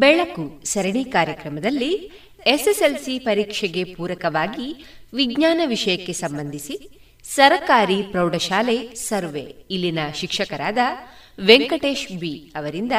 ಬೆಳಕು 0.00 0.64
ಸರಣಿ 0.64 1.04
ಕಾರ್ಯಕ್ರಮದಲ್ಲಿ 1.04 2.10
ಎಸ್ಎಸ್ಎಲ್ಸಿ 2.46 3.18
ಪರೀಕ್ಷೆಗೆ 3.18 3.84
ಪೂರಕವಾಗಿ 3.84 4.84
ವಿಜ್ಞಾನ 5.14 5.60
ವಿಷಯಕ್ಕೆ 5.66 6.12
ಸಂಬಂಧಿಸಿ 6.12 7.00
ಸರಕಾರಿ 7.22 8.02
ಪ್ರೌಢಶಾಲೆ 8.02 8.94
ಸರ್ವೆ. 8.94 9.56
ಇಲ್ಲಿನ 9.70 9.98
ಶಿಕ್ಷಕರಾದ 10.14 10.78
ವೆಂಕಟೇಶ್ 11.46 12.18
ಬಿ 12.18 12.52
ಅವರಿಂದ 12.56 12.92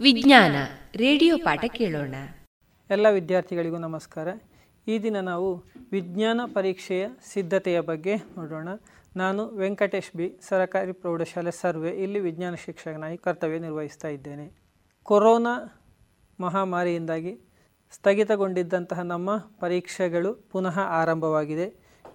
ವಿಜ್ಞಾನ 0.00 0.56
ರೇಡಿಯೋ 0.96 1.36
ಪಾಠ 1.36 1.64
ಕೇಳೋಣ. 1.64 2.14
ಎಲ್ಲ 2.90 3.08
ವಿದ್ಯಾರ್ಥಿಗಳಿಗೂ 3.10 3.78
ನಮಸ್ಕಾರ. 3.78 4.28
ಈ 4.88 4.98
ದಿನ 4.98 5.20
ನಾವು 5.20 5.64
ವಿಜ್ಞಾನ 5.92 6.40
ಪರೀಕ್ಷೆಯ 6.54 7.08
ಸಿದ್ಧತೆಯ 7.32 7.80
ಬಗ್ಗೆ 7.80 8.16
ನೋಡೋಣ. 8.16 8.68
ನಾನು 9.16 9.56
ವೆಂಕಟೇಶ್ 9.56 10.16
ಬಿ, 10.16 10.40
ಸರಕಾರಿ 10.48 10.92
ಪ್ರೌಢಶಾಲೆ 10.92 11.50
ಸರ್ವೆ. 11.50 11.90
ಇಲ್ಲಿ 12.02 12.18
ವಿಜ್ಞಾನ 12.18 12.54
ಶಿಕ್ಷಕನಾಗಿ 12.54 13.18
ಕರ್ತವ್ಯ 13.18 13.58
ನಿರ್ವಹಿಸ್ತಾ 13.58 14.08
ಇದ್ದೇನೆ. 14.08 14.52
ಕೊರೋನಾ 15.02 15.80
ಮಹಾಮಾರಿಯಿಂದಾಗಿ 16.40 17.40
ಸ್ಥಗಿತಗೊಂಡಿದ್ದಂತಹ 17.92 19.00
ನಮ್ಮ 19.00 19.36
ಪರೀಕ್ಷೆಗಳು 19.36 20.34
ಪುನಃ 20.34 20.80
ಆರಂಭವಾಗಿದೆ. 20.80 21.66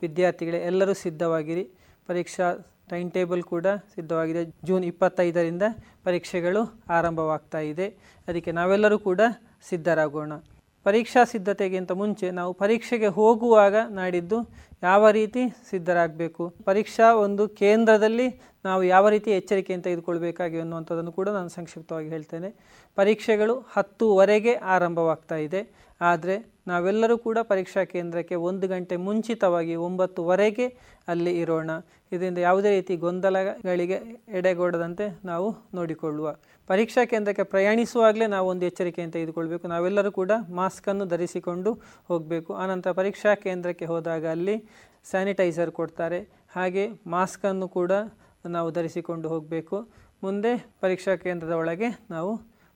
ವಿದ್ಯಾರ್ಥಿಗಳೇ, 0.02 0.58
ಎಲ್ಲರೂ 0.58 0.94
ಸಿದ್ಧವಾಗಿರಿ. 0.94 1.72
ಪರೀಕ್ಷಾ 2.08 2.76
ಟೈಮ್ 2.90 3.12
ಟೇಬಲ್ 3.12 3.44
ಕೂಡ 3.44 3.68
ಸಿದ್ಧವಾಗಿದೆ. 3.68 4.46
ಜೂನ್ 4.46 4.86
ಇಪ್ಪತ್ತೈದರಿಂದ 4.86 5.63
ಪರೀಕ್ಷೆಗಳು 6.04 6.82
ಆರಂಭವಾಗ್ತಾ 6.90 7.60
ಇದೆ. 7.60 7.88
ಅದಕ್ಕೆ 8.27 8.52
ನಾವೆಲ್ಲರೂ 8.52 9.00
ಕೂಡ 9.00 9.22
ಸಿದ್ಧರಾಗೋಣ. 9.70 10.32
ಪರೀಕ್ಷಾ 10.89 11.23
ಸಿದ್ಧತೆಗಿಂತ 11.23 11.91
ಮುಂಚೆ 11.91 12.27
ನಾವು 12.31 12.52
ಪರೀಕ್ಷೆಗೆ 12.53 13.09
ಹೋಗುವಾಗ 13.17 13.75
ನಾಡಿದ್ದು 13.89 14.38
ಯಾವ 14.84 15.09
ರೀತಿ 15.09 15.41
ಸಿದ್ಧರಾಗಬೇಕು? 15.70 16.43
ಪರೀಕ್ಷಾ 16.65 17.07
ಒಂದು 17.25 17.43
ಕೇಂದ್ರದಲ್ಲಿ 17.62 18.27
ನಾವು 18.65 18.81
ಯಾವ 18.84 19.09
ರೀತಿ 19.09 19.29
ಎಚ್ಚರಿಕೆಯನ್ನು 19.31 19.84
ತೆಗೆದುಕೊಳ್ಬೇಕಾಗಿ 19.84 20.57
ಅನ್ನುವಂಥದ್ದನ್ನು 20.59 21.12
ಕೂಡ 21.12 21.29
ನಾನು 21.29 21.49
ಸಂಕ್ಷಿಪ್ತವಾಗಿ 21.49 22.09
ಹೇಳ್ತೇನೆ. 22.09 22.49
ಪರೀಕ್ಷೆಗಳು 22.95 23.55
ಹತ್ತುವರೆಗೆ 23.73 24.55
ಆರಂಭವಾಗ್ತಾ 24.75 25.35
ಇದೆ. 25.48 25.62
ಆದರೆ 26.02 26.35
ನಾವೆಲ್ಲರೂ 26.70 27.16
ಕೂಡ 27.18 27.38
ಪರೀಕ್ಷಾ 27.52 27.82
ಕೇಂದ್ರಕ್ಕೆ 27.94 28.35
ಒಂದು 28.49 28.66
ಗಂಟೆ 28.68 28.96
ಮುಂಚಿತವಾಗಿ 29.07 29.76
ಒಂಬತ್ತುವರೆಗೆ 29.88 30.68
ಅಲ್ಲಿ 31.07 31.34
ಇರೋಣ. 31.41 31.71
ಇದರಿಂದ 32.12 32.40
ಯಾವುದೇ 32.48 32.70
ರೀತಿ 32.76 32.93
ಗೊಂದಲಗಳಿಗೆ 33.04 33.98
ಎಡೆಗೊಡದಂತೆ 34.38 35.05
ನಾವು 35.26 35.49
ನೋಡಿಕೊಳ್ಳುವ. 35.74 36.27
ಪರೀಕ್ಷಾ 36.68 37.04
ಕೇಂದ್ರಕ್ಕೆ 37.05 37.43
ಪ್ರಯಾಣಿಸುವಾಗಲೇ 37.54 38.27
ನಾವು 38.35 38.48
ಒಂದು 38.54 38.66
ಎಚ್ಚರಿಕೆಯನ್ನು 38.66 39.13
ತೆಗೆದುಕೊಳ್ಬೇಕು 39.13 39.66
ನಾವೆಲ್ಲರೂ 39.68 40.12
ಕೂಡ 40.20 40.32
ಮಾಸ್ಕನ್ನು 40.62 41.05
ಧರಿಸಿಕೊಂಡು 41.13 41.71
ಹೋಗಬೇಕು. 42.08 42.52
ಆನಂತರ 42.63 42.91
ಪರೀಕ್ಷಾ 42.91 43.34
ಕೇಂದ್ರಕ್ಕೆ 43.46 43.86
ಹೋದಾಗ 43.86 44.26
ಅಲ್ಲಿ 44.27 44.55
ಸ್ಯಾನಿಟೈಸರ್ 45.10 45.71
ಕೊಡ್ತಾರೆ. 45.71 46.20
ಹಾಗೆ 46.55 46.84
ಮಾಸ್ಕನ್ನು 47.08 47.68
ಕೂಡ 47.77 47.91
ನಾವು 48.46 48.70
ಧರಿಸಿಕೊಂಡು 48.71 49.27
ಹೋಗಬೇಕು. 49.30 49.77
ಮುಂದೆ 50.24 50.52
ಪರೀಕ್ಷಾ 50.82 51.13
ಕೇಂದ್ರದ 51.15 51.55
ಒಳಗೆ 51.62 51.90
ನಾವು 52.10 52.32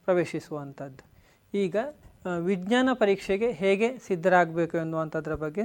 ಪ್ರವೇಶಿಸುವಂಥದ್ದು. 0.06 1.04
ಈಗ 1.58 1.76
ವಿಜ್ಞಾನ 2.40 2.90
ಪರೀಕ್ಷೆಗೆ 2.94 3.52
ಹೇಗೆ 3.52 3.98
ಸಿದ್ಧರಾಗಬೇಕು 4.08 4.78
ಎನ್ನುವಂಥದ್ರ 4.78 5.36
ಬಗ್ಗೆ 5.36 5.64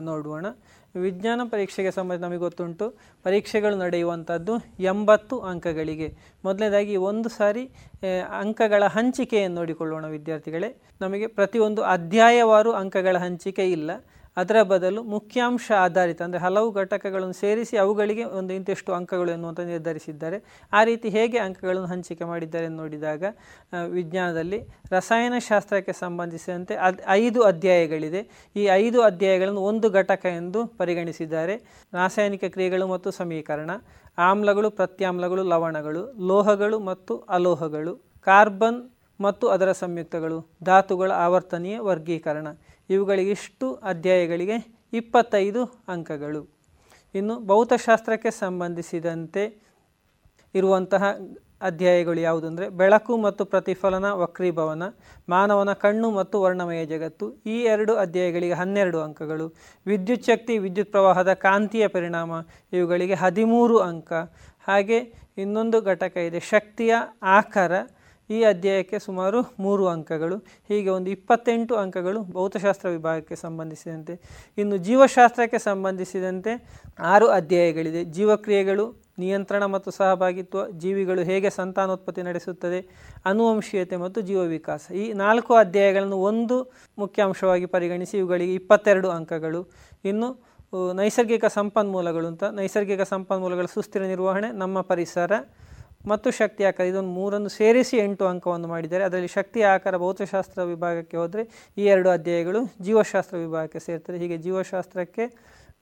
ನೋಡೋಣ 0.00 0.46
ವಿಜ್ಞಾನ 0.94 1.40
ಪರೀಕ್ಷೆಗೆ 1.50 1.90
ಸಂಬಂಧ 1.90 2.20
ನಮಗೆ 2.20 2.36
ಗೊತ್ತುಂಟು. 2.36 2.86
ಪರೀಕ್ಷೆಗಳು 3.22 3.76
ನಡೆಯುವಂಥದ್ದು 3.76 4.54
ಎಂಬತ್ತು 4.80 5.36
ಅಂಕಗಳಿಗೆ. 5.40 6.08
ಮೊದಲನೇದಾಗಿ 6.44 6.96
ಒಂದು 6.96 7.28
ಸಾರಿ 7.28 7.64
ಅಂಕಗಳ 8.38 8.82
ಹಂಚಿಕೆಯನ್ನು 8.86 9.56
ನೋಡಿಕೊಳ್ಳೋಣ 9.60 10.06
ವಿದ್ಯಾರ್ಥಿಗಳೇ. 10.06 10.70
ನಮಗೆ 11.00 11.26
ಪ್ರತಿಯೊಂದು 11.26 11.82
ಅಧ್ಯಾಯವಾರು 11.82 12.72
ಅಂಕಗಳ 12.72 13.16
ಹಂಚಿಕೆ 13.18 13.72
ಇಲ್ಲ. 13.72 13.90
ಅದರ 14.36 14.58
ಬದಲು 14.72 15.00
ಮುಖ್ಯಾಂಶ 15.14 15.66
ಆಧಾರಿತ, 15.86 16.18
ಅಂದರೆ 16.26 16.40
ಹಲವು 16.44 16.68
ಘಟಕಗಳನ್ನು 16.82 17.36
ಸೇರಿಸಿ 17.40 17.76
ಅವುಗಳಿಗೆ 17.82 18.24
ಒಂದು 18.38 18.52
ಇಂತಿಷ್ಟು 18.58 18.90
ಅಂಕಗಳು 18.98 19.30
ಎನ್ನುವಂಥ 19.36 19.60
ನಿರ್ಧರಿಸಿದ್ದಾರೆ. 19.72 20.38
ಆ 20.72 20.80
ರೀತಿ 20.90 21.08
ಹೇಗೆ 21.16 21.38
ಅಂಕಗಳನ್ನು 21.46 21.88
ಹಂಚಿಕೆ 21.92 22.26
ಮಾಡಿದ್ದಾರೆ 22.30 22.68
ನೋಡಿದಾಗ 22.78 23.22
ವಿಜ್ಞಾನದಲ್ಲಿ 24.02 24.60
ರಸಾಯನಶಾಸ್ತ್ರಕ್ಕೆ 24.96 25.94
ಸಂಬಂಧಿಸಿದಂತೆ 26.04 26.76
ಅದ್ 26.88 27.02
ಐದು 27.20 27.42
ಅಧ್ಯಾಯಗಳಿದೆ. 27.50 28.22
ಈ 28.56 28.64
ಐದು 28.82 29.00
ಅಧ್ಯಾಯಗಳನ್ನು 29.10 29.64
ಒಂದು 29.72 29.90
ಘಟಕ 30.00 30.24
ಎಂದು 30.40 30.62
ಪರಿಗಣಿಸಿದ್ದಾರೆ. 30.80 31.56
ರಾಸಾಯನಿಕ 31.92 32.44
ಕ್ರಿಯೆಗಳು 32.56 32.86
ಮತ್ತು 32.94 33.10
ಸಮೀಕರಣ, 33.20 33.70
ಆಮ್ಲಗಳು, 34.18 34.70
ಪ್ರತ್ಯಾಮ್ಲಗಳು, 34.80 35.44
ಲವಣಗಳು, 35.52 36.02
ಲೋಹಗಳು 36.30 36.78
ಮತ್ತು 36.90 37.14
ಅಲೋಹಗಳು, 37.36 37.94
ಕಾರ್ಬನ್ 38.26 38.80
ಮತ್ತು 39.20 39.46
ಅದರ 39.54 39.70
ಸಂಯುಕ್ತಗಳು, 39.80 40.36
ಧಾತುಗಳ 40.64 41.10
ಆವರ್ತನೀಯ 41.24 41.76
ವರ್ಗೀಕರಣ. 41.88 42.48
ಇವುಗಳಿಗಿಷ್ಟು 42.94 43.66
ಅಧ್ಯಾಯಗಳಿಗೆ 43.90 44.56
ಇಪ್ಪತ್ತೈದು 44.92 45.62
ಅಂಕಗಳು. 45.88 46.42
ಇನ್ನು 47.14 47.34
ಭೌತಶಾಸ್ತ್ರಕ್ಕೆ 47.46 48.30
ಸಂಬಂಧಿಸಿದಂತೆ 48.42 49.44
ಇರುವಂತಹ 50.54 51.04
ಅಧ್ಯಾಯಗಳು 51.68 52.20
ಯಾವುದು 52.20 52.46
ಅಂದರೆ 52.46 52.66
ಬೆಳಕು 52.80 53.14
ಮತ್ತು 53.16 53.42
ಪ್ರತಿಫಲನ, 53.44 54.06
ವಕ್ರೀಭವನ, 54.22 54.84
ಮಾನವನ 55.28 55.72
ಕಣ್ಣು 55.84 56.08
ಮತ್ತು 56.10 56.36
ವರ್ಣಮಯ 56.42 56.80
ಜಗತ್ತು. 56.86 57.26
ಈ 57.46 57.56
ಎರಡು 57.74 57.92
ಅಧ್ಯಾಯಗಳಿಗೆ 57.94 58.56
ಹನ್ನೆರಡು 58.60 58.98
ಅಂಕಗಳು. 59.00 59.46
ವಿದ್ಯುತ್ 59.86 60.28
ಶಕ್ತಿ, 60.30 60.54
ವಿದ್ಯುತ್ 60.58 60.90
ಪ್ರವಾಹದ 60.90 61.32
ಕಾಂತಿಯ 61.46 61.86
ಪರಿಣಾಮ 61.88 62.32
ಇವುಗಳಿಗೆ 62.72 63.18
ಹದಿಮೂರು 63.24 63.78
ಅಂಕ. 63.90 64.12
ಹಾಗೆ 64.68 64.98
ಇನ್ನೊಂದು 65.38 65.80
ಘಟಕ 65.82 66.16
ಇದೆ, 66.28 66.40
ಶಕ್ತಿಯ 66.54 66.94
ಆಕಾರ. 67.22 67.72
ಈ 68.36 68.38
ಅಧ್ಯಾಯಕ್ಕೆ 68.44 68.98
ಸುಮಾರು 68.98 69.38
ಮೂರು 69.58 69.84
ಅಂಕಗಳು, 69.94 70.36
ಹೀಗೆ 70.68 70.90
ಒಂದು 70.96 71.10
ಇಪ್ಪತ್ತೆಂಟು 71.16 71.74
ಅಂಕಗಳು 71.82 72.20
ಭೌತಶಾಸ್ತ್ರ 72.34 72.88
ವಿಭಾಗಕ್ಕೆ 72.88 73.36
ಸಂಬಂಧಿಸಿದಂತೆ. 73.44 74.14
ಇನ್ನು 74.58 74.76
ಜೀವಶಾಸ್ತ್ರಕ್ಕೆ 74.88 75.60
ಸಂಬಂಧಿಸಿದಂತೆ 75.68 76.52
ಆರು 77.12 77.28
ಅಧ್ಯಾಯಗಳಿದೆ. 77.38 78.02
ಜೀವಕ್ರಿಯೆಗಳು, 78.16 78.84
ನಿಯಂತ್ರಣ 79.18 79.64
ಮತ್ತು 79.74 79.90
ಸಹಭಾಗಿತ್ವ, 79.90 80.60
ಜೀವಿಗಳು 80.82 81.22
ಹೇಗೆ 81.30 81.50
ಸಂತಾನೋತ್ಪತ್ತಿ 81.50 82.22
ನಡೆಸುತ್ತದೆ, 82.28 82.80
ಅನುವಂಶೀಯತೆ 83.30 83.96
ಮತ್ತು 84.04 84.20
ಜೀವವಿಕಾಸ. 84.30 84.84
ಈ 85.02 85.04
ನಾಲ್ಕು 85.24 85.52
ಅಧ್ಯಾಯಗಳನ್ನು 85.54 86.18
ಒಂದು 86.30 86.56
ಮುಖ್ಯಾಂಶವಾಗಿ 86.98 87.66
ಪರಿಗಣಿಸಿ, 87.74 88.16
ಇವುಗಳಿಗೆ 88.18 88.54
ಇಪ್ಪತ್ತೆರಡು 88.60 89.10
ಅಂಕಗಳು. 89.18 89.60
ಇನ್ನು 90.04 90.30
ನೈಸರ್ಗಿಕ 90.94 91.46
ಸಂಪನ್ಮೂಲಗಳು 91.58 92.26
ಅಂತ, 92.26 92.44
ನೈಸರ್ಗಿಕ 92.60 93.02
ಸಂಪನ್ಮೂಲಗಳ 93.14 93.66
ಸುಸ್ಥಿರ 93.74 94.02
ನಿರ್ವಹಣೆ, 94.02 94.48
ನಮ್ಮ 94.62 94.80
ಪರಿಸರ 94.92 95.32
ಮತ್ತು 96.06 96.30
ಶಕ್ತಿ 96.30 96.64
ಆಕಾರ. 96.64 96.86
ಇದೊಂದು 96.86 97.08
ಮೂರನ್ನು 97.08 97.48
ಸೇರಿಸಿ 97.48 97.96
ಎಂಟು 97.96 98.24
ಅಂಕವನ್ನು 98.26 98.68
ಮಾಡಿದ್ದಾರೆ. 98.68 99.04
ಅದರಲ್ಲಿ 99.04 99.28
ಶಕ್ತಿ, 99.28 99.62
ಆಕಾರ, 99.62 99.96
ಭೌತಶಾಸ್ತ್ರ 99.96 100.62
ವಿಭಾಗಕ್ಕೆ 100.62 101.16
ಹೋದರೆ 101.16 101.72
ಈ 101.76 101.84
ಎರಡು 101.84 102.10
ಅಧ್ಯಾಯಗಳು 102.10 102.60
ಜೀವಶಾಸ್ತ್ರ 102.80 103.36
ವಿಭಾಗಕ್ಕೆ 103.36 103.78
ಸೇರ್ತದೆ. 103.78 104.18
ಹೀಗೆ 104.18 104.36
ಜೀವಶಾಸ್ತ್ರಕ್ಕೆ 104.36 105.24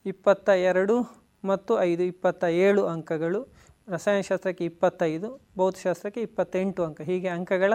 ಇಪ್ಪತ್ತ 0.07 0.49
ಎರಡು 0.49 0.97
ಮತ್ತು 1.45 1.81
ಐದು 1.81 2.03
ಇಪ್ಪತ್ತ 2.03 2.45
ಏಳು 2.45 2.87
ಅಂಕಗಳು, 2.87 3.49
ರಸಾಯನಶಾಸ್ತ್ರಕ್ಕೆ 3.89 4.65
ಇಪ್ಪತ್ತೈದು, 4.65 5.41
ಭೌತಶಾಸ್ತ್ರಕ್ಕೆ 5.59 6.21
ಇಪ್ಪತ್ತೆಂಟು 6.21 6.85
ಅಂಕ. 6.85 7.01
ಹೀಗೆ 7.01 7.29
ಅಂಕಗಳ 7.29 7.73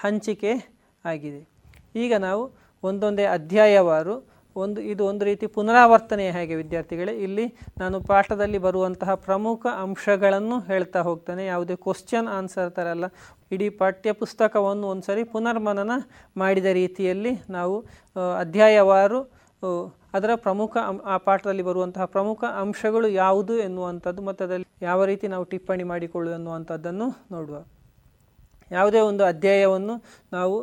ಹಂಚಿಕೆ 0.00 0.52
ಆಗಿದೆ. 1.04 1.48
ಈಗ 1.94 2.14
ನಾವು 2.14 2.52
ಒಂದೊಂದೇ 2.82 3.24
ಅಧ್ಯಾಯವಾರು 3.24 4.37
ಒಂದು 4.64 4.80
ಇದು 4.92 5.02
ಒಂದು 5.10 5.24
ರೀತಿ 5.28 5.46
ಪುನರಾವರ್ತನೆ 5.56 6.24
ಹೇಗೆ 6.36 6.54
ವಿದ್ಯಾರ್ಥಿಗಳೇ, 6.60 7.14
ಇಲ್ಲಿ 7.26 7.46
ನಾನು 7.82 7.96
ಪಾಠದಲ್ಲಿ 8.10 8.60
ಬರುವಂತಹ 8.66 9.14
ಪ್ರಮುಖ 9.26 9.62
ಅಂಶಗಳನ್ನು 9.84 10.58
ಹೇಳ್ತಾ 10.70 11.00
ಹೋಗ್ತಾನೆ. 11.08 11.42
ಯಾವುದೇ 11.52 11.76
ಕ್ವಶನ್ 11.86 12.28
ಆನ್ಸರ್ 12.38 12.70
ಥರ 12.78 12.86
ಅಲ್ಲ. 12.96 13.06
ಇಡೀ 13.54 13.68
ಪಠ್ಯ 13.82 14.12
ಪುಸ್ತಕವನ್ನು 14.22 14.86
ಒಂದು 14.92 15.06
ಸರಿ 15.10 15.24
ಪುನರ್ಮನನ 15.34 15.92
ಮಾಡಿದ 16.42 16.70
ರೀತಿಯಲ್ಲಿ 16.82 17.32
ನಾವು 17.58 17.76
ಅಧ್ಯಾಯವಾರು 18.44 19.20
ಅದರ 20.16 20.32
ಪ್ರಮುಖ 20.44 20.76
ಆ 21.12 21.16
ಪಾಠದಲ್ಲಿ 21.26 21.64
ಬರುವಂತಹ 21.68 22.04
ಪ್ರಮುಖ 22.16 22.40
ಅಂಶಗಳು 22.62 23.08
ಯಾವುದು 23.22 23.54
ಎನ್ನುವಂಥದ್ದು, 23.66 24.20
ಮತ್ತು 24.28 24.42
ಅದರಲ್ಲಿ 24.44 24.68
ಯಾವ 24.86 25.04
ರೀತಿ 25.10 25.26
ನಾವು 25.34 25.44
ಟಿಪ್ಪಣಿ 25.52 25.84
ಮಾಡಿಕೊಳ್ಳು 25.92 26.30
ಎನ್ನುವಂಥದ್ದನ್ನು 26.36 27.08
ನೋಡುವ. 27.34 27.56
ಯಾವುದೇ 28.70 29.00
ಒಂದು 29.10 29.22
ಅಧ್ಯಾಯವನ್ನು 29.32 29.94
ನಾವು 30.36 30.56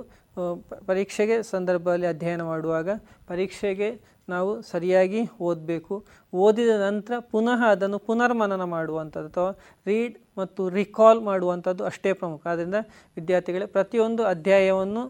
ಪರೀಕ್ಷೆಗೆ 0.89 1.35
ಸಂದರ್ಭದಲ್ಲಿ 1.53 2.07
ಅಧ್ಯಯನ 2.13 2.43
ಮಾಡುವಾಗ 2.51 2.89
ಪರೀಕ್ಷೆಗೆ 3.31 3.89
ನಾವು 4.33 4.51
ಸರಿಯಾಗಿ 4.71 5.21
ಓದಬೇಕು. 5.47 5.95
ಓದಿದ 6.33 6.71
ನಂತರ 6.85 7.13
ಪುನಃ 7.33 7.59
ಅದನ್ನು 7.73 7.99
ಪುನರ್ಮನನ 8.07 8.63
ಮಾಡುವಂಥದ್ದು 8.75 9.29
ಅಥವಾ 9.31 9.51
ರೀಡ್ 9.89 10.15
ಮತ್ತು 10.37 10.61
ರಿಕಾಲ್ 10.79 11.21
ಮಾಡುವಂಥದ್ದು 11.29 11.83
ಅಷ್ಟೇ 11.91 12.13
ಪ್ರಮುಖ. 12.21 12.41
ಆದ್ದರಿಂದ 12.51 12.79
ವಿದ್ಯಾರ್ಥಿಗಳೇ 13.17 13.67
ಪ್ರತಿಯೊಂದು 13.77 14.23
ಅಧ್ಯಾಯವನ್ನು 14.33 15.03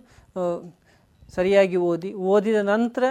ಸರಿಯಾಗಿ 1.37 1.77
ಓದಿ, 1.91 2.11
ಓದಿದ 2.33 2.59
ನಂತರ 2.73 3.03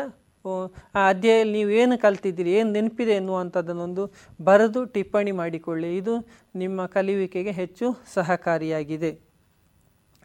ಆ 0.45 1.03
ಅಧ್ಯಾಯದಲ್ಲಿ 1.13 1.53
ನೀವು 1.59 1.71
ಏನು 1.83 1.95
ಕಲ್ತಿದ್ದೀರಿ, 1.99 2.51
ಏನು 2.61 2.71
ನೆನಪಿದೆ 2.77 3.15
ಎನ್ನುವಂಥದ್ದನ್ನೊಂದು 3.21 4.03
ಬರೆದು 4.49 4.81
ಟಿಪ್ಪಣಿ 4.95 5.33
ಮಾಡಿಕೊಳ್ಳಿ. 5.41 5.91
ಇದು 6.01 6.15
ನಿಮ್ಮ 6.63 6.87
ಕಲಿಯುವಿಕೆಗೆ 6.97 7.53
ಹೆಚ್ಚು 7.61 7.87
ಸಹಕಾರಿಯಾಗಿದೆ. 8.17 9.13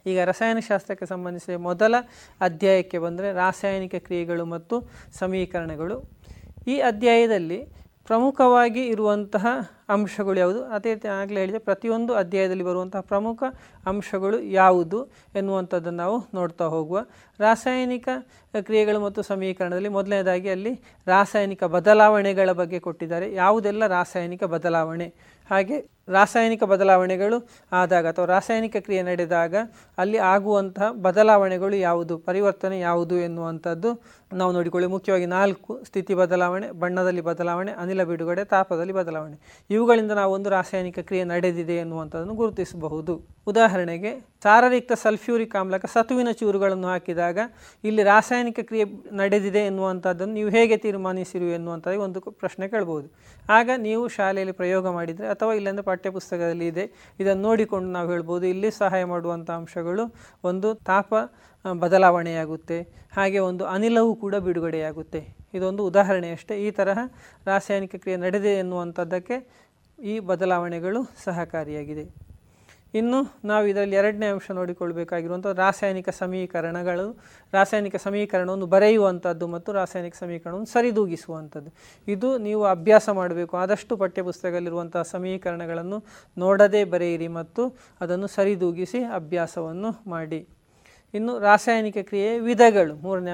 ಈಗ 0.06 0.20
ರಸಾಯನಶಾಸ್ತ್ರಕ್ಕೆ 0.24 1.06
ಸಂಬಂಧಿಸಿದ 1.06 1.58
ಮೊದಲ 1.60 1.96
ಅಧ್ಯಾಯಕ್ಕೆ 2.42 3.00
ಬಂದರೆ 3.00 3.34
ರಾಸಾಯನಿಕ 3.34 3.96
ಕ್ರಿಯೆಗಳು 3.96 4.46
ಮತ್ತು 4.46 4.90
ಸಮೀಕರಣಗಳು. 5.20 5.98
ಈ 6.68 6.80
ಅಧ್ಯಾಯದಲ್ಲಿ 6.80 7.80
ಪ್ರಮುಖವಾಗಿ 8.08 8.86
ಇರುವಂತಹ 8.88 9.48
ಅಂಶಗಳು 9.90 10.40
ಯಾವುದು? 10.40 10.64
ಅದೇ 10.66 10.94
ರೀತಿ 10.94 11.08
ಆಗಲೇ 11.08 11.40
ಹೇಳಿದೆ, 11.40 11.60
ಪ್ರತಿಯೊಂದು 11.60 12.14
ಅಧ್ಯಾಯದಲ್ಲಿ 12.14 12.64
ಬರುವಂತಹ 12.64 13.00
ಪ್ರಮುಖ 13.00 13.44
ಅಂಶಗಳು 13.86 14.40
ಯಾವುದು 14.40 15.00
ಎನ್ನುವಂಥದ್ದನ್ನು 15.36 15.98
ನಾವು 15.98 16.18
ನೋಡ್ತಾ 16.34 16.66
ಹೋಗುವ. 16.66 17.00
ರಾಸಾಯನಿಕ 17.40 18.10
ಕ್ರಿಯೆಗಳು 18.62 19.00
ಮತ್ತು 19.00 19.22
ಸಮೀಕರಣದಲ್ಲಿ 19.22 19.90
ಮೊದಲನೇದಾಗಿ 19.90 20.50
ಅಲ್ಲಿ 20.50 20.74
ರಾಸಾಯನಿಕ 21.08 21.64
ಬದಲಾವಣೆಗಳ 21.64 22.52
ಬಗ್ಗೆ 22.52 22.80
ಕೊಟ್ಟಿದ್ದಾರೆ. 22.80 23.34
ಯಾವುದೆಲ್ಲ 23.34 23.88
ರಾಸಾಯನಿಕ 23.88 24.44
ಬದಲಾವಣೆ? 24.44 25.14
ಹಾಗೆ 25.50 25.78
ರಾಸಾಯನಿಕ 26.18 26.64
ಬದಲಾವಣೆಗಳು 26.64 27.38
ಆದಾಗ 27.72 28.06
ಅಥವಾ 28.08 28.26
ರಾಸಾಯನಿಕ 28.26 28.78
ಕ್ರಿಯೆ 28.86 29.02
ನಡೆದಾಗ 29.02 29.56
ಅಲ್ಲಿ 29.98 30.20
ಆಗುವಂತಹ 30.34 30.90
ಬದಲಾವಣೆಗಳು 31.08 31.76
ಯಾವುದು, 31.90 32.18
ಪರಿವರ್ತನೆ 32.18 32.80
ಯಾವುದು 32.80 33.18
ಎನ್ನುವಂಥದ್ದು 33.28 33.92
ನಾವು 34.34 34.52
ನೋಡಿಕೊಳ್ಳಿ. 34.52 34.88
ಮುಖ್ಯವಾಗಿ 34.90 35.26
ನಾಲ್ಕು 35.26 35.72
ಸ್ಥಿತಿ 35.86 36.14
ಬದಲಾವಣೆ, 36.14 36.68
ಬಣ್ಣದಲ್ಲಿ 36.82 37.22
ಬದಲಾವಣೆ, 37.22 37.72
ಅನಿಲ 37.72 38.04
ಬಿಡುಗಡೆ, 38.04 38.44
ತಾಪದಲ್ಲಿ 38.56 38.94
ಬದಲಾವಣೆ. 38.94 39.38
ಇವುಗಳಿಂದ 39.70 40.12
ನಾವು 40.12 40.34
ಒಂದು 40.34 40.50
ರಾಸಾಯನಿಕ 40.50 41.00
ಕ್ರಿಯೆ 41.00 41.24
ನಡೆದಿದೆ 41.24 41.76
ಎನ್ನುವಂಥದ್ದನ್ನು 41.76 42.36
ಗುರುತಿಸಬಹುದು. 42.42 43.16
ಉದಾಹರಣೆಗೆ 43.48 44.12
ಸಾರರಿಕ್ತ 44.44 44.94
ಸಲ್ಫ್ಯೂರಿಕ್ 45.04 45.56
ಆಮ್ಲಕ 45.56 45.86
ಸತುವಿನ 45.94 46.32
ಚೂರುಗಳನ್ನು 46.32 46.88
ಹಾಕಿದಾಗ 46.88 47.40
ಇಲ್ಲಿ 47.84 48.04
ರಾಸಾಯನಿಕ 48.04 48.60
ಕ್ರಿಯೆ 48.60 48.86
ನಡೆದಿದೆ 49.22 49.60
ಎನ್ನುವಂಥದ್ದನ್ನು 49.60 50.34
ನೀವು 50.34 50.50
ಹೇಗೆ 50.50 50.78
ತೀರ್ಮಾನಿಸಿರು 50.78 51.46
ಎನ್ನುವಂಥದ್ದು 51.58 52.02
ಒಂದು 52.08 52.20
ಪ್ರಶ್ನೆ 52.42 52.68
ಕೇಳ್ಬೋದು. 52.68 53.08
ಆಗ 53.50 53.70
ನೀವು 53.78 54.04
ಶಾಲೆಯಲ್ಲಿ 54.08 54.56
ಪ್ರಯೋಗ 54.62 54.88
ಮಾಡಿದರೆ 54.90 55.28
ಅಥವಾ 55.28 55.54
ಇಲ್ಲಂದ್ರೆ 55.54 55.86
ಪಠ್ಯಪುಸ್ತಕದಲ್ಲಿ 56.00 56.68
ಇದೆ. 56.74 56.86
ಇದನ್ನು 57.24 57.44
ನೋಡಿಕೊಂಡು 57.50 57.92
ನಾವು 57.98 58.08
ಹೇಳ್ಬೋದು, 58.14 58.46
ಇಲ್ಲಿ 58.54 58.72
ಸಹಾಯ 58.82 59.04
ಮಾಡುವಂಥ 59.14 59.50
ಅಂಶಗಳು 59.62 60.06
ಒಂದು 60.52 60.72
ತಾಪ 60.92 61.14
ಬದಲಾವಣೆಯಾಗುತ್ತೆ. 61.84 62.80
ಹಾಗೆ 63.18 63.40
ಒಂದು 63.50 63.64
ಅನಿಲವೂ 63.76 64.12
ಕೂಡ 64.24 64.36
ಬಿಡುಗಡೆಯಾಗುತ್ತೆ. 64.48 65.22
ಇದೊಂದು 65.58 65.82
ಉದಾಹರಣೆಯಷ್ಟೇ 65.92 66.56
ಈ 66.66 66.68
ತರಹ 66.80 67.00
ರಾಸಾಯನಿಕ 67.52 67.96
ಕ್ರಿಯೆ 68.04 68.18
ನಡೆದಿದೆ 68.26 68.54
ಎನ್ನುವಂಥದ್ದಕ್ಕೆ 68.64 69.38
ಈ 70.00 70.16
ಬದಲಾವಣೆಗಳು 70.30 71.00
ಸಹಕಾರಿಯಾಗಿದೆ. 71.26 72.06
ಇನ್ನು 72.94 73.38
ನಾವು 73.46 73.68
ಇದರಲ್ಲಿ 73.68 73.96
ಎರಡನೇ 73.96 74.26
ಅಂಶ 74.26 74.52
ನೋಡಿಕೊಳ್ಬೇಕಾಗಿರುವಂಥ 74.52 75.46
ರಾಸಾಯನಿಕ 75.48 76.10
ಸಮೀಕರಣಗಳು. 76.10 77.20
ರಾಸಾಯನಿಕ 77.54 77.96
ಸಮೀಕರಣವನ್ನು 77.96 78.66
ಬರೆಯುವಂಥದ್ದು 78.66 79.48
ಮತ್ತು 79.48 79.72
ರಾಸಾಯನಿಕ 79.72 80.16
ಸಮೀಕರಣವನ್ನು 80.16 80.66
ಸರಿದೂಗಿಸುವಂಥದ್ದು. 80.66 81.72
ಇದು 82.08 82.38
ನೀವು 82.38 82.64
ಅಭ್ಯಾಸ 82.64 83.10
ಮಾಡಬೇಕು. 83.10 83.58
ಆದಷ್ಟು 83.58 83.98
ಪಠ್ಯಪುಸ್ತಕದಲ್ಲಿರುವಂಥ 83.98 84.98
ಸಮೀಕರಣಗಳನ್ನು 84.98 86.04
ನೋಡದೇ 86.38 86.84
ಬರೆಯಿರಿ 86.84 87.28
ಮತ್ತು 87.28 87.76
ಅದನ್ನು 88.02 88.28
ಸರಿದೂಗಿಸಿ 88.28 89.04
ಅಭ್ಯಾಸವನ್ನು 89.04 90.10
ಮಾಡಿ. 90.10 90.48
ಇನ್ನು 91.14 91.40
ರಾಸಾಯನಿಕ 91.40 91.98
ಕ್ರಿಯೆ 92.02 92.40
ವಿಧಗಳು. 92.40 92.96
ಮೂರನೇ 92.96 93.32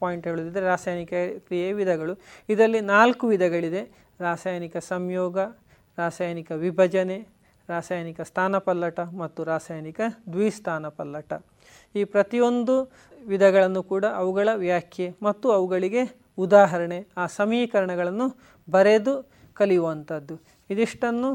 ಪಾಯಿಂಟ್ 0.00 0.26
ಹೇಳೋದಿದ್ದರೆ 0.26 0.64
ರಾಸಾಯನಿಕ 0.64 1.12
ಕ್ರಿಯೆ 1.38 1.72
ವಿಧಗಳು. 1.72 2.14
ಇದರಲ್ಲಿ 2.48 2.80
ನಾಲ್ಕು 2.80 3.26
ವಿಧಗಳಿದೆ. 3.26 3.82
ರಾಸಾಯನಿಕ 4.20 4.76
ಸಂಯೋಗ, 4.76 5.38
ರಾಸಾಯನಿಕ 5.98 6.52
ವಿಭಜನೆ 6.52 7.33
ರಾಸಾಯನಿಕ 7.68 8.20
ಸ್ಥಾನಪಲ್ಲಟ 8.20 9.00
ಮತ್ತು 9.00 9.44
ರಾಸಾಯನಿಕ 9.44 10.00
ದ್ವಿಸ್ಥಾನಪಲ್ಲಟ. 10.32 11.32
ಈ 11.94 12.04
ಪ್ರತಿಯೊಂದು 12.04 12.92
ವಿಧಗಳನ್ನು 13.26 13.82
ಕೂಡ 13.82 14.04
ಅವುಗಳ 14.04 14.48
ವ್ಯಾಖ್ಯೆ 14.54 15.14
ಮತ್ತು 15.22 15.50
ಅವುಗಳಿಗೆ 15.50 16.02
ಉದಾಹರಣೆ 16.38 17.06
ಆ 17.16 17.26
ಸಮೀಕರಣಗಳನ್ನು 17.26 18.26
ಬರೆದು 18.70 19.30
ಕಲಿಯುವಂಥದ್ದು. 19.54 20.34
ಇದಿಷ್ಟನ್ನು 20.70 21.30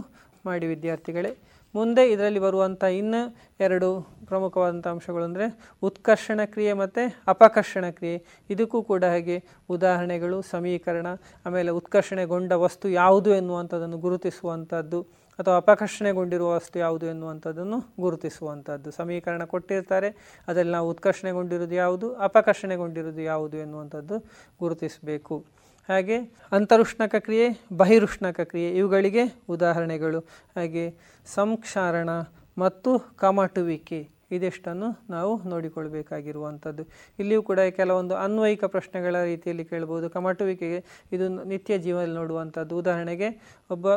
ಮಾಡಿ 0.45 0.67
ವಿದ್ಯಾರ್ಥಿಗಳೇ. 0.67 1.37
ಮುಂದೆ 1.75 2.11
ಇದರಲ್ಲಿ 2.11 2.39
ಬರುವಂಥ 2.39 2.83
ಇನ್ನು 2.83 3.37
ಎರಡು 3.59 3.87
ಪ್ರಮುಖವಾದಂಥ 4.25 4.87
ಅಂಶಗಳು 4.87 5.23
ಅಂದರೆ 5.23 5.75
ಉತ್ಕರ್ಷಣ 5.83 6.39
ಕ್ರಿಯೆ 6.45 6.73
ಮತ್ತು 6.73 7.01
ಅಪಕರ್ಷಣ 7.27 7.89
ಕ್ರಿಯೆ. 7.89 8.23
ಇದಕ್ಕೂ 8.49 8.81
ಕೂಡ 8.81 9.03
ಹಾಗೆ 9.03 9.43
ಉದಾಹರಣೆಗಳು, 9.69 10.41
ಸಮೀಕರಣ, 10.41 11.07
ಆಮೇಲೆ 11.45 11.71
ಉತ್ಕರ್ಷಣೆಗೊಂಡ 11.71 12.51
ವಸ್ತು 12.51 12.89
ಯಾವುದು 12.89 13.35
ಎನ್ನುವಂಥದ್ದನ್ನು 13.35 13.97
ಗುರುತಿಸುವಂಥದ್ದು. 13.97 15.28
ಅಥವಾ 15.39 15.55
ಅಪಕರ್ಷಣೆಗೊಂಡಿರುವ 15.55 16.55
ವಸ್ತು 16.55 16.79
ಯಾವುದು 16.79 17.05
ಎನ್ನುವಂಥದ್ದನ್ನು 17.05 17.77
ಗುರುತಿಸುವಂಥದ್ದು. 17.99 18.91
ಸಮೀಕರಣ 18.91 19.43
ಕೊಟ್ಟಿರ್ತಾರೆ. 19.43 20.09
ಅದರಲ್ಲಿ 20.47 20.71
ನಾವು 20.71 20.89
ಉತ್ಕರ್ಷಣೆಗೊಂಡಿರೋದು 20.89 21.75
ಯಾವುದು? 21.75 22.15
ಅಪಕರ್ಷಣೆಗೊಂಡಿರೋದು 22.15 23.21
ಯಾವುದು 23.21 23.57
ಎನ್ನುವಂಥದ್ದು 23.57 24.19
ಗುರುತಿಸಬೇಕು. 24.59 25.45
ಹಾಗೆ 25.89 26.17
ಅಂತರುಷ್ಣಕ 26.51 27.15
ಕ್ರಿಯೆ, 27.15 27.49
ಬಹಿರುಷ್ಣಕ 27.77 28.39
ಕ್ರಿಯೆ 28.39 28.77
ಇವುಗಳಿಗೆ 28.77 29.23
ಉದಾಹರಣೆಗಳು. 29.49 30.19
ಹಾಗೆ 30.55 30.95
ಸಂಕ್ಷಾರಣ 31.25 32.09
ಮತ್ತು 32.57 32.99
ಕಮಟುವಿಕೆ 32.99 34.09
ಇದೆಷ್ಟನ್ನು 34.31 34.99
ನಾವು 35.09 35.43
ನೋಡಿಕೊಳ್ಬೇಕಾಗಿರುವಂಥದ್ದು. 35.43 36.83
ಇಲ್ಲಿಯೂ 37.19 37.41
ಕೂಡ 37.41 37.59
ಕೆಲವೊಂದು 37.59 38.15
ಅನ್ವಯಿಕ 38.15 38.63
ಪ್ರಶ್ನೆಗಳ 38.63 39.23
ರೀತಿಯಲ್ಲಿ 39.23 39.65
ಕೇಳ್ಬೋದು. 39.65 40.09
ಕಮಟುವಿಕೆಗೆ 40.09 40.85
ಇದು 41.11 41.43
ನಿತ್ಯ 41.43 41.77
ಜೀವನದಲ್ಲಿ 41.77 42.15
ನೋಡುವಂಥದ್ದು. 42.15 42.77
ಉದಾಹರಣೆಗೆ 42.77 43.59
ಒಬ್ಬ 43.69 43.87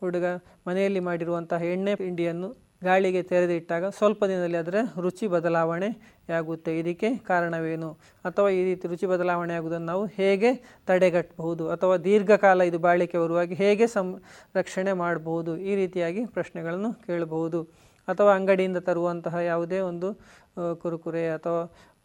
ಹುಡುಗ 0.00 0.26
ಮನೆಯಲ್ಲಿ 0.66 1.00
ಮಾಡಿರುವಂತಹ 1.00 1.62
ಎಣ್ಣೆ 1.74 1.94
ಹಿಂಡಿಯನ್ನು 2.04 2.48
ಗಾಳಿಗೆ 2.84 3.20
ತೆರೆದಿಟ್ಟಾಗ 3.30 3.84
ಸ್ವಲ್ಪ 3.98 4.20
ದಿನದಲ್ಲಿ 4.24 4.56
ಅದರ 4.56 4.74
ರುಚಿ 5.04 5.26
ಬದಲಾವಣೆಯಾಗುತ್ತೆ 5.26 6.72
ಇದಕ್ಕೆ 6.78 7.08
ಕಾರಣವೇನು? 7.30 7.90
ಅಥವಾ 8.24 8.48
ಈ 8.58 8.60
ರೀತಿ 8.64 8.88
ರುಚಿ 8.88 9.06
ಬದಲಾವಣೆ 9.06 9.54
ಆಗುವುದನ್ನು 9.58 9.86
ನಾವು 9.86 10.04
ಹೇಗೆ 10.18 10.50
ತಡೆಗಟ್ಟಬಹುದು? 10.86 11.64
ಅಥವಾ 11.74 11.96
ದೀರ್ಘಕಾಲ 12.06 12.60
ಇದು 12.70 12.78
ಬಾಳಿಕೆ 12.78 13.18
ಬರುವಾಗಿ 13.18 13.54
ಹೇಗೆ 13.54 13.86
ಸಂರಕ್ಷಣೆ 13.96 14.94
ಮಾಡಬಹುದು? 15.04 15.54
ಈ 15.70 15.74
ರೀತಿಯಾಗಿ 15.74 16.24
ಪ್ರಶ್ನೆಗಳನ್ನು 16.36 16.92
ಕೇಳಬಹುದು. 17.06 17.60
ಅಥವಾ 18.08 18.30
ಅಂಗಡಿಯಿಂದ 18.38 18.78
ತರುವಂತಹ 18.88 19.36
ಯಾವುದೇ 19.52 19.80
ಒಂದು 19.90 20.08
ಕುರುಕುರೆ 20.82 21.24
ಅಥವಾ 21.30 21.60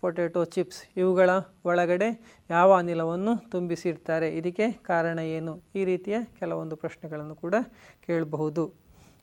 ಪೊಟೆಟೊ 0.05 0.43
ಚಿಪ್ಸ್ 0.55 0.81
ಇವುಗಳ 0.97 1.29
ಒಳಗಡೆ 1.65 2.09
ಯಾವ 2.49 2.69
ಅನಿಲವನ್ನು 2.73 3.33
ತುಂಬಿಸಿಡ್ತಾರೆ 3.51 4.27
ಇದಕ್ಕೆ 4.39 4.71
ಕಾರಣ 4.71 5.19
ಏನು? 5.37 5.53
ಈ 5.75 5.83
ರೀತಿಯ 5.85 6.17
ಕೆಲವೊಂದು 6.39 6.75
ಪ್ರಶ್ನೆಗಳನ್ನು 6.75 7.35
ಕೂಡ 7.35 7.55
ಕೇಳಬಹುದು. 8.07 8.65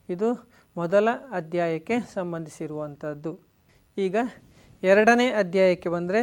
ಇದು 0.08 0.28
ಮೊದಲ 0.76 1.08
ಅಧ್ಯಾಯಕ್ಕೆ 1.32 1.96
ಸಂಬಂಧಿಸಿರುವಂಥದ್ದು. 2.14 3.32
ಈಗ 3.98 4.16
ಎರಡನೇ 4.82 5.26
ಅಧ್ಯಾಯಕ್ಕೆ 5.30 5.88
ಬಂದರೆ 5.88 6.20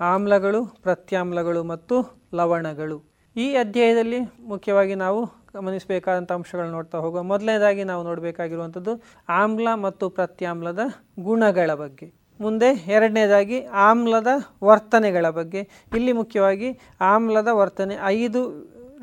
ಆಮ್ಲಗಳು, 0.00 0.60
ಪ್ರತ್ಯಾಮ್ಲಗಳು 0.82 1.60
ಮತ್ತು 1.64 1.96
ಲವಣಗಳು. 2.34 2.98
ಈ 3.36 3.46
ಅಧ್ಯಾಯದಲ್ಲಿ 3.54 4.20
ಮುಖ್ಯವಾಗಿ 4.48 4.94
ನಾವು 4.94 5.20
ಗಮನಿಸಬೇಕಾದಂಥ 5.54 6.32
ಅಂಶಗಳು 6.32 6.70
ನೋಡ್ತಾ 6.70 6.98
ಹೋಗುವ. 6.98 7.22
ಮೊದಲನೇದಾಗಿ 7.32 7.84
ನಾವು 7.84 8.02
ನೋಡಬೇಕಾಗಿರುವಂಥದ್ದು 8.04 8.92
ಆಮ್ಲ 9.40 9.68
ಮತ್ತು 9.86 10.10
ಪ್ರತ್ಯಾಮ್ಲದ 10.10 10.84
ಗುಣಗಳ 11.20 11.70
ಬಗ್ಗೆ. 11.74 12.08
ಮುಂದೆ 12.40 12.68
ಎರಡನೇದಾಗಿ 12.96 13.58
ಆಮ್ಲದ 13.88 14.30
ವರ್ತನೆಗಳ 14.68 15.26
ಬಗ್ಗೆ. 15.38 15.62
ಇಲ್ಲಿ 15.96 16.12
ಮುಖ್ಯವಾಗಿ 16.20 16.68
ಆಮ್ಲದ 17.12 17.50
ವರ್ತನೆ 17.60 17.94
ಐದು 18.16 18.40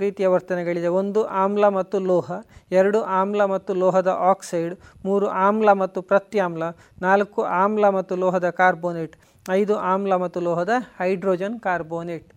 ರೀತಿಯ 0.02 0.28
ವರ್ತನೆಗಳಿದೆ. 0.34 0.90
ಒಂದು 1.00 1.20
ಆಮ್ಲ 1.42 1.68
ಮತ್ತು 1.78 1.98
ಲೋಹ, 2.10 2.32
ಎರಡು 2.80 3.00
ಆಮ್ಲ 3.20 3.46
ಮತ್ತು 3.54 3.72
ಲೋಹದ 3.82 4.12
ಆಕ್ಸೈಡ್, 4.32 4.74
ಮೂರು 5.06 5.28
ಆಮ್ಲ 5.48 5.72
ಮತ್ತು 5.82 6.02
ಪ್ರತ್ಯಾಮ್ಲ, 6.02 6.64
ನಾಲ್ಕು 7.02 7.42
ಆಮ್ಲ 7.62 7.90
ಮತ್ತು 7.98 8.16
ಲೋಹದ 8.16 8.50
ಕಾರ್ಬೋನೇಟ್, 8.62 9.16
ಐದು 9.60 9.76
ಆಮ್ಲ 9.92 10.16
ಮತ್ತು 10.16 10.40
ಲೋಹದ 10.40 10.76
ಹೈಡ್ರೋಜನ್ 11.00 11.60
ಕಾರ್ಬೋನೇಟ್. 11.60 12.28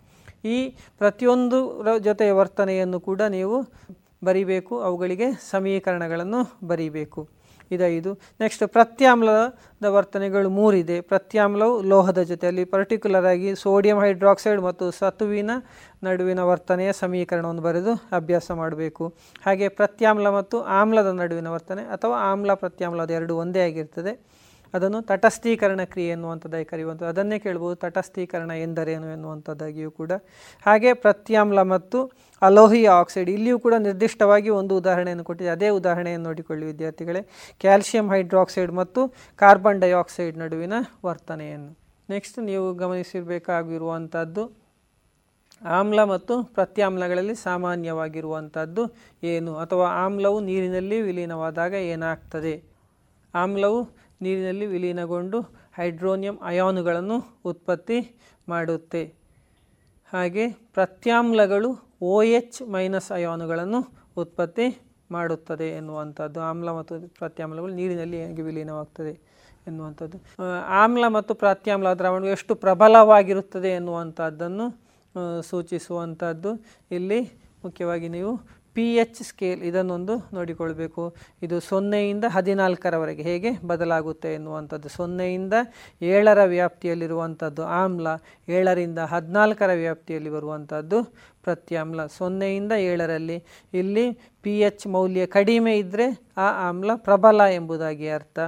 ಈ 0.54 0.56
ಪ್ರತಿಯೊಂದು 0.98 1.58
ಜೊತೆಯ 2.08 2.32
ವರ್ತನೆಯನ್ನು 2.32 3.00
ಕೂಡ 3.00 3.22
ನೀವು 3.36 3.56
ಬರಿಬೇಕು, 4.24 4.74
ಅವುಗಳಿಗೆ 4.80 5.26
ಸಮೀಕರಣಗಳನ್ನು 5.50 6.42
ಬರೀಬೇಕು. 6.66 7.22
ಇದೈದು 7.70 8.12
ನೆಕ್ಸ್ಟ್ 8.40 8.64
ಪ್ರತ್ಯಾಮ್ಲದ 8.68 9.86
ವರ್ತನೆಗಳು 9.96 10.50
ಮೂರಿದೆ. 10.50 11.00
ಪ್ರತ್ಯಾಮ್ಲವು 11.00 11.82
ಲೋಹದ 11.82 12.22
ಜೊತೆಯಲ್ಲಿ 12.22 12.64
ಪರ್ಟಿಕ್ಯುಲರ್ 12.64 13.26
ಆಗಿ 13.26 13.54
ಸೋಡಿಯಂ 13.54 14.00
ಹೈಡ್ರಾಕ್ಸೈಡ್ 14.00 14.60
ಮತ್ತು 14.60 14.90
ಸತುವಿನ 14.90 15.50
ನಡುವಿನ 16.04 16.40
ವರ್ತನೆಯ 16.40 16.92
ಸಮೀಕರಣವನ್ನು 16.92 17.62
ಬರೆದು 17.62 17.94
ಅಭ್ಯಾಸ 18.12 18.50
ಮಾಡಬೇಕು. 18.50 19.06
ಹಾಗೆ 19.46 19.68
ಪ್ರತ್ಯಾಮ್ಲ 19.68 20.28
ಮತ್ತು 20.28 20.60
ಆಮ್ಲದ 20.62 21.12
ನಡುವಿನ 21.22 21.48
ವರ್ತನೆ 21.48 21.82
ಅಥವಾ 21.82 22.18
ಆಮ್ಲ 22.30 22.54
ಪ್ರತ್ಯಾಮ್ಲದ 22.54 23.10
ಎರಡು 23.10 23.36
ಒಂದೇ 23.36 23.60
ಆಗಿರ್ತದೆ. 23.60 24.14
ಅದನ್ನು 24.76 25.00
ತಟಸ್ಥೀಕರಣ 25.10 25.82
ಕ್ರಿಯೆ 25.92 26.10
ಎನ್ನುವಂಥದ್ದಾಗಿ 26.16 26.66
ಕರೆಯುವಂಥದ್ದು. 26.72 27.10
ಅದನ್ನೇ 27.14 27.38
ಕೇಳ್ಬೋದು, 27.46 27.76
ತಟಸ್ಥೀಕರಣ 27.84 28.52
ಎಂದರೇನು 28.66 29.08
ಎನ್ನುವಂಥದ್ದಾಗಿಯೂ 29.16 29.90
ಕೂಡ. 30.00 30.12
ಹಾಗೆ 30.66 30.92
ಪ್ರತ್ಯಾಮ್ಲ 31.04 31.62
ಮತ್ತು 31.74 32.00
ಅಲೋಹಿಯ 32.42 32.88
ಆಕ್ಸೈಡ್, 33.00 33.30
ಇಲ್ಲಿಯೂ 33.36 33.58
ಕೂಡ 33.66 33.74
ನಿರ್ದಿಷ್ಟವಾಗಿ 33.88 34.50
ಒಂದು 34.60 34.74
ಉದಾಹರಣೆಯನ್ನು 34.82 35.24
ಕೊಟ್ಟಿದೆ. 35.24 35.50
ಅದೇ 35.56 35.68
ಉದಾಹರಣೆಯನ್ನು 35.80 36.26
ನೋಡಿಕೊಳ್ಳಿ 36.28 36.66
ವಿದ್ಯಾರ್ಥಿಗಳೇ. 36.66 37.22
ಕ್ಯಾಲ್ಸಿಯಂ 37.64 38.08
ಹೈಡ್ರಾಕ್ಸೈಡ್ 38.14 38.72
ಮತ್ತು 38.80 39.02
ಕಾರ್ಬನ್ 39.42 39.80
ಡೈಆಕ್ಸೈಡ್ 39.80 40.36
ನಡುವಿನ 40.44 40.74
ವರ್ತನೆಯನ್ನು. 41.06 41.72
ನೆಕ್ಸ್ಟ್ 42.10 42.38
ನೀವು 42.50 42.66
ಗಮನಿಸಿರಬೇಕಾಗಿರುವಂಥದ್ದು, 42.74 44.42
ಆಮ್ಲ 45.76 46.00
ಮತ್ತು 46.04 46.34
ಪ್ರತ್ಯಾಮ್ಲಗಳಲ್ಲಿ 46.56 47.34
ಸಾಮಾನ್ಯವಾಗಿರುವಂಥದ್ದು 47.42 48.82
ಏನು? 49.22 49.52
ಅಥವಾ 49.56 49.86
ಆಮ್ಲವು 50.04 50.38
ನೀರಿನಲ್ಲಿ 50.48 50.98
ವಿಲೀನವಾದಾಗ 51.00 51.74
ಏನಾಗ್ತದೆ? 51.94 52.54
ಆಮ್ಲವು 53.34 53.78
ನೀರಿನಲ್ಲಿ 54.20 54.66
ವಿಲೀನಗೊಂಡು 54.66 55.38
ಹೈಡ್ರೋನಿಯಂ 55.76 56.36
ಅಯಾನುಗಳನ್ನು 56.42 57.16
ಉತ್ಪತ್ತಿ 57.44 57.98
ಮಾಡುತ್ತೆ. 58.48 59.02
ಹಾಗೆ 60.12 60.44
ಪ್ರತ್ಯಾಮ್ಲಗಳು 60.76 61.70
ಓ 62.02 62.22
ಎಚ್ 62.22 62.58
ಮೈನಸ್ 62.74 63.10
ಅಯಾನುಗಳನ್ನು 63.12 63.80
ಉತ್ಪತ್ತಿ 64.16 64.66
ಮಾಡುತ್ತದೆ 65.10 65.68
ಎನ್ನುವಂಥದ್ದು. 65.68 66.40
ಆಮ್ಲ 66.40 66.68
ಮತ್ತು 66.70 66.94
ಪ್ರತ್ಯಾಮ್ಲಗಳು 67.08 67.72
ನೀರಿನಲ್ಲಿ 67.74 68.18
ಹೇಗೆ 68.24 68.42
ವಿಲೀನವಾಗ್ತದೆ 68.42 69.12
ಎನ್ನುವಂಥದ್ದು. 69.66 70.16
ಆಮ್ಲ 70.80 71.04
ಮತ್ತು 71.08 71.32
ಪ್ರತ್ಯಾಮ್ಲ 71.34 71.92
ದ್ರಾವಣವು 71.92 72.30
ಎಷ್ಟು 72.36 72.54
ಪ್ರಬಲವಾಗಿರುತ್ತದೆ 72.54 73.68
ಎನ್ನುವಂಥದ್ದನ್ನು 73.68 74.66
ಸೂಚಿಸುವಂಥದ್ದು. 75.50 76.50
ಇಲ್ಲಿ 76.90 77.20
ಮುಖ್ಯವಾಗಿ 77.64 78.08
ನೀವು 78.08 78.32
ಪಿ 78.76 78.86
ಎಚ್ 79.02 79.20
ಸ್ಕೇಲ್ 79.28 79.60
ಇದನ್ನೊಂದು 79.68 80.14
ನೋಡಿಕೊಳ್ಬೇಕು. 80.36 81.02
ಇದು 81.42 81.56
ಸೊನ್ನೆಯಿಂದ 81.68 82.24
ಹದಿನಾಲ್ಕರವರೆಗೆ 82.36 83.22
ಹೇಗೆ 83.22 83.50
ಬದಲಾಗುತ್ತೆ 83.66 84.30
ಎನ್ನುವಂಥದ್ದು. 84.38 84.88
ಸೊನ್ನೆಯಿಂದ 84.96 85.54
ಏಳರ 86.02 86.40
ವ್ಯಾಪ್ತಿಯಲ್ಲಿರುವಂಥದ್ದು 86.54 87.64
ಆಮ್ಲ, 87.82 88.06
ಏಳರಿಂದ 88.48 88.98
ಹದಿನಾಲ್ಕರ 89.14 89.70
ವ್ಯಾಪ್ತಿಯಲ್ಲಿ 89.84 90.30
ಬರುವಂಥದ್ದು 90.36 91.00
ಪ್ರತ್ಯಾಮ್ಲ. 91.46 92.06
ಸೊನ್ನೆಯಿಂದ 92.18 92.72
ಏಳರಲ್ಲಿ 92.90 93.38
ಇಲ್ಲಿ 93.80 94.06
ಪಿ 94.42 94.54
ಎಚ್ 94.60 94.86
ಮೌಲ್ಯ 94.86 95.26
ಕಡಿಮೆ 95.38 95.74
ಇದ್ದರೆ 95.78 96.06
ಆ 96.36 96.48
ಆಮ್ಲ 96.68 96.90
ಪ್ರಬಲ 97.06 97.40
ಎಂಬುದಾಗಿ 97.58 98.08
ಅರ್ಥ. 98.18 98.38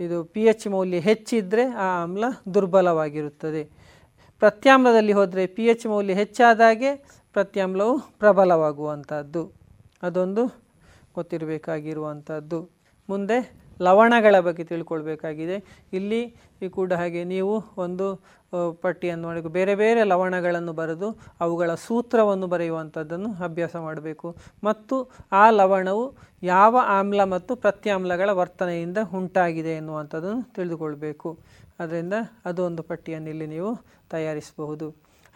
ಇದು 0.00 0.16
ಪಿ 0.34 0.42
ಎಚ್ 0.44 0.66
ಮೌಲ್ಯ 0.74 0.98
ಹೆಚ್ಚಿದ್ದರೆ 1.10 1.64
ಆ 1.84 1.86
ಆಮ್ಲ 2.02 2.24
ದುರ್ಬಲವಾಗಿರುತ್ತದೆ. 2.54 3.62
ಪ್ರತ್ಯಾಮ್ಲದಲ್ಲಿ 4.42 5.14
ಹೋದರೆ 5.18 5.44
ಪಿ 5.56 5.64
ಎಚ್ 5.66 5.86
ಮೌಲ್ಯ 5.86 6.14
ಹೆಚ್ಚಾದಾಗೆ 6.14 6.90
ಪ್ರತ್ಯಾಮ್ಲವು 7.34 7.94
ಪ್ರಬಲವಾಗುವಂಥದ್ದು. 8.20 9.42
ಅದೊಂದು 10.02 10.42
ಗೊತ್ತಿರಬೇಕಾಗಿರುವಂಥದ್ದು. 11.14 12.58
ಮುಂದೆ 13.08 13.38
ಲವಣಗಳ 13.80 14.36
ಬಗ್ಗೆ 14.40 14.64
ತಿಳ್ಕೊಳ್ಬೇಕಾಗಿದೆ. 14.64 15.56
ಇಲ್ಲಿ 15.92 16.20
ಕೂಡ 16.70 16.92
ಹಾಗೆ 16.92 17.24
ನೀವು 17.24 17.54
ಒಂದು 17.84 18.06
ಪಟ್ಟಿಯನ್ನು 18.82 19.26
ಮಾಡಬೇಕು 19.28 19.48
ಬೇರೆ 19.48 19.74
ಬೇರೆ 19.74 20.04
ಲವಣಗಳನ್ನು 20.04 20.72
ಬರೆದು 20.72 21.08
ಅವುಗಳ 21.40 21.70
ಸೂತ್ರವನ್ನು 21.74 22.46
ಬರೆಯುವಂಥದ್ದನ್ನು 22.46 23.30
ಅಭ್ಯಾಸ 23.44 23.76
ಮಾಡಬೇಕು. 23.76 24.28
ಮತ್ತು 24.64 24.96
ಆ 25.32 25.50
ಲವಣವು 25.50 26.04
ಯಾವ 26.42 26.76
ಆಮ್ಲ 26.98 27.24
ಮತ್ತು 27.34 27.56
ಪ್ರತ್ಯಾಮ್ಲಗಳ 27.56 28.30
ವರ್ತನೆಯಿಂದ 28.40 28.98
ಉಂಟಾಗಿದೆ 29.14 29.74
ಎನ್ನುವಂಥದ್ದನ್ನು 29.80 30.42
ತಿಳಿದುಕೊಳ್ಬೇಕು. 30.54 31.30
ಅದರಿಂದ 31.78 32.14
ಅದು 32.44 32.60
ಒಂದು 32.64 32.82
ಪಟ್ಟಿಯನ್ನು 32.82 33.30
ಇಲ್ಲಿ 33.30 33.46
ನೀವು 33.46 33.70
ತಯಾರಿಸಬಹುದು. 34.10 34.88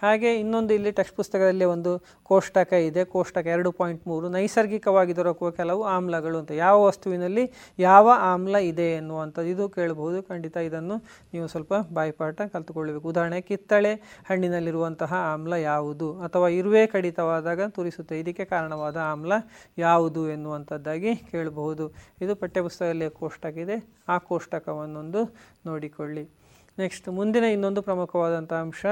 ಹಾಗೆ 0.03 0.41
ಇನ್ನೊಂದು 0.41 0.75
ಇಲ್ಲಿ 0.75 0.93
ಟೆಕ್ಸ್ಟ್ 0.93 1.17
ಪುಸ್ತಕದಲ್ಲಿ 1.17 1.65
ಒಂದು 1.65 2.05
ಕೋಷ್ಟಕ 2.23 2.73
ಇದೆ. 2.73 3.05
ಕೋಷ್ಟಕ 3.05 3.47
ಎರಡು 3.47 3.73
ಪಾಯಿಂಟ್ 3.73 4.07
ಮೂರು. 4.07 4.29
ನೈಸರ್ಗಿಕವಾಗಿ 4.29 5.17
ದೊರಕುವ 5.17 5.51
ಕೆಲವು 5.51 5.85
ಆಮ್ಲಗಳು 5.85 6.39
ಅಂತ. 6.39 6.51
ಯಾವ 6.51 6.85
ವಸ್ತುವಿನಲ್ಲಿ 6.85 7.53
ಯಾವ 7.79 8.11
ಆಮ್ಲ 8.15 8.57
ಇದೆ 8.57 8.93
ಎನ್ನುವಂಥದ್ದು 8.93 9.49
ಇದು 9.49 9.69
ಕೇಳಬಹುದು. 9.69 10.23
ಖಂಡಿತ 10.23 10.57
ಇದನ್ನು 10.57 10.97
ನೀವು 11.33 11.47
ಸ್ವಲ್ಪ 11.47 11.75
ಬಾಯಿಪಾಠ 11.93 12.41
ಕಲ್ತುಕೊಳ್ಳಬೇಕು. 12.41 13.09
ಉದಾಹರಣೆ, 13.09 13.41
ಕಿತ್ತಳೆ 13.41 13.95
ಹಣ್ಣಿನಲ್ಲಿರುವಂತಹ 14.29 15.15
ಆಮ್ಲ 15.15 15.53
ಯಾವುದು? 15.53 16.21
ಅಥವಾ 16.21 16.49
ಇರುವೆ 16.49 16.87
ಕಡಿತವಾದಾಗ 16.87 17.69
ತುರಿಸುತ್ತೆ. 17.69 18.21
ಇದಕ್ಕೆ 18.21 18.45
ಕಾರಣವಾದ 18.45 18.97
ಆಮ್ಲ 18.97 19.33
ಯಾವುದು 19.79 20.31
ಎನ್ನುವಂಥದ್ದಾಗಿ 20.31 21.17
ಕೇಳಬಹುದು. 21.17 21.93
ಇದು 22.23 22.37
ಪಠ್ಯಪುಸ್ತಕದಲ್ಲಿ 22.37 23.11
ಕೋಷ್ಟಕ 23.11 23.57
ಇದೆ. 23.57 23.87
ಆ 24.09 24.19
ಕೋಷ್ಟಕವನ್ನೊಂದು 24.19 25.35
ನೋಡಿಕೊಳ್ಳಿ. 25.67 26.42
ನೆಕ್ಸ್ಟ್ 26.79 27.09
ಮುಂದಿನ 27.09 27.45
ಇನ್ನೊಂದು 27.45 27.83
ಪ್ರಮುಖವಾದಂಥ 27.83 28.53
ಅಂಶ, 28.53 28.83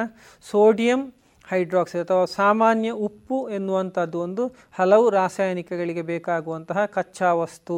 ಸೋಡಿಯಂ 0.51 1.01
ಹೈಡ್ರಾಕ್ಸೈಡ್ 1.49 2.05
ಅಥವಾ 2.05 2.25
ಸಾಮಾನ್ಯ 2.25 2.91
ಉಪ್ಪು 2.91 3.49
ಎನ್ನುವಂಥದ್ದು 3.49 4.21
ಒಂದು 4.21 4.43
ಹಲವು 4.73 5.11
ರಾಸಾಯನಿಕಗಳಿಗೆ 5.11 6.03
ಬೇಕಾಗುವಂತಹ 6.03 6.85
ಕಚ್ಚಾ 6.87 7.33
ವಸ್ತು 7.35 7.77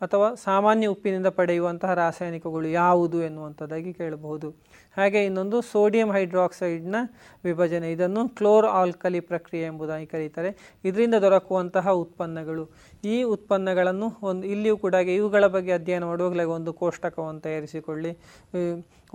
ಅಥವಾ 0.00 0.34
ಸಾಮಾನ್ಯ 0.34 0.86
ಉಪ್ಪಿನಿಂದ 0.86 1.26
ಪಡೆಯುವಂತಹ 1.26 1.94
ರಾಸಾಯನಿಕಗಳು 1.94 2.68
ಯಾವುದು 2.68 3.22
ಎನ್ನುವಂಥದ್ದಾಗಿ 3.22 3.92
ಕೇಳಬಹುದು. 3.92 4.50
ಹಾಗೆ 4.96 5.24
ಇನ್ನೊಂದು 5.24 5.62
ಸೋಡಿಯಂ 5.62 6.12
ಹೈಡ್ರಾಕ್ಸೈಡ್ನ 6.12 6.96
ವಿಭಜನೆ, 7.44 7.92
ಇದನ್ನು 7.92 8.28
ಕ್ಲೋರ್ 8.28 8.66
ಆಲ್ಕಲಿ 8.66 9.20
ಪ್ರಕ್ರಿಯೆ 9.20 9.64
ಎಂಬುದಾಗಿ 9.64 10.06
ಕರೀತಾರೆ. 10.06 10.78
ಇದರಿಂದ 10.84 11.14
ದೊರಕುವಂತಹ 11.14 11.88
ಉತ್ಪನ್ನಗಳು. 11.90 12.70
ಈ 13.04 13.22
ಉತ್ಪನ್ನಗಳನ್ನು 13.22 14.18
ಒಂದು, 14.22 14.46
ಇಲ್ಲಿಯೂ 14.46 14.76
ಕೂಡ 14.76 14.94
ಇವುಗಳ 14.94 15.46
ಬಗ್ಗೆ 15.46 15.72
ಅಧ್ಯಯನ 15.72 16.04
ಮಾಡುವಾಗಲೇ 16.04 16.44
ಒಂದು 16.44 16.72
ಕೋಷ್ಟಕವನ್ನು 16.72 17.40
ತಯಾರಿಸಿಕೊಳ್ಳಿ. 17.40 18.18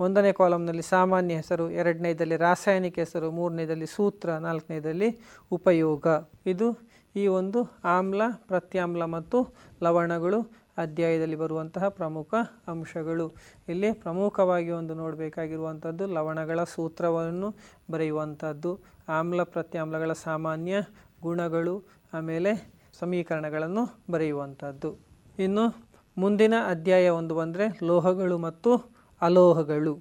ಒಂದನೇ 0.00 0.32
ಕಾಲಮ್ನಲ್ಲಿ 0.32 0.82
ಸಾಮಾನ್ಯ 0.82 1.34
ಹೆಸರು, 1.34 1.70
ಎರಡನೇದಲ್ಲಿ 1.70 2.36
ರಾಸಾಯನಿಕ 2.36 2.98
ಹೆಸರು, 2.98 3.30
ಮೂರನೇದಲ್ಲಿ 3.30 3.86
ಸೂತ್ರ, 3.86 4.30
ನಾಲ್ಕನೇದಲ್ಲಿ 4.30 5.18
ಉಪಯೋಗ. 5.52 6.06
ಇದು 6.46 6.90
ಈ 7.16 7.26
ಒಂದು 7.26 7.80
ಆಮ್ಲ, 7.84 8.22
ಪ್ರತ್ಯಾಮ್ಲ 8.36 9.04
ಮತ್ತು 9.04 9.54
ಲವಣಗಳು 9.82 10.59
ಅಧ್ಯಾಯದಲ್ಲಿ 10.82 11.36
ಬರುವಂತಹ 11.36 11.88
ಪ್ರಮುಖ 12.00 12.34
ಅಂಶಗಳು. 12.68 13.26
ಇಲ್ಲಿ 13.68 13.90
ಪ್ರಮುಖವಾಗಿ 14.04 14.70
ಒಂದು 14.80 14.94
ನೋಡಬೇಕಾಗಿರುವಂಥದ್ದು 14.94 16.06
ಲವಣಗಳ 16.16 16.60
ಸೂತ್ರವನ್ನು 16.74 17.48
ಬರೆಯುವಂಥದ್ದು 17.90 18.72
ಆಮ್ಲ 19.18 19.42
ಪ್ರತ್ಯಾಮ್ಲಗಳ 19.54 20.12
ಸಾಮಾನ್ಯ 20.26 20.74
ಗುಣಗಳು, 21.22 21.74
ಆಮೇಲೆ 22.12 22.52
ಸಮೀಕರಣಗಳನ್ನು 23.00 23.84
ಬರೆಯುವಂಥದ್ದು 24.12 24.90
ಇನ್ನು 25.38 25.64
ಮುಂದಿನ 26.16 26.54
ಅಧ್ಯಾಯ 26.68 27.08
ಒಂದು 27.20 27.34
ಬಂದರೆ 27.34 27.66
ಲೋಹಗಳು 27.90 28.36
ಮತ್ತು 28.38 28.70
ಅಲೋಹಗಳು. 29.22 29.92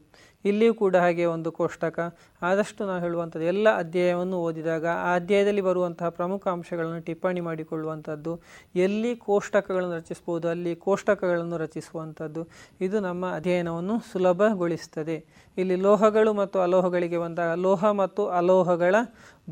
ಇಲ್ಲಿಯೂ 0.46 0.74
ಕೂಡ 0.74 0.96
ಹಾಗೆ 0.96 1.26
ಒಂದು 1.26 1.52
ಕೋಷ್ಟಕ. 1.52 2.00
ಆದಷ್ಟು 2.42 2.86
ನಾವು 2.86 3.02
ಹೇಳುವಂಥದ್ದು 3.02 3.46
ಎಲ್ಲ 3.46 3.78
ಅಧ್ಯಾಯವನ್ನು 3.78 4.38
ಓದಿದಾಗ 4.38 4.86
ಆ 4.88 5.16
ಅಧ್ಯಾಯದಲ್ಲಿ 5.16 5.62
ಬರುವಂತಹ 5.62 6.10
ಪ್ರಮುಖ 6.10 6.48
ಅಂಶಗಳನ್ನು 6.48 7.02
ಟಿಪ್ಪಣಿ 7.02 7.42
ಮಾಡಿಕೊಳ್ಳುವಂಥದ್ದು, 7.42 8.42
ಎಲ್ಲಿ 8.76 9.16
ಕೋಷ್ಟಕಗಳನ್ನು 9.16 9.96
ರಚಿಸ್ಬೋದು 9.96 10.50
ಅಲ್ಲಿ 10.50 10.76
ಕೋಷ್ಟಕಗಳನ್ನು 10.76 11.58
ರಚಿಸುವಂಥದ್ದು. 11.58 12.48
ಇದು 12.82 13.00
ನಮ್ಮ 13.00 13.34
ಅಧ್ಯಯನವನ್ನು 13.36 14.00
ಸುಲಭಗೊಳಿಸ್ತದೆ. 14.12 15.49
ಇಲ್ಲಿ 15.62 15.76
ಲೋಹಗಳು 15.86 16.32
ಮತ್ತು 16.40 16.58
ಅಲೋಹಗಳಿಗೆ 16.66 17.20
ಬಂದಾಗ 17.24 17.52
ಲೋಹ 17.66 17.92
ಮತ್ತು 18.02 18.24
ಅಲೋಹಗಳ 18.40 18.96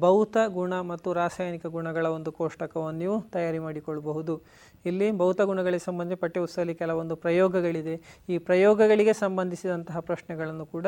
ಭೌತ 0.03 0.37
ಗುಣ 0.57 0.73
ಮತ್ತು 0.91 1.09
ರಾಸಾಯನಿಕ 1.19 1.65
ಗುಣಗಳ 1.75 2.05
ಒಂದು 2.17 2.31
ಕೋಷ್ಟಕವನ್ನು 2.39 2.99
ನೀವು 3.03 3.15
ತಯಾರಿ 3.35 3.59
ಮಾಡಿಕೊಳ್ಳಬಹುದು 3.59 4.33
ಇಲ್ಲಿ 4.89 5.07
ಭೌತ 5.21 5.39
ಗುಣಗಳಿಗೆ 5.49 5.83
ಸಂಬಂಧಿ 5.89 6.15
ಪಠ್ಯಪುಸ್ತಕದಲ್ಲಿ 6.23 6.75
ಕೆಲವೊಂದು 6.81 7.15
ಪ್ರಯೋಗಗಳಿದೆ. 7.25 7.95
ಈ 8.29 8.37
ಪ್ರಯೋಗಗಳಿಗೆ 8.49 9.13
ಸಂಬಂಧಿಸಿದಂತಹ 9.23 9.99
ಪ್ರಶ್ನೆಗಳನ್ನು 10.09 10.65
ಕೂಡ 10.75 10.87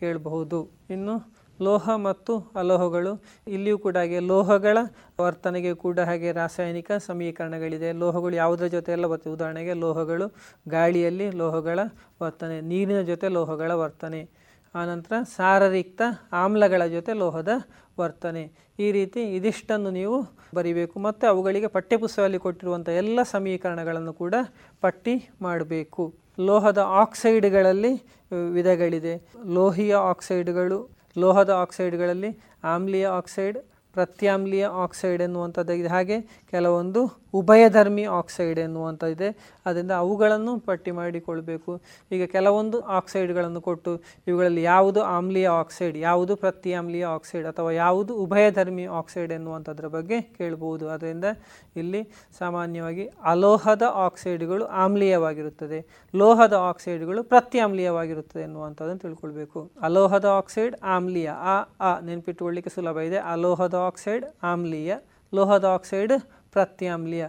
ಕೇಳಬಹುದು. 0.00 0.60
ಇನ್ನು 0.96 1.14
ಲೋಹ 1.58 1.94
ಮತ್ತು 2.08 2.34
ಅಲೋಹಗಳು, 2.60 3.12
ಇಲ್ಲಿಯೂ 3.54 3.78
ಕೂಡ 3.78 3.96
ಹಾಗೆ 4.02 4.20
ಲೋಹಗಳ 4.32 4.78
ವರ್ತನೆಗೆ 5.20 5.72
ಕೂಡ 5.84 5.98
ಹಾಗೆ 6.10 6.30
ರಾಸಾಯನಿಕ 6.32 6.90
ಸಮೀಕರಣಗಳಿದೆ. 7.08 7.88
ಲೋಹಗಳು 8.02 8.34
ಯಾವುದರ 8.42 8.68
ಜೊತೆ 8.76 8.92
ಎಲ್ಲ 8.92 9.08
ಬರ್ತದೆ 9.12 9.32
ಉದಾಹರಣೆಗೆ 9.32 9.74
ಲೋಹಗಳು 9.84 10.28
ಗಾಳಿಯಲ್ಲಿ 10.76 11.26
ಲೋಹಗಳ 11.42 11.80
ವರ್ತನೆ, 12.22 12.56
ನೀರಿನ 12.70 13.02
ಜೊತೆ 13.10 13.28
ಲೋಹಗಳ 13.38 13.72
ವರ್ತನೆ. 13.82 14.22
ಆನಂತರ 14.74 15.14
ಸಾರರಿಕ್ತ 15.36 16.02
ಆಮ್ಲಗಳ 16.42 16.82
ಜೊತೆ 16.96 17.12
ಲೋಹದ 17.22 17.52
ವರ್ತನೆ. 18.00 18.42
ಈ 18.84 18.86
ರೀತಿ 18.96 19.20
ಇದಿಷ್ಟನ್ನು 19.36 19.90
ನೀವು 19.90 20.18
ಬರಿಬೇಕು. 20.58 20.96
ಮತ್ತು 21.06 21.24
ಅವುಗಳಿಗೆ 21.32 21.68
ಪಠ್ಯಪುಸ್ತಕದಲ್ಲಿ 21.76 22.40
ಕೊಟ್ಟಿರುವಂಥ 22.44 22.88
ಎಲ್ಲ 23.02 23.22
ಸಮೀಕರಣಗಳನ್ನು 23.32 24.12
ಕೂಡ 24.22 24.34
ಪಟ್ಟಿ 24.84 25.14
ಮಾಡಬೇಕು. 25.46 26.04
ಲೋಹದ 26.48 26.82
ಆಕ್ಸೈಡ್ಗಳಲ್ಲಿ 27.02 27.92
ವಿಧಗಳಿದೆ. 28.58 29.14
ಲೋಹಿಯ 29.56 29.94
ಆಕ್ಸೈಡ್ಗಳು, 30.12 30.78
ಲೋಹದ 31.22 31.52
ಆಕ್ಸೈಡ್ಗಳಲ್ಲಿ 31.64 32.30
ಆಮ್ಲೀಯ 32.74 33.06
ಆಕ್ಸೈಡ್, 33.18 33.58
ಪ್ರತ್ಯಾಮ್ಲೀಯ 33.94 34.64
ಆಕ್ಸೈಡ್ 34.84 35.20
ಎನ್ನುವಂಥದ್ದಾಗಿದೆ 35.26 35.88
ಹಾಗೆ 35.88 36.16
ಕೆಲವೊಂದು 36.50 37.00
ಉಭಯಧರ್ಮಿ 37.34 38.04
ಆಕ್ಸೈಡ್ 38.04 38.58
ಎನ್ನುವಂಥದ್ದಿದೆ 38.58 39.28
ಅದರಿಂದ 39.66 39.90
ಅವುಗಳನ್ನು 39.90 40.58
ಪಟ್ಟಿ 40.58 40.90
ಮಾಡಿಕೊಳ್ಬೇಕು. 40.90 41.80
ಈಗ 42.12 42.24
ಕೆಲವೊಂದು 42.24 42.80
ಆಕ್ಸೈಡ್ಗಳನ್ನು 42.80 43.60
ಕೊಟ್ಟು 43.60 44.02
ಇವುಗಳಲ್ಲಿ 44.26 44.62
ಯಾವುದು 44.62 45.02
ಆಮ್ಲೀಯ 45.02 45.48
ಆಕ್ಸೈಡ್, 45.48 45.96
ಯಾವುದು 45.98 46.36
ಪ್ರತ್ಯಾಮ್ಲೀಯ 46.36 47.04
ಆಕ್ಸೈಡ್ 47.04 47.46
ಅಥವಾ 47.46 47.70
ಯಾವುದು 47.70 48.14
ಉಭಯಧರ್ಮಿ 48.14 48.84
ಆಕ್ಸೈಡ್ 48.84 49.32
ಎನ್ನುವಂಥದ್ರ 49.32 49.86
ಬಗ್ಗೆ 49.86 50.20
ಕೇಳಬಹುದು 50.20 50.88
ಅದರಿಂದ 50.88 51.24
ಇಲ್ಲಿ 51.76 52.02
ಸಾಮಾನ್ಯವಾಗಿ 52.38 53.06
ಅಲೋಹದ 53.24 53.82
ಆಕ್ಸೈಡ್ಗಳು 54.06 54.64
ಆಮ್ಲೀಯವಾಗಿರುತ್ತದೆ. 54.64 56.10
ಲೋಹದ 56.14 56.52
ಆಕ್ಸೈಡ್ಗಳು 56.52 57.24
ಪ್ರತ್ಯಾಮ್ಲೀಯವಾಗಿರುತ್ತದೆ 57.24 58.42
ಎನ್ನುವಂಥದ್ದನ್ನು 58.42 58.98
ತಿಳ್ಕೊಳ್ಬೇಕು. 58.98 59.70
ಅಲೋಹದ 59.82 60.24
ಆಕ್ಸೈಡ್ 60.24 60.76
ಆಮ್ಲೀಯ. 60.82 61.30
ಆ 61.30 61.54
ಆ 61.80 62.00
ನೆನಪಿಟ್ಟುಕೊಳ್ಳಿಕ್ಕೆ 62.00 62.74
ಸುಲಭ 62.74 62.98
ಇದೆ. 62.98 63.18
ಅಲೋಹದ 63.18 63.74
ಆಕ್ಸೈಡ್ 63.74 64.24
ಆಮ್ಲೀಯ. 64.42 64.96
ಲೋಹದ 65.34 65.64
ಆಕ್ಸೈಡ್ 65.64 66.12
ಪ್ರತ್ಯಾಮ್ಲೀಯ. 66.52 67.26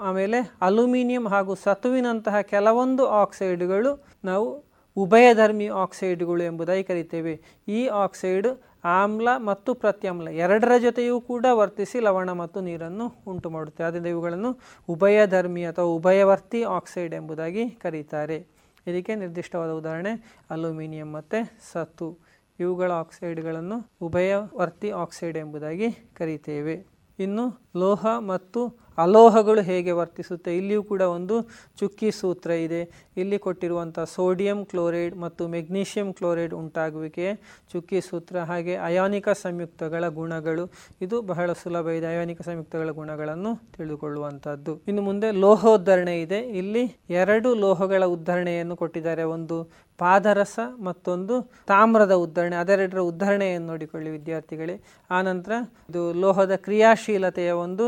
ಆಮೇಲೆ 0.00 0.38
ಅಲ್ಯೂಮಿನಿಯಂ 0.60 1.28
ಹಾಗೂ 1.28 1.54
ಸತುವಿನಂತಹ 1.54 2.40
ಕೆಲವೊಂದು 2.40 3.06
ಆಕ್ಸೈಡ್ಗಳು 3.06 4.04
ನಾವು 4.24 4.64
ಉಭಯಧರ್ಮಿ 4.96 5.66
ಆಕ್ಸೈಡ್ಗಳು 5.66 6.42
ಎಂಬುದಾಗಿ 6.42 6.84
ಕರಿತೇವೆ. 6.84 7.40
ಈ 7.68 7.86
ಆಕ್ಸೈಡ್ 7.86 8.46
ಆಮ್ಲ 8.84 9.28
ಮತ್ತು 9.36 9.74
ಪ್ರತ್ಯಾಮ್ಲ 9.74 10.28
ಎರಡರ 10.28 10.72
ಜೊತೆಯೂ 10.78 11.20
ಕೂಡ 11.20 11.46
ವರ್ತಿಸಿ 11.52 12.00
ಲವಣ 12.00 12.32
ಮತ್ತು 12.32 12.60
ನೀರನ್ನು 12.60 13.14
ಉಂಟು 13.26 13.50
ಮಾಡುತ್ತೆ. 13.50 13.84
ಆದ್ದರಿಂದ 13.84 14.06
ಇವುಗಳನ್ನು 14.06 14.58
ಉಭಯಧರ್ಮಿ 14.88 15.64
ಅಥವಾ 15.64 15.84
ಉಭಯವರ್ತಿ 15.84 16.62
ಆಕ್ಸೈಡ್ 16.62 17.14
ಎಂಬುದಾಗಿ 17.14 17.70
ಕರೀತಾರೆ. 17.70 18.46
ಇದಕ್ಕೆ 18.86 19.14
ನಿರ್ದಿಷ್ಟವಾದ 19.14 19.70
ಉದಾಹರಣೆ 19.70 20.42
ಅಲ್ಯೂಮಿನಿಯಂ 20.50 21.12
ಮತ್ತು 21.12 21.38
ಸತು 21.72 22.18
ಇವುಗಳ 22.60 22.92
ಆಕ್ಸೈಡ್ಗಳನ್ನು 22.92 23.90
ಉಭಯವರ್ತಿ 24.02 24.90
ಆಕ್ಸೈಡ್ 24.90 25.38
ಎಂಬುದಾಗಿ 25.38 25.90
ಕರೀತೇವೆ. 25.90 26.93
ಇನ್ನು 27.18 27.70
ಲೋಹ 27.76 28.06
ಮತ್ತು 28.06 28.84
ಅಲೋಹಗಳು 28.98 29.60
ಹೇಗೆ 29.60 29.90
ವರ್ತಿಸುತ್ತೆ? 29.90 30.56
ಇಲ್ಲಿಯೂ 30.56 30.82
ಕೂಡ 30.82 31.00
ಒಂದು 31.00 31.42
ಚುಕ್ಕಿ 31.80 32.10
ಸೂತ್ರ 32.10 32.50
ಇದೆ. 32.50 33.10
ಇಲ್ಲಿ 33.16 33.38
ಕೊಟ್ಟಿರುವಂಥ 33.38 33.98
ಸೋಡಿಯಂ 33.98 34.64
ಕ್ಲೋರೈಡ್ 34.64 35.16
ಮತ್ತು 35.16 35.48
ಮೆಗ್ನೀಷಿಯಂ 35.48 36.12
ಕ್ಲೋರೈಡ್ 36.12 36.54
ಉಂಟಾಗುವಿಕೆ 36.54 37.34
ಚುಕ್ಕಿ 37.72 38.00
ಸೂತ್ರ, 38.00 38.38
ಹಾಗೆ 38.38 38.76
ಅಯಾನಿಕ 38.76 39.28
ಸಂಯುಕ್ತಗಳ 39.28 40.08
ಗುಣಗಳು. 40.08 40.70
ಇದು 41.00 41.22
ಬಹಳ 41.22 41.52
ಸುಲಭ 41.52 41.88
ಇದೆ, 41.88 42.06
ಅಯಾನಿಕ 42.06 42.42
ಸಂಯುಕ್ತಗಳ 42.42 42.90
ಗುಣಗಳನ್ನು 42.90 43.74
ತಿಳಿದುಕೊಳ್ಳುವಂಥದ್ದು. 43.76 44.82
ಇನ್ನು 44.88 45.02
ಮುಂದೆ 45.02 45.30
ಲೋಹೋದ್ಧರಣೆ 45.30 46.20
ಇದೆ. 46.20 46.40
ಇಲ್ಲಿ 46.40 46.84
ಎರಡು 47.10 47.54
ಲೋಹಗಳ 47.54 48.04
ಉದ್ಧರಣೆಯನ್ನು 48.04 48.76
ಕೊಟ್ಟಿದ್ದಾರೆ. 48.76 49.22
ಒಂದು 49.22 49.70
ಪಾದರಸ 49.98 50.58
ಮತ್ತೊಂದು 50.86 51.34
ತಾಮ್ರದ 51.70 52.14
ಉದ್ಧರಣೆ, 52.24 52.56
ಅದೆರಡರ 52.62 53.00
ಉದ್ಧರಣೆಯನ್ನು 53.10 53.68
ನೋಡಿಕೊಳ್ಳಿ 53.72 54.10
ವಿದ್ಯಾರ್ಥಿಗಳೇ. 54.10 54.76
ಆನಂತರ 55.18 55.52
ಇದು 55.90 56.02
ಲೋಹದ 56.22 56.54
ಕ್ರಿಯಾಶೀಲತೆಯ 56.66 57.50
ಒಂದು 57.64 57.84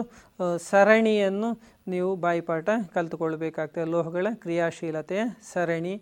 ಸರಣಿಯನ್ನು 0.71 1.51
ನೀವು 1.95 2.11
ಬಾಯಿಪಾಠ 2.17 2.69
ಕಲಿತುಕೊಳ್ಬೇಕಾಗ್ತದೆ. 2.95 3.85
ಲೋಹಗಳ 3.95 4.27
ಕ್ರಿಯಾಶೀಲತೆಯ 4.45 5.23
ಸರಣಿ, 5.53 5.95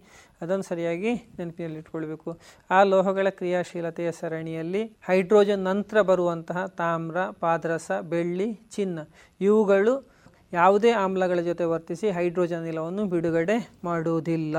ಅದನ್ನು 0.43 0.65
ಸರಿಯಾಗಿ 0.71 1.11
ನೆನಪಿನಲ್ಲಿಟ್ಕೊಳ್ಬೇಕು. 1.39 2.31
ಆ 2.71 2.79
ಲೋಹಗಳ 2.93 3.27
ಕ್ರಿಯಾಶೀಲತೆಯ 3.41 4.09
ಸರಣಿಯಲ್ಲಿ 4.21 4.83
ಹೈಡ್ರೋಜನ್ 5.09 5.63
ನಂತರ 5.71 6.01
ಬರುವಂತಹ 6.11 6.67
ತಾಮ್ರ, 6.81 7.19
ಪಾದರಸ, 7.45 7.91
ಬೆಳ್ಳಿ, 8.15 8.49
ಚಿನ್ನ, 8.77 8.99
ಇವುಗಳು 9.41 9.95
ಯಾವುದೇ 10.53 10.91
ಆಮ್ಲಗಳ 11.05 11.41
ಜೊತೆ 11.51 11.65
ವರ್ತಿಸಿ 11.65 12.09
ಹೈಡ್ರೋಜನ್ 12.11 12.67
ಇಲ್ಲವನ್ನು 12.73 13.05
ಬಿಡುಗಡೆ 13.15 13.57
ಮಾಡುವುದಿಲ್ಲ. 13.85 14.57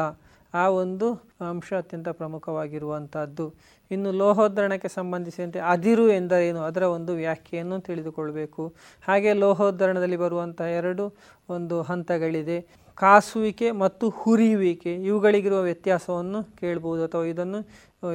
ಆ 0.62 0.64
ಒಂದು 0.82 1.08
ಅಂಶ 1.50 1.70
ಅತ್ಯಂತ 1.78 2.10
ಪ್ರಮುಖವಾಗಿರುವಂಥದ್ದು. 2.20 3.46
ಇನ್ನು 3.92 4.12
ಲೋಹೋದ್ರಣಕ್ಕೆ 4.22 4.90
ಸಂಬಂಧಿಸಿದಂತೆ 4.98 5.60
ಅದಿರು 5.74 6.06
ಎಂದರೇನು? 6.12 6.62
ಅದರ 6.70 6.84
ಒಂದು 6.98 7.14
ವ್ಯಾಖ್ಯೆಯನ್ನು 7.22 7.78
ತಿಳಿದುಕೊಳ್ಬೇಕು. 7.88 8.64
ಹಾಗೆ 9.08 9.34
ಲೋಹೋದ್ರಣದಲ್ಲಿ 9.44 10.18
ಬರುವಂಥ 10.26 10.62
ಎರಡು 10.80 11.06
ಒಂದು 11.50 11.78
ಹಂತಗಳಿದೆ. 11.82 12.58
ಕಾಸುವಿಕೆ 12.98 13.68
ಮತ್ತು 13.82 14.06
ಹುರಿಯುವಿಕೆ, 14.10 14.92
ಇವುಗಳಿಗಿರುವ 15.10 15.62
ವ್ಯತ್ಯಾಸವನ್ನು 15.62 16.40
ಕೇಳ್ಬೋದು 16.60 17.02
ಅಥವಾ 17.04 17.26
ಇದನ್ನು 17.34 17.60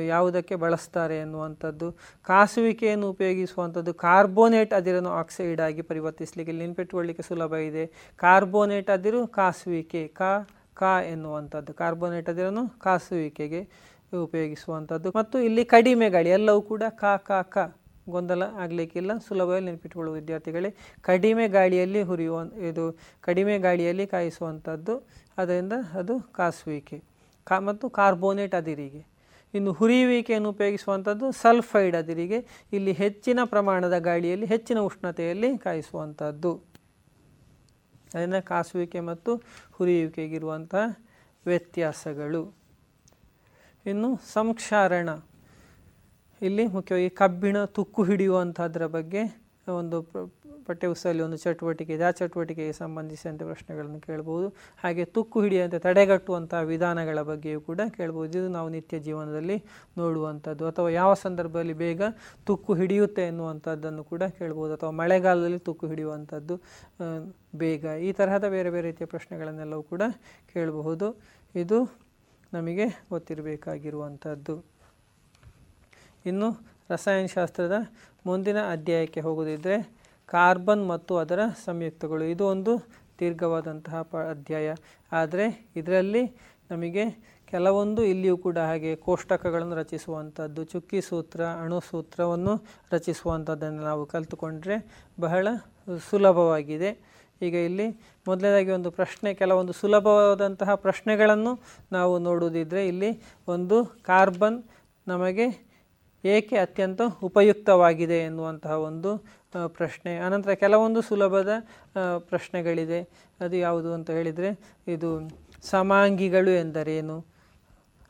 ಯಾವುದಕ್ಕೆ 0.07 0.55
ಬಳಸ್ತಾರೆ 0.55 1.17
ಎನ್ನುವಂಥದ್ದು. 1.19 1.89
ಕಾಸುವಿಕೆಯನ್ನು 2.23 3.07
ಉಪಯೋಗಿಸುವಂಥದ್ದು 3.11 3.93
ಕಾರ್ಬೋನೇಟ್ 4.07 4.73
ಅದಿರನ್ನು 4.75 5.13
ಆಕ್ಸೈಡ್ 5.21 5.61
ಆಗಿ 5.61 5.83
ಪರಿವರ್ತಿಸಲಿಕ್ಕೆ 5.91 6.55
ನೆನ್ಪಿಟ್ಟುಕೊಳ್ಳಿಕ್ಕೆ 6.61 7.25
ಸುಲಭ 7.29 7.55
ಇದೆ. 7.71 7.85
ಕಾರ್ಬೋನೇಟ್ 8.17 8.91
ಅದಿರು, 8.91 9.21
ಕಾಸುವಿಕೆ, 9.27 10.03
ಕಾ 10.09 10.33
ಕಾ 10.81 11.03
ಎನ್ನುವಂಥದ್ದು 11.03 11.73
ಕಾರ್ಬೋನೇಟ್ 11.75 12.29
ಅದನ್ನು 12.29 12.65
ಕಾಸುವಿಕೆಗೆ 12.79 13.61
ಉಪಯೋಗಿಸುವಂಥದ್ದು. 14.23 15.09
ಮತ್ತು 15.17 15.39
ಇಲ್ಲಿ 15.39 15.65
ಕಡಿಮೆ 15.65 16.11
ಗಾಳಿ, 16.11 16.31
ಎಲ್ಲವೂ 16.31 16.63
ಕೂಡ 16.63 16.83
ಕಾ 17.03 17.17
ಕಾ, 17.17 17.43
ಕ 17.43 17.59
ಗೊಂದಲ 18.09 18.43
ಆಗಲಿಕ್ಕಿಲ್ಲ. 18.43 19.13
ಸುಲಭವಾಗಿ 19.19 19.65
ನೆನಪಿಟ್ಟುಕೊಳ್ಳುವ 19.65 20.15
ವಿದ್ಯಾರ್ಥಿಗಳೇ, 20.15 20.71
ಕಡಿಮೆ 21.03 21.49
ಗಾಳಿಯಲ್ಲಿ 21.49 22.03
ಹುರಿಯುವ, 22.03 22.39
ಇದು 22.69 22.85
ಕಡಿಮೆ 23.21 23.59
ಗಾಳಿಯಲ್ಲಿ 23.59 24.07
ಕಾಯಿಸುವಂಥದ್ದು, 24.07 24.95
ಅದರಿಂದ 25.39 25.73
ಅದು 25.99 26.21
ಕಾಸುವಿಕೆ 26.33 26.99
ಕಾ 27.45 27.59
ಮತ್ತು 27.59 27.91
ಕಾರ್ಬೋನೇಟ್ 27.91 28.55
ಅದಿರಿಗೆ. 28.55 29.03
ಇನ್ನು 29.55 29.73
ಹುರಿಯುವಿಕೆಯನ್ನು 29.73 30.49
ಉಪಯೋಗಿಸುವಂಥದ್ದು 30.51 31.33
ಸಲ್ಫೈಡ್ 31.33 31.97
ಅದಿರಿಗೆ. 31.97 32.39
ಇಲ್ಲಿ 32.73 32.93
ಹೆಚ್ಚಿನ 32.93 33.41
ಪ್ರಮಾಣದ 33.45 33.99
ಗಾಳಿಯಲ್ಲಿ, 33.99 34.47
ಹೆಚ್ಚಿನ 34.47 34.79
ಉಷ್ಣತೆಯಲ್ಲಿ 34.79 35.59
ಕಾಯಿಸುವಂಥದ್ದು. 35.59 36.53
ಅದರಿಂದ 38.15 38.35
ಕಾಸುವಿಕೆ 38.35 39.01
ಮತ್ತು 39.01 39.43
ಹುರಿಯುವಿಕೆಗಿರುವಂತಹ 39.73 40.97
ವ್ಯತ್ಯಾಸಗಳು. 41.47 42.55
ಇನ್ನು 43.87 44.17
ಸಂಕ್ಷಾರಣ. 44.33 45.09
ಇಲ್ಲಿ 46.43 46.67
ಮುಖ್ಯವಾಗಿ 46.67 47.11
ಕಬ್ಬಿಣ 47.11 47.65
ತುಕ್ಕು 47.65 48.03
ಹಿಡಿಯುವಂಥದ್ರ 48.03 48.87
ಬಗ್ಗೆ 48.87 49.23
ಒಂದು 49.69 50.03
ಪಠ್ಯಪುಸ್ತಕದಲ್ಲಿ 50.71 51.25
ಒಂದು 51.27 51.39
ಚಟುವಟಿಕೆ 51.45 51.93
ಇದೆ. 51.97 52.05
ಆ 52.09 52.13
ಚಟುವಟಿಕೆಗೆ 52.21 52.75
ಸಂಬಂಧಿಸಿದಂತೆ 52.81 53.45
ಪ್ರಶ್ನೆಗಳನ್ನು 53.51 54.01
ಕೇಳ್ಬೋದು. 54.09 54.49
ಹಾಗೆ 54.83 55.05
ತುಕ್ಕು 55.17 55.39
ಹಿಡಿಯುವಂತೆ 55.45 55.79
ತಡೆಗಟ್ಟುವಂಥ 55.87 56.53
ವಿಧಾನಗಳ 56.73 57.19
ಬಗ್ಗೆಯೂ 57.31 57.61
ಕೂಡ 57.69 57.81
ಕೇಳ್ಬೋದು. 57.99 58.33
ಇದು 58.39 58.49
ನಾವು 58.57 58.69
ನಿತ್ಯ 58.77 58.99
ಜೀವನದಲ್ಲಿ 59.09 59.57
ನೋಡುವಂಥದ್ದು. 59.99 60.65
ಅಥವಾ 60.73 60.89
ಯಾವ 61.01 61.11
ಸಂದರ್ಭದಲ್ಲಿ 61.25 61.77
ಬೇಗ 61.85 62.03
ತುಕ್ಕು 62.47 62.75
ಹಿಡಿಯುತ್ತೆ 62.81 63.25
ಎನ್ನುವಂಥದ್ದನ್ನು 63.33 64.05
ಕೂಡ 64.13 64.23
ಕೇಳ್ಬೋದು. 64.39 64.73
ಅಥವಾ 64.75 64.93
ಮಳೆಗಾಲದಲ್ಲಿ 65.01 65.61
ತುಕ್ಕು 65.69 65.87
ಹಿಡಿಯುವಂಥದ್ದು 65.93 66.57
ಬೇಗ 67.57 67.85
ಈ 68.09 68.11
ತರಹದ 68.19 68.47
ಬೇರೆ 68.57 68.71
ಬೇರೆ 68.71 68.87
ರೀತಿಯ 68.91 69.07
ಪ್ರಶ್ನೆಗಳನ್ನೆಲ್ಲವೂ 69.07 69.85
ಕೂಡ 69.93 70.03
ಕೇಳಬಹುದು. 70.53 71.09
ಇದು 71.55 71.79
ನಮಗೆ 72.53 72.87
ಗೊತ್ತಿರಬೇಕಾಗಿರುವಂಥದ್ದು. 73.11 74.55
ಇನ್ನು 76.27 76.49
ರಸಾಯನಶಾಸ್ತ್ರದ 76.91 77.77
ಮುಂದಿನ 78.27 78.59
ಅಧ್ಯಾಯಕ್ಕೆ 78.73 79.21
ಹೋಗೋದಿದ್ದರೆ 79.27 79.77
ಕಾರ್ಬನ್ 80.31 80.89
ಮತ್ತು 80.89 81.13
ಅದರ 81.17 81.41
ಸಂಯುಕ್ತಗಳು. 81.65 82.25
ಇದು 82.25 82.45
ಒಂದು 82.47 82.73
ದೀರ್ಘವಾದಂತಹ 83.21 84.03
ಪ 84.03 84.17
ಅಧ್ಯಾಯ. 84.31 84.69
ಆದರೆ 85.13 85.47
ಇದರಲ್ಲಿ 85.77 86.23
ನಮಗೆ 86.71 87.05
ಕೆಲವೊಂದು 87.51 88.01
ಇಲ್ಲಿಯೂ 88.05 88.37
ಕೂಡ 88.37 88.59
ಹಾಗೆ 88.59 88.91
ಕೋಷ್ಟಕಗಳನ್ನು 88.97 89.75
ರಚಿಸುವಂಥದ್ದು 89.75 90.65
ಚುಕ್ಕಿ 90.65 91.01
ಸೂತ್ರ, 91.01 91.41
ಅಣು 91.63 91.79
ಸೂತ್ರವನ್ನು 91.91 92.55
ರಚಿಸುವಂಥದ್ದನ್ನು 92.93 93.83
ನಾವು 93.83 94.07
ಕಲಿತುಕೊಂಡ್ರೆ 94.07 94.77
ಬಹಳ 95.21 95.49
ಸುಲಭವಾಗಿದೆ. 96.11 96.91
ಈಗ 97.43 97.55
ಇಲ್ಲಿ 97.55 97.87
ಮೊದಲನೇದಾಗಿ 98.27 98.71
ಒಂದು 98.71 98.91
ಪ್ರಶ್ನೆ, 98.91 99.35
ಕೆಲವೊಂದು 99.35 99.73
ಸುಲಭವಾದಂತಹ 99.73 100.75
ಪ್ರಶ್ನೆಗಳನ್ನು 100.75 101.53
ನಾವು 101.93 102.19
ನೋಡುವುದಿದ್ರೆ 102.19 102.83
ಇಲ್ಲಿ 102.89 103.11
ಒಂದು 103.49 103.79
ಕಾರ್ಬನ್ 104.03 104.59
ನಮಗೆ 105.09 105.70
ಏಕೆ 106.25 106.57
ಅತ್ಯಂತ 106.57 107.01
ಉಪಯುಕ್ತವಾಗಿದೆ 107.23 108.19
ಎನ್ನುವಂತಹ 108.19 108.71
ಒಂದು 108.71 109.11
ಪ್ರಶ್ನೆ. 109.67 110.19
ಆನಂತರ 110.19 110.51
ಕೆಲವೊಂದು 110.55 111.01
ಸುಲಭದ 111.01 111.53
ಪ್ರಶ್ನೆಗಳಿದೆ. 112.19 113.01
ಅದು 113.41 113.57
ಯಾವುದು 113.57 113.93
ಅಂತ 113.93 114.11
ಹೇಳಿದರೆ, 114.11 114.51
ಇದು 114.89 115.11
ಸಮಾಂಗಿಗಳು 115.63 116.51
ಎಂದರೇನು? 116.51 117.27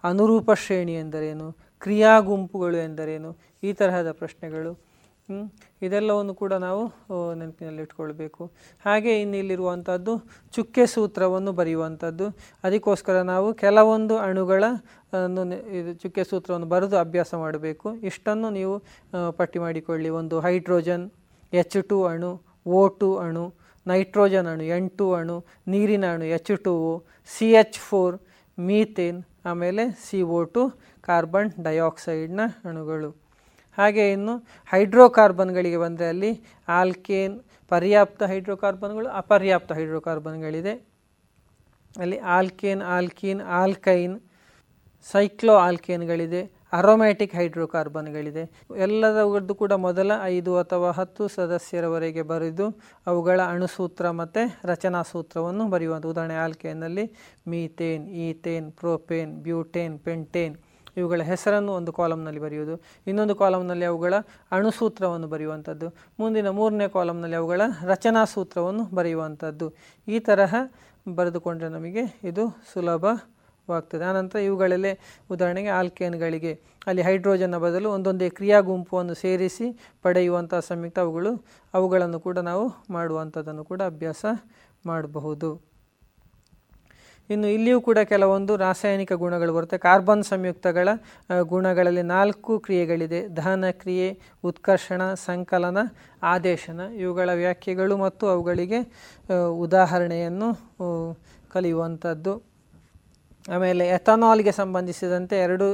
ಅನುರೂಪ 0.04 0.52
ಶ್ರೇಣಿ 0.52 0.94
ಎಂದರೇನು? 0.94 1.56
ಕ್ರಿಯಾ 1.80 2.20
ಗುಂಪುಗಳು 2.20 2.76
ಎಂದರೇನು? 2.76 3.36
ಈ 3.62 3.72
ತರಹದ 3.72 4.12
ಪ್ರಶ್ನೆಗಳು. 4.12 4.90
ಇದೆಲ್ಲವನ್ನು 5.82 6.34
ಕೂಡ 6.34 6.52
ನಾವು 6.52 6.82
ನೆನಪಿನಲ್ಲಿಟ್ಕೊಳ್ಬೇಕು 7.34 8.44
ಹಾಗೆ 8.86 9.20
ಇನ್ನಿಲ್ಲಿರುವಂಥದ್ದು 9.20 10.12
ಚುಕ್ಕೆ 10.52 10.86
ಸೂತ್ರವನ್ನು 10.86 11.52
ಬರೆಯುವಂಥದ್ದು 11.52 12.26
ಅದಕ್ಕೋಸ್ಕರ 12.64 13.22
ನಾವು 13.22 13.54
ಕೆಲವೊಂದು 13.54 14.18
ಅಣುಗಳ 14.18 14.64
ಇದು 15.78 15.92
ಚುಕ್ಕೆ 16.02 16.22
ಸೂತ್ರವನ್ನು 16.30 16.68
ಬರೆದು 16.72 16.96
ಅಭ್ಯಾಸ 17.04 17.30
ಮಾಡಬೇಕು. 17.44 17.86
ಇಷ್ಟನ್ನು 18.10 18.48
ನೀವು 18.58 18.74
ಪಟ್ಟಿ 19.38 19.58
ಮಾಡಿಕೊಳ್ಳಿ. 19.64 20.10
ಒಂದು 20.20 20.36
ಹೈಡ್ರೋಜನ್ 20.46 21.04
ಎಚ್ 21.62 21.78
ಟು 21.90 21.98
ಅಣು 22.10 22.30
ಓ 22.78 22.80
ಟು 23.00 23.08
ಅಣು, 23.24 23.44
ನೈಟ್ರೋಜನ್ 23.90 24.48
ಅಣು 24.52 24.64
ಎನ್ 24.76 24.88
ಟು 24.98 25.06
ಅಣು, 25.20 25.36
ನೀರಿನ 25.72 26.06
ಅಣು 26.14 26.26
H 26.36 26.52
two 26.66 26.72
O 26.90 26.92
C 27.34 27.48
H 27.62 27.78
four 27.88 28.16
methane, 28.58 29.18
ಆಮೇಲೆ 29.50 29.84
ಸಿ 30.06 30.20
ಓ 30.38 30.40
ಟು 30.54 30.62
ಕಾರ್ಬನ್ 31.08 31.50
ಡೈಆಕ್ಸೈಡ್ನ 31.66 32.40
ಅಣುಗಳು. 32.70 33.10
ಹಾಗೆ 33.78 34.04
ಇನ್ನು 34.16 34.34
ಹೈಡ್ರೋಕಾರ್ಬನ್ಗಳಿಗೆ 34.72 35.78
ಬಂದರೆ 35.84 36.06
ಅಲ್ಲಿ 36.12 36.32
ಆಲ್ಕೇನ್, 36.78 37.34
ಪರ್ಯಾಪ್ತ 37.70 38.22
ಹೈಡ್ರೋಕಾರ್ಬನ್ಗಳು, 38.30 39.08
ಅಪರ್ಯಾಪ್ತ 39.20 39.72
ಹೈಡ್ರೋಕಾರ್ಬನ್ಗಳಿದೆ. 39.78 40.74
ಅಲ್ಲಿ 42.02 42.18
ಆಲ್ಕೇನ್, 42.36 42.82
ಆಲ್ಕೀನ್, 42.96 43.40
ಆಲ್ಕೈನ್ 43.60 44.16
ಸೈಕ್ಲೋ 45.04 45.54
ಆಲ್ಕೇನ್ಗಳಿದೆ 45.56 46.60
ಅರೋಮ್ಯಾಟಿಕ್ 46.72 47.34
ಹೈಡ್ರೋಕಾರ್ಬನ್ಗಳಿದೆ 47.34 48.66
ಎಲ್ಲದರದ್ದು 48.76 49.54
ಕೂಡ 49.54 49.72
ಮೊದಲ 49.72 50.12
ಐದು 50.22 50.58
ಅಥವಾ 50.58 50.90
ಹತ್ತು 50.90 51.28
ಸದಸ್ಯರವರೆಗೆ 51.28 52.22
ಬರೆದು 52.22 52.66
ಅವುಗಳ 53.06 53.40
ಅಣುಸೂತ್ರ 53.46 54.10
ಮತ್ತು 54.10 54.66
ರಚನಾ 54.68 55.02
ಸೂತ್ರವನ್ನು 55.02 55.68
ಬರೆಯುವಂಥ 55.70 56.06
ಉದಾಹರಣೆ 56.06 56.34
ಆಲ್ಕೇನಲ್ಲಿ 56.34 57.14
methane, 57.46 58.08
ethane, 58.08 58.72
propane, 58.72 59.32
butane, 59.42 59.98
pentane 59.98 60.56
ಇವುಗಳ 60.96 61.22
ಹೆಸರನ್ನು 61.22 61.72
ಒಂದು 61.72 61.92
ಕಾಲಮ್ನಲ್ಲಿ 61.92 62.40
ಬರೆಯುವುದು. 62.40 62.80
ಇನ್ನೊಂದು 63.06 63.34
ಕಾಲಮ್ನಲ್ಲಿ 63.34 63.84
ಅವುಗಳ 63.84 64.14
ಅಣುಸೂತ್ರವನ್ನು 64.52 65.28
ಬರೆಯುವಂಥದ್ದು. 65.28 65.88
ಮುಂದಿನ 66.18 66.48
ಮೂರನೇ 66.48 66.88
ಕಾಲಮ್ನಲ್ಲಿ 66.88 67.36
ಅವುಗಳ 67.36 67.60
ರಚನಾ 67.84 68.24
ಸೂತ್ರವನ್ನು 68.24 68.84
ಬರೆಯುವಂಥದ್ದು. 68.94 69.74
ಈ 70.08 70.18
ತರಹ 70.18 70.54
ಬರೆದುಕೊಂಡ್ರೆ 71.08 71.68
ನಮಗೆ 71.68 72.00
ಇದು 72.24 72.46
ಸುಲಭವಾಗ್ತದೆ 73.70 74.04
ಆನಂತರ 74.10 74.38
ಇವುಗಳಲ್ಲೇ 74.48 74.92
ಉದಾಹರಣೆಗೆ 75.34 75.70
ಆಲ್ಕೇನ್ಗಳಿಗೆ. 75.80 76.52
ಅಲ್ಲಿ 76.88 77.02
ಹೈಡ್ರೋಜನ್ನ 77.08 77.56
ಬದಲು 77.66 77.88
ಒಂದೊಂದೇ 77.96 78.28
ಕ್ರಿಯಾ 78.38 78.58
ಗುಂಪನ್ನು 78.68 79.14
ಸೇರಿಸಿ 79.24 79.66
ಪಡೆಯುವಂಥ 80.04 80.52
ಸಂಯುಕ್ತ 80.70 80.98
ಅವುಗಳು, 81.06 81.32
ಅವುಗಳನ್ನು 81.74 82.18
ಕೂಡ 82.26 82.38
ನಾವು 82.50 82.64
ಮಾಡುವಂಥದ್ದನ್ನು 82.96 83.64
ಕೂಡ 83.70 83.80
ಅಭ್ಯಾಸ 83.92 84.24
ಮಾಡಬಹುದು. 84.90 85.50
ಇನ್ನು 87.30 87.48
ಇಲ್ಲಿಯೂ 87.56 87.78
ಕೂಡ 87.88 87.98
ಕೆಲವೊಂದು 88.12 88.52
ರಾಸಾಯನಿಕ 88.64 89.12
ಗುಣಗಳು 89.22 89.52
ಬರುತ್ತೆ. 89.56 89.78
ಕಾರ್ಬನ್ 89.78 90.24
ಸಂಯುಕ್ತಗಳ 90.30 90.88
ಗುಣಗಳಲ್ಲಿ 91.52 92.04
ನಾಲ್ಕು 92.16 92.52
ಕ್ರಿಯೆಗಳಿದೆ. 92.64 93.20
ದಹನ 93.38 93.66
ಕ್ರಿಯೆ, 93.82 94.08
ಉತ್ಕರ್ಷಣ, 94.48 95.02
ಸಂಕಲನ, 95.26 95.78
ಆದೇಶನ. 96.32 96.80
ಇವುಗಳ 97.02 97.30
ವ್ಯಾಖ್ಯೆಗಳು 97.42 97.96
ಮತ್ತು 98.04 98.26
ಅವುಗಳಿಗೆ 98.34 98.80
ಉದಾಹರಣೆಯನ್ನು 99.66 100.48
ಕಲಿಯುವಂಥದ್ದು. 101.54 102.32
ಆಮೇಲೆ 103.54 103.84
ಎಥನಾಲ್ಗೆ 103.96 104.52
ಸಂಬಂಧಿಸಿದಂತೆ 104.58 105.36
ಎರಡು 105.44 105.66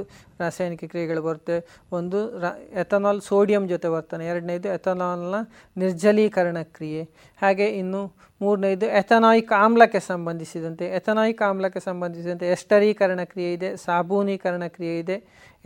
ರಾಸಾಯನಿಕ 0.42 0.84
ಕ್ರಿಯೆಗಳು 0.92 1.22
ಬರುತ್ತೆ. 1.28 1.56
ಒಂದು 1.98 2.18
ರಾ, 2.42 2.50
ಎಥನಾಲ್ 2.82 3.20
ಸೋಡಿಯಂ 3.28 3.64
ಜೊತೆ 3.72 3.88
ಬರ್ತಾನೆ 3.94 4.24
ಎರಡನೇದು 4.32 4.68
ಎಥನಾಲ್ನ 4.76 5.40
ನಿರ್ಜಲೀಕರಣ 5.82 6.58
ಕ್ರಿಯೆ. 6.76 7.02
ಹಾಗೆ 7.42 7.66
ಇನ್ನು 7.80 8.02
ಮೂರನೇದು 8.42 8.86
ಎಥನಾಯಿಕ್ 9.00 9.52
ಆಮ್ಲಕ್ಕೆ 9.64 10.00
ಸಂಬಂಧಿಸಿದಂತೆ, 10.10 10.86
ಎಥನಾಯಿಕ್ 10.98 11.42
ಆಮ್ಲಕ್ಕೆ 11.48 11.80
ಸಂಬಂಧಿಸಿದಂತೆ 11.88 12.46
ಎಸ್ಟರೀಕರಣ 12.56 13.20
ಕ್ರಿಯೆ 13.32 13.50
ಇದೆ, 13.58 13.70
ಸಾಬೂನೀಕರಣ 13.84 14.64
ಕ್ರಿಯೆ 14.76 14.96
ಇದೆ. 15.04 15.16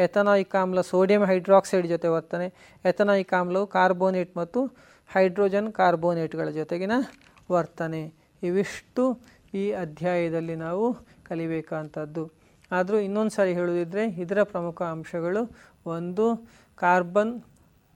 ಎಥನಾಯಿಕ್ 0.06 0.54
ಆಮ್ಲ 0.60 0.80
ಸೋಡಿಯಂ 0.92 1.22
ಹೈಡ್ರಾಕ್ಸೈಡ್ 1.30 1.86
ಜೊತೆ 1.94 2.08
ಬರ್ತಾನೆ 2.16 2.46
ಎಥನಾಯಿಕ್ 2.90 3.34
ಆಮ್ಲವು 3.40 3.66
ಕಾರ್ಬೋನೇಟ್ 3.76 4.32
ಮತ್ತು 4.40 4.60
ಹೈಡ್ರೋಜನ್ 5.10 5.68
ಕಾರ್ಬೋನೇಟ್ಗಳ 5.72 6.48
ಜೊತೆಗಿನ 6.60 6.94
ವರ್ತನೆ. 7.54 8.02
ಇವಿಷ್ಟು 8.48 9.04
ಈ 9.60 9.64
ಅಧ್ಯಾಯದಲ್ಲಿ 9.84 10.56
ನಾವು 10.66 10.86
ಕಲಿಬೇಕಂಥದ್ದು. 11.30 12.24
ಆದರೂ 12.70 12.98
ಇನ್ನೊಂದು 12.98 13.30
ಸಾರಿ 13.30 13.52
ಹೇಳುವುದಿದ್ರೆ 13.54 14.02
ಇದರ 14.24 14.42
ಪ್ರಮುಖ 14.52 14.82
ಅಂಶಗಳು 14.94 15.42
ಒಂದು, 15.86 16.26
ಕಾರ್ಬನ್ 16.78 17.32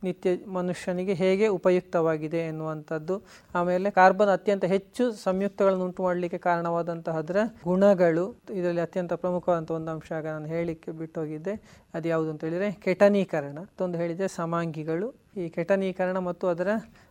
ನಿತ್ಯ 0.02 0.30
ಮನುಷ್ಯನಿಗೆ 0.52 1.14
ಹೇಗೆ 1.14 1.46
ಉಪಯುಕ್ತವಾಗಿದೆ 1.48 2.40
ಎನ್ನುವಂಥದ್ದು. 2.48 3.14
ಆಮೇಲೆ 3.54 3.88
ಕಾರ್ಬನ್ 3.90 4.28
ಅತ್ಯಂತ 4.28 4.64
ಹೆಚ್ಚು 4.64 5.04
ಸಂಯುಕ್ತಗಳನ್ನು 5.22 5.84
ಉಂಟು 5.84 6.02
ಮಾಡಲಿಕ್ಕೆ 6.02 6.38
ಕಾರಣವಾದಂತಹ 6.38 7.18
ಅದರ 7.18 7.38
ಗುಣಗಳು. 7.64 8.24
ಇದರಲ್ಲಿ 8.50 8.80
ಅತ್ಯಂತ 8.80 9.12
ಪ್ರಮುಖವಾದಂಥ 9.22 9.70
ಒಂದು 9.70 9.90
ಅಂಶ 9.90 10.12
ಆಗ 10.18 10.26
ನಾನು 10.26 10.46
ಹೇಳಲಿಕ್ಕೆ 10.46 10.90
ಬಿಟ್ಟೋಗಿದ್ದೆ. 11.00 11.54
ಅದು 11.94 12.08
ಯಾವುದು 12.08 12.30
ಅಂತ 12.30 12.44
ಹೇಳಿದರೆ 12.44 12.68
ಕೆಟನೀಕರಣ. 12.86 13.56
ಮತ್ತೊಂದು 13.60 13.98
ಹೇಳಿದರೆ 13.98 14.28
ಸಮಾಂಗಿಗಳು. 14.36 15.08
ಈ 15.36 15.46
ಕೆಟನೀಕರಣ 15.48 16.18
ಮತ್ತು 16.28 16.46
ಅದರ 16.48 16.68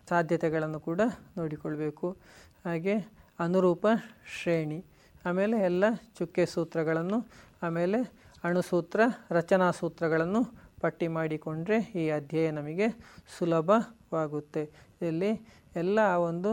ಸಾಧ್ಯತೆಗಳನ್ನು 0.10 0.80
ಕೂಡ 0.80 1.02
ನೋಡಿಕೊಳ್ಬೇಕು. 1.38 2.10
ಹಾಗೆ 2.66 2.96
ಅನುರೂಪ 3.40 3.86
ಶ್ರೇಣಿ. 4.36 4.80
ಆಮೇಲೆ 5.26 5.58
ಎಲ್ಲ 5.70 5.84
ಚುಕ್ಕೆ 6.18 6.46
ಸೂತ್ರಗಳನ್ನು, 6.46 7.20
ಆಮೇಲೆ 7.66 8.00
ಅಣುಸೂತ್ರ, 8.44 9.02
ರಚನಾ 9.32 9.68
ಸೂತ್ರಗಳನ್ನು 9.72 10.42
ಪಟ್ಟಿ 10.82 11.08
ಮಾಡಿಕೊಂಡ್ರೆ 11.18 11.78
ಈ 12.02 12.06
ಅಧ್ಯಯ 12.10 12.48
ನಮಗೆ 12.52 12.88
ಸುಲಭವಾಗುತ್ತೆ. 13.38 14.64
ಇಲ್ಲಿ 15.10 15.32
ಎಲ್ಲ 15.76 16.00
ಒಂದು 16.30 16.52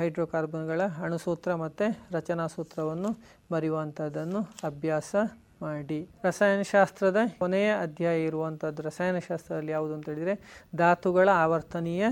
ಹೈಡ್ರೋಕಾರ್ಬನ್ಗಳ 0.00 0.80
ಅಣುಸೂತ್ರ 1.06 1.54
ಮತ್ತು 1.64 1.86
ರಚನಾ 2.16 2.44
ಸೂತ್ರವನ್ನು 2.46 3.10
ಬರೆಯುವಂಥದ್ದನ್ನು 3.52 4.40
ಅಭ್ಯಾಸ 4.64 5.14
ಮಾಡಿ. 5.62 6.08
ರಸಾಯನಶಾಸ್ತ್ರದ 6.24 7.16
ಕೊನೆಯ 7.38 7.68
ಅಧ್ಯಾಯ 7.82 8.24
ಇರುವಂಥದ್ದು 8.24 8.82
ರಸಾಯನಶಾಸ್ತ್ರದಲ್ಲಿ 8.82 9.72
ಯಾವುದು 9.72 9.94
ಅಂತ 9.94 10.08
ಹೇಳಿದರೆ 10.08 10.34
ಧಾತುಗಳ 10.76 11.28
ಆವರ್ತನೀಯ 11.44 12.04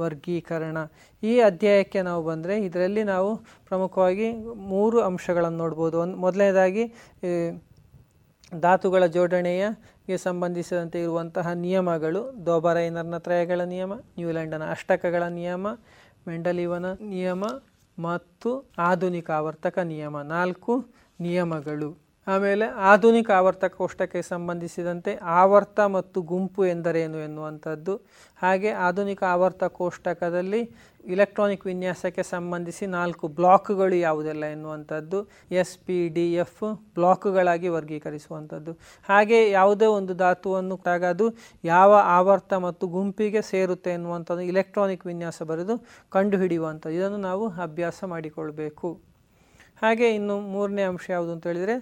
ವರ್ಗೀಕರಣ. 0.00 0.78
ಈ 1.22 1.40
ಅಧ್ಯಾಯಕ್ಕೆ 1.40 2.02
ನಾವು 2.02 2.22
ಬಂದರೆ 2.24 2.54
ಇದರಲ್ಲಿ 2.64 3.02
ನಾವು 3.04 3.36
ಪ್ರಮುಖವಾಗಿ 3.68 4.32
ಮೂರು 4.54 5.00
ಅಂಶಗಳನ್ನು 5.00 5.58
ನೋಡ್ಬೋದು. 5.58 5.98
ಒಂದು 6.00 6.16
ಮೊದಲನೇದಾಗಿ 6.16 6.84
ಧಾತುಗಳ 8.60 9.06
ಜೋಡಣೆಯಗೆ 9.06 10.16
ಸಂಬಂಧಿಸಿದಂತೆ 10.16 11.02
ಇರುವಂತಹ 11.02 11.52
ನಿಯಮಗಳು. 11.52 12.46
ದೋಬರೈನರ್ನ 12.46 13.18
ತ್ರಯಗಳ 13.18 13.60
ನಿಯಮ 13.60 13.94
ನ್ಯೂಲ್ಯಾಂಡನ 13.94 14.70
ಅಷ್ಟಕಗಳ 14.70 15.22
ನಿಯಮ, 15.22 15.66
ಮೆಂಡಲಿವನ 16.28 16.86
ನಿಯಮ 16.92 17.44
ಮತ್ತು 17.98 18.50
ಆಧುನಿಕ 18.78 19.30
ಆವರ್ತಕ 19.30 19.78
ನಿಯಮ. 19.78 20.20
ನಾಲ್ಕು 20.22 20.74
ನಿಯಮಗಳು. 21.20 22.05
ಆಮೇಲೆ 22.26 22.66
ಆಧುನಿಕ 22.66 23.30
ಆವರ್ತ 23.30 23.64
ಕೋಷ್ಟಕ್ಕೆ 23.64 24.22
ಸಂಬಂಧಿಸಿದಂತೆ 24.22 25.14
ಆವರ್ತ 25.40 25.80
ಮತ್ತು 25.80 26.22
ಗುಂಪು 26.22 26.66
ಎಂದರೇನು 26.66 27.18
ಎನ್ನುವಂಥದ್ದು. 27.18 28.00
ಹಾಗೆ 28.42 28.70
ಆಧುನಿಕ 28.70 29.22
ಆವರ್ತ 29.22 29.64
ಕೋಷ್ಟಕದಲ್ಲಿ 29.64 30.70
ಇಲೆಕ್ಟ್ರಾನಿಕ್ 31.06 31.66
ವಿನ್ಯಾಸಕ್ಕೆ 31.66 32.22
ಸಂಬಂಧಿಸಿ 32.22 32.86
ನಾಲ್ಕು 32.86 33.28
ಬ್ಲಾಕ್ಗಳು 33.28 33.94
ಯಾವುದೆಲ್ಲ 33.94 34.44
ಎನ್ನುವಂಥದ್ದು. 34.44 35.18
ಎಸ್, 35.50 35.78
ಪಿ, 35.78 36.08
ಡಿ, 36.08 36.34
ಎಫ್ 36.34 36.62
ಬ್ಲಾಕ್ಗಳಾಗಿ 36.94 37.68
ವರ್ಗೀಕರಿಸುವಂಥದ್ದು. 37.68 38.72
ಹಾಗೆ 39.08 39.50
ಯಾವುದೇ 39.50 39.86
ಒಂದು 39.86 40.14
ಧಾತುವನ್ನು 40.14 40.78
ಅದು 41.10 41.28
ಯಾವ 41.64 41.94
ಆವರ್ತ 42.04 42.52
ಮತ್ತು 42.54 42.86
ಗುಂಪಿಗೆ 42.86 43.42
ಸೇರುತ್ತೆ 43.42 43.90
ಎನ್ನುವಂಥದ್ದು 43.90 44.42
ಇಲೆಕ್ಟ್ರಾನಿಕ್ 44.42 45.06
ವಿನ್ಯಾಸ 45.06 45.42
ಬರೆದು 45.42 45.76
ಕಂಡುಹಿಡಿಯುವಂಥದ್ದು. 46.08 46.96
ಇದನ್ನು 46.96 47.16
ನಾವು 47.16 47.48
ಅಭ್ಯಾಸ 47.48 48.04
ಮಾಡಿಕೊಳ್ಬೇಕು. 48.04 48.90
ಹಾಗೆ 49.82 50.14
ಇನ್ನು 50.14 50.40
ಮೂರನೇ 50.40 50.82
ಅಂಶ 50.82 51.06
ಯಾವುದು 51.10 51.32
ಅಂತ 51.32 51.46
ಹೇಳಿದರೆ 51.46 51.74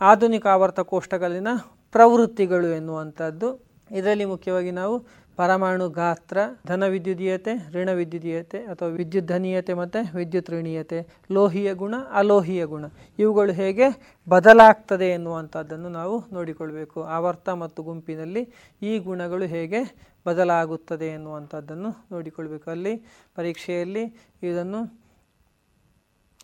ಆಧುನಿಕ 0.00 0.46
ಆವರ್ತ 0.46 0.80
ಕೋಷ್ಟಗಳಲ್ಲಿನ 0.80 1.48
ಪ್ರವೃತ್ತಿಗಳು 1.92 2.66
ಎನ್ನುವಂಥದ್ದು. 2.66 3.68
ಇದರಲ್ಲಿ 3.90 4.24
ಮುಖ್ಯವಾಗಿ 4.24 4.70
ನಾವು 4.70 5.06
ಪರಮಾಣು 5.36 5.90
ಗಾತ್ರ, 5.90 6.38
ಧನ 6.66 6.86
ವಿದ್ಯುದೀಯತೆ, 6.86 7.70
ಋಣ 7.72 7.90
ವಿದ್ಯುದೀಯತೆ 7.90 8.58
ಅಥವಾ 8.58 8.88
ವಿದ್ಯುತ್ 8.88 9.26
ಧನೀಯತೆ 9.26 9.74
ಮತ್ತು 9.74 10.16
ವಿದ್ಯುತ್ 10.16 10.50
ಋಣೀಯತೆ, 10.50 11.06
ಲೋಹೀಯ 11.30 11.74
ಗುಣ, 11.74 11.94
ಅಲೋಹೀಯ 12.12 12.64
ಗುಣ. 12.64 12.84
ಇವುಗಳು 13.18 13.52
ಹೇಗೆ 13.52 14.16
ಬದಲಾಗ್ತದೆ 14.28 15.04
ಎನ್ನುವಂಥದ್ದನ್ನು 15.04 15.88
ನಾವು 15.88 16.24
ನೋಡಿಕೊಳ್ಬೇಕು. 16.32 17.02
ಆವರ್ತ 17.02 17.48
ಮತ್ತು 17.48 17.82
ಗುಂಪಿನಲ್ಲಿ 17.82 18.48
ಈ 18.82 18.98
ಗುಣಗಳು 18.98 19.44
ಹೇಗೆ 19.44 20.10
ಬದಲಾಗುತ್ತದೆ 20.26 21.06
ಎನ್ನುವಂಥದ್ದನ್ನು 21.06 22.06
ನೋಡಿಕೊಳ್ಬೇಕು. 22.12 22.70
ಅಲ್ಲಿ 22.70 22.96
ಪರೀಕ್ಷೆಯಲ್ಲಿ 23.36 24.14
ಇದನ್ನು 24.42 25.07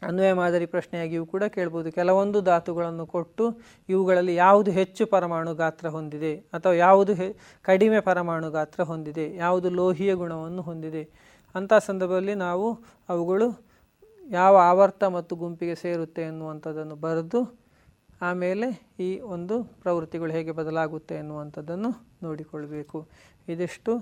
ಅನ್ವಯ 0.09 0.33
ಮಾದರಿ 0.33 0.67
ಪ್ರಶ್ನೆಯಾಗಿಯೂ 0.67 1.25
ಕೂಡ 1.27 1.45
ಕೇಳ್ಬೋದು. 1.57 1.89
ಕೆಲವೊಂದು 1.93 2.39
ಧಾತುಗಳನ್ನು 2.41 3.05
ಕೊಟ್ಟು 3.07 3.45
ಇವುಗಳಲ್ಲಿ 3.89 4.35
ಯಾವುದು 4.37 4.71
ಹೆಚ್ಚು 4.71 5.05
ಪರಮಾಣು 5.07 5.53
ಗಾತ್ರ 5.55 5.87
ಹೊಂದಿದೆ 5.89 6.33
ಅಥವಾ 6.53 6.75
ಯಾವುದು 6.87 7.15
ಹೆ, 7.15 7.29
ಕಡಿಮೆ 7.65 8.01
ಪರಮಾಣು 8.01 8.49
ಗಾತ್ರ 8.51 8.83
ಹೊಂದಿದೆ, 8.83 9.27
ಯಾವುದು 9.37 9.71
ಲೋಹೀಯ 9.81 10.15
ಗುಣವನ್ನು 10.15 10.63
ಹೊಂದಿದೆ 10.63 11.05
ಅಂಥ 11.55 11.73
ಸಂದರ್ಭದಲ್ಲಿ 11.89 12.35
ನಾವು 12.47 12.69
ಅವುಗಳು 13.09 13.49
ಯಾವ 14.27 14.55
ಆವರ್ತ 14.71 15.05
ಮತ್ತು 15.17 15.33
ಗುಂಪಿಗೆ 15.37 15.75
ಸೇರುತ್ತೆ 15.75 16.23
ಎನ್ನುವಂಥದ್ದನ್ನು 16.23 16.97
ಬರೆದು 16.97 17.41
ಆಮೇಲೆ 18.21 18.67
ಈ 19.01 19.09
ಒಂದು 19.35 19.55
ಪ್ರವೃತ್ತಿಗಳು 19.83 20.33
ಹೇಗೆ 20.33 20.53
ಬದಲಾಗುತ್ತೆ 20.53 21.15
ಎನ್ನುವಂಥದ್ದನ್ನು 21.15 21.91
ನೋಡಿಕೊಳ್ಬೇಕು. 22.23 22.99
ಇದಿಷ್ಟು 23.49 23.93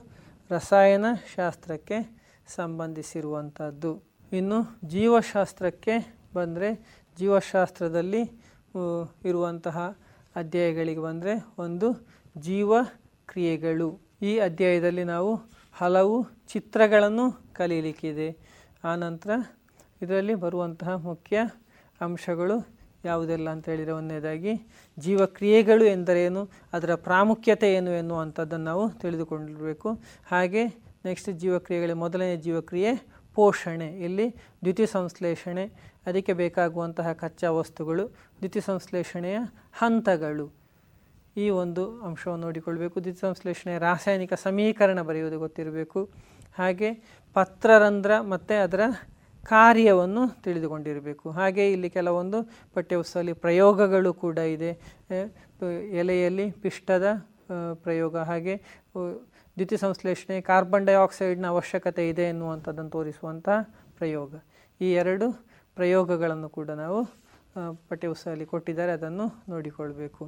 ರಸಾಯನಶಾಸ್ತ್ರಕ್ಕೆ 0.51 1.99
ಸಂಬಂಧಿಸಿರುವಂಥದ್ದು. 2.55 3.93
ಇನ್ನು 4.33 4.59
ಜೀವಶಾಸ್ತ್ರಕ್ಕೆ 4.85 5.95
ಬಂದರೆ 6.35 6.69
ಜೀವಶಾಸ್ತ್ರದಲ್ಲಿ 7.19 8.23
ಇರುವಂತಹ 9.25 9.79
ಅಧ್ಯಾಯಗಳಿಗೆ 10.37 11.01
ಬಂದರೆ 11.01 11.33
ಒಂದು 11.59 11.89
ಜೀವ 12.39 12.73
ಕ್ರಿಯೆಗಳು. 13.27 13.89
ಈ 14.23 14.39
ಅಧ್ಯಾಯದಲ್ಲಿ 14.39 15.05
ನಾವು 15.05 15.33
ಹಲವು 15.73 16.17
ಚಿತ್ರಗಳನ್ನು 16.49 17.27
ಕಲೀಲಿಕ್ಕಿದೆ. 17.53 18.29
ಆನಂತರ 18.85 19.31
ಇದರಲ್ಲಿ 20.03 20.35
ಬರುವಂತಹ 20.35 20.89
ಮುಖ್ಯ 20.89 21.39
ಅಂಶಗಳು 22.01 22.57
ಯಾವುದೆಲ್ಲ 23.05 23.51
ಅಂತ 23.51 23.69
ಹೇಳಿದರೆ 23.69 23.93
ಒಂದನೇದಾಗಿ, 23.93 24.53
ಜೀವಕ್ರಿಯೆಗಳು 24.99 25.85
ಎಂದರೇನು 25.85 26.51
ಅದರ 26.73 26.95
ಪ್ರಾಮುಖ್ಯತೆ 26.95 27.75
ಏನು 27.75 27.91
ಎನ್ನುವಂಥದ್ದನ್ನು 27.91 28.65
ನಾವು 28.65 28.91
ತಿಳಿದುಕೊಂಡಿರಬೇಕು. 28.91 29.91
ಹಾಗೆ 30.27 30.65
ನೆಕ್ಸ್ಟ್ 31.05 31.31
ಜೀವಕ್ರಿಯೆಗಳ 31.33 31.93
ಮೊದಲನೇ 31.93 32.37
ಜೀವಕ್ರಿಯೆ 32.37 33.12
ಪೋಷಣೆ, 33.35 33.89
ಇಲ್ಲಿ 34.07 34.27
ದ್ಯುತಿ 34.65 34.87
ಸಂಶ್ಲೇಷಣೆ, 34.87 35.65
ಅದಕ್ಕೆ 36.07 36.33
ಬೇಕಾಗುವಂತಹ 36.43 37.13
ಕಚ್ಚಾ 37.23 37.51
ವಸ್ತುಗಳು 37.61 38.05
ದ್ಯುತಿ 38.41 38.61
ಸಂಶ್ಲೇಷಣೆಯ 38.61 39.39
ಹಂತಗಳು. 39.81 40.47
ಈ 41.37 41.47
ಒಂದು 41.63 41.83
ಅಂಶವನ್ನು 42.09 42.45
ನೋಡಿಕೊಳ್ಬೇಕು. 42.47 42.97
ದ್ಯುತಿ 43.05 43.21
ಸಂಶ್ಲೇಷಣೆಯ 43.21 43.79
ರಾಸಾಯನಿಕ 43.79 44.35
ಸಮೀಕರಣ 44.47 44.99
ಬರೆಯುವುದು 45.09 45.39
ಗೊತ್ತಿರಬೇಕು. 45.39 46.01
ಹಾಗೆ 46.59 46.91
ಪತ್ರರಂಧ್ರ 47.37 48.13
ಮತ್ತು 48.33 48.55
ಅದರ 48.63 48.81
ಕಾರ್ಯವನ್ನು 49.45 50.25
ತಿಳಿದುಕೊಂಡಿರಬೇಕು. 50.43 51.27
ಹಾಗೆ 51.31 51.65
ಇಲ್ಲಿ 51.73 51.91
ಕೆಲವೊಂದು 51.91 52.39
ಪಠ್ಯವಸ್ತುವಲ್ಲಿ 52.75 53.35
ಪ್ರಯೋಗಗಳು 53.45 54.11
ಕೂಡ 54.25 54.39
ಇದೆ. 54.57 54.73
ಎಲೆಯಲ್ಲಿ 56.03 56.47
ಪಿಷ್ಟದ 56.65 57.07
ಪ್ರಯೋಗ, 57.75 58.15
ಹಾಗೆ 58.31 58.55
ದ್ಯುತಿ 59.57 59.77
ಸಂಶ್ಲೇಷಣೆ 59.85 60.37
ಕಾರ್ಬನ್ 60.51 60.87
ಡೈಆಕ್ಸೈಡ್ನ 60.89 61.47
ಅವಶ್ಯಕತೆ 61.55 62.05
ಇದೆ 62.13 62.25
ಎನ್ನುವಂಥದ್ದನ್ನು 62.33 62.93
ತೋರಿಸುವಂಥ 62.97 63.49
ಪ್ರಯೋಗ. 63.99 64.31
ಈ 64.85 64.89
ಎರಡು 65.01 65.27
ಪ್ರಯೋಗಗಳನ್ನು 65.79 66.49
ಕೂಡ 66.59 66.69
ನಾವು 66.85 67.01
ಪಠ್ಯಪುಸ್ತಕದಲ್ಲಿ 67.91 68.47
ಕೊಟ್ಟಿದ್ದಾರೆ, 68.53 68.93
ಅದನ್ನು 68.99 69.27
ನೋಡಿಕೊಳ್ಬೇಕು. 69.53 70.25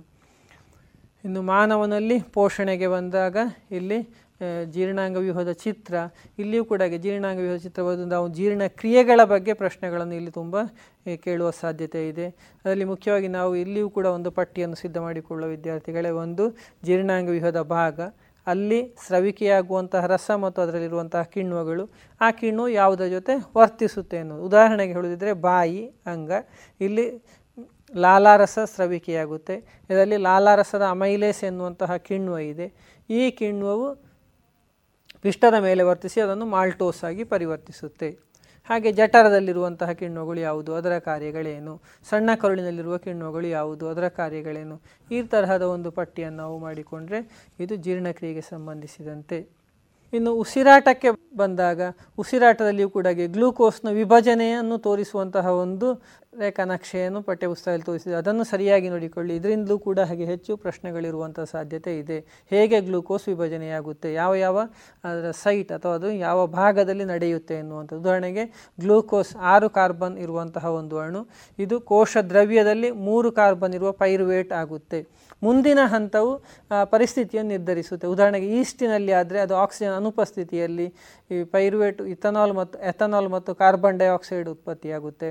ಇನ್ನು 1.27 1.41
ಮಾನವನಲ್ಲಿ 1.55 2.17
ಪೋಷಣೆಗೆ 2.37 2.89
ಬಂದಾಗ 2.95 3.37
ಇಲ್ಲಿ 3.79 3.99
ಜೀರ್ಣಾಂಗ 4.75 5.19
ವ್ಯೂಹದ 5.25 5.53
ಚಿತ್ರ, 5.63 5.95
ಇಲ್ಲಿಯೂ 6.43 6.63
ಕೂಡ 6.71 6.83
ಜೀರ್ಣಾಂಗ 7.05 7.39
ವ್ಯೂಹದ 7.45 7.61
ಚಿತ್ರ 7.67 7.83
ನಾವು 8.15 8.27
ಜೀರ್ಣ 8.39 8.63
ಕ್ರಿಯೆಗಳ 8.81 9.21
ಬಗ್ಗೆ 9.33 9.53
ಪ್ರಶ್ನೆಗಳನ್ನು 9.63 10.15
ಇಲ್ಲಿ 10.21 10.33
ತುಂಬ 10.41 10.57
ಕೇಳುವ 11.27 11.51
ಸಾಧ್ಯತೆ 11.63 12.03
ಇದೆ. 12.11 12.27
ಅದರಲ್ಲಿ 12.61 12.87
ಮುಖ್ಯವಾಗಿ 12.93 13.29
ನಾವು 13.39 13.53
ಇಲ್ಲಿಯೂ 13.63 13.89
ಕೂಡ 13.97 14.07
ಒಂದು 14.19 14.33
ಪಟ್ಟಿಯನ್ನು 14.39 14.79
ಸಿದ್ಧ 14.83 14.99
ಮಾಡಿಕೊಳ್ಳುವ 15.07 15.49
ವಿದ್ಯಾರ್ಥಿಗಳೇ 15.57 16.13
ಒಂದು 16.25 16.47
ಜೀರ್ಣಾಂಗ 16.89 17.29
ವ್ಯೂಹದ 17.37 17.63
ಭಾಗ. 17.77 18.01
ಅಲ್ಲಿ 18.47 18.97
ಸ್ರವಿಕೆಯಾಗುವಂತಹ 19.07 20.07
ರಸ 20.07 20.31
ಮತ್ತು 20.31 20.63
ಅದರಲ್ಲಿರುವಂತಹ 20.63 21.23
ಕಿಣ್ವಗಳು, 21.23 21.91
ಆ 22.21 22.31
ಕಿಣ್ವ 22.31 22.69
ಯಾವುದರ 22.69 23.05
ಜೊತೆ 23.05 23.33
ವರ್ತಿಸುತ್ತೆ 23.57 24.19
ಅನ್ನೋದು. 24.19 24.43
ಉದಾಹರಣೆಗೆ 24.43 24.93
ಹೇಳುವುದಿದ್ರೆ 24.93 25.33
ಬಾಯಿ, 25.33 25.93
ಅಂಗ. 26.07 26.31
ಇಲ್ಲಿ 26.81 27.25
ಲಾಲಾರಸ 27.97 28.59
ಸ್ರವಿಕೆಯಾಗುತ್ತೆ. 28.65 29.57
ಇದರಲ್ಲಿ 29.91 30.17
ಲಾಲಾರಸದ 30.17 30.83
ಅಮೈಲೇಸ್ 30.83 31.45
ಎನ್ನುವಂತಹ 31.45 31.97
ಕಿಣ್ವ 31.97 32.39
ಇದೆ. 32.39 32.73
ಈ 33.11 33.31
ಕಿಣ್ವವು 33.31 33.95
ಪಿಷ್ಟದ 35.23 35.55
ಮೇಲೆ 35.55 35.83
ವರ್ತಿಸಿ 35.83 36.21
ಅದನ್ನು 36.21 36.47
ಮಾಲ್ಟೋಸ್ 36.47 37.05
ಆಗಿ 37.05 37.25
ಪರಿವರ್ತಿಸುತ್ತೆ. 37.25 38.19
ಹಾಗೆ 38.68 38.92
ಜಠರದಲ್ಲಿರುವಂತಹ 38.92 39.92
ಕಿಣ್ಣುಗಳು 39.92 40.40
ಯಾವುದು? 40.40 40.74
ಅದರ 40.74 40.98
ಕಾರ್ಯಗಳೇನು? 40.98 41.81
ಸಣ್ಣ 42.11 42.31
ಕರುಳಿನಲ್ಲಿರುವ 42.35 42.96
ಕಿಣ್ಣುಗಳು 42.96 43.46
ಯಾವುದು? 43.46 43.88
ಅದರ 43.88 44.09
ಕಾರ್ಯಗಳೇನು? 44.09 44.81
ಈ 45.11 45.22
ತರಹದ 45.22 45.62
ಒಂದು 45.62 45.90
ಪಟ್ಟಿಯನ್ನು 45.90 46.37
ನಾವು 46.37 46.59
ಮಾಡಿಕೊಂಡ್ರೆ 46.59 47.20
ಇದು 47.61 47.77
ಜೀರ್ಣಕ್ರಿಯೆಗೆ 47.77 48.40
ಸಂಬಂಧಿಸಿದಂತೆ. 48.40 49.63
ಇನ್ನು 50.14 50.33
ಉಸಿರಾಟಕ್ಕೆ 50.35 51.11
ಬಂದಾಗ 51.37 51.81
ಉಸಿರಾಟದಲ್ಲಿಯೂ 52.18 52.88
ಕೂಡ 52.96 53.07
ಗ್ಲೂಕೋಸ್ನ 53.37 53.88
ವಿಭಜನೆಯನ್ನು 53.90 54.79
ತೋರಿಸುವಂತಹ 54.79 55.46
ಒಂದು 55.64 55.88
ರೇಖಾನಕ್ಷೆಯನ್ನು 56.38 57.22
ಪಠ್ಯಪುಸ್ತಕದಲ್ಲಿ 57.22 57.85
ತೋರಿಸಿದೆ. 57.85 58.14
ಅದನ್ನು 58.14 58.44
ಸರಿಯಾಗಿ 58.44 58.88
ನೋಡಿಕೊಳ್ಳಿ. 58.88 59.37
ಇದರಿಂದಲೂ 59.37 59.77
ಕೂಡ 59.79 59.98
ಹಾಗೆ 60.00 60.24
ಹೆಚ್ಚು 60.24 60.57
ಪ್ರಶ್ನೆಗಳಿರುವಂಥ 60.57 61.40
ಸಾಧ್ಯತೆ 61.40 61.98
ಇದೆ. 61.98 62.18
ಹೇಗೆ 62.50 62.81
ಗ್ಲೂಕೋಸ್ 62.81 63.29
ವಿಭಜನೆಯಾಗುತ್ತೆ? 63.29 64.12
ಯಾವ 64.12 64.35
ಯಾವ 64.35 64.57
ಅದರ 65.05 65.31
ಸೈಟ್ 65.31 65.72
ಅಥವಾ 65.72 65.94
ಅದು 65.94 66.11
ಯಾವ 66.11 66.46
ಭಾಗದಲ್ಲಿ 66.46 67.05
ನಡೆಯುತ್ತೆ 67.05 67.55
ಎನ್ನುವಂಥದ್ದು. 67.55 68.03
ಉದಾಹರಣೆಗೆ 68.03 68.72
ಗ್ಲೂಕೋಸ್ 68.81 69.37
ಆರು 69.55 69.70
ಕಾರ್ಬನ್ 69.70 70.18
ಇರುವಂತಹ 70.18 70.64
ಒಂದು 70.81 70.98
ಅಣು. 70.98 71.22
ಇದು 71.59 71.81
ಕೋಶ 71.81 72.16
ದ್ರವ್ಯದಲ್ಲಿ 72.31 72.90
ಮೂರು 72.90 73.33
ಕಾರ್ಬನ್ 73.33 73.74
ಇರುವ 73.74 73.92
ಪೈರುವೇಟ್ 73.92 74.53
ಆಗುತ್ತೆ. 74.53 75.00
ಮುಂದಿನ 75.42 75.81
ಹಂತವು 75.94 76.31
ಪರಿಸ್ಥಿತಿಯನ್ನು 76.94 77.53
ನಿರ್ಧರಿಸುತ್ತೆ. 77.55 78.07
ಉದಾಹರಣೆಗೆ 78.14 78.49
ಈಸ್ಟಿನಲ್ಲಿ 78.59 79.12
ಆದರೆ 79.20 79.38
ಅದು 79.44 79.55
ಆಕ್ಸಿಜನ್ 79.64 79.94
ಅನುಪಸ್ಥಿತಿಯಲ್ಲಿ 80.01 80.87
ಈ 81.35 81.38
ಪೈರುವೇಟ್ 81.55 82.01
ಇಥನಾಲ್ 82.14 82.55
ಮತ್ತು 82.61 82.79
ಎಥನಾಲ್ 82.90 83.29
ಮತ್ತು 83.37 83.51
ಕಾರ್ಬನ್ 83.62 83.99
ಡೈಆಕ್ಸೈಡ್ 84.03 84.49
ಉತ್ಪತ್ತಿಯಾಗುತ್ತೆ. 84.55 85.31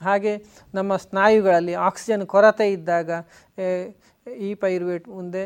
ಹಾಗೆ 0.00 0.32
ನಮ್ಮ 0.74 0.92
ಸ್ನಾಯುಗಳಲ್ಲಿ 1.06 1.74
ಆಕ್ಸಿಜನ್ 1.88 2.22
ಕೊರತೆ 2.34 2.66
ಇದ್ದಾಗ 2.76 3.10
ಈ 4.46 4.50
ಪೈರುವೇಟ್ 4.64 5.08
ಮುಂದೆ 5.16 5.44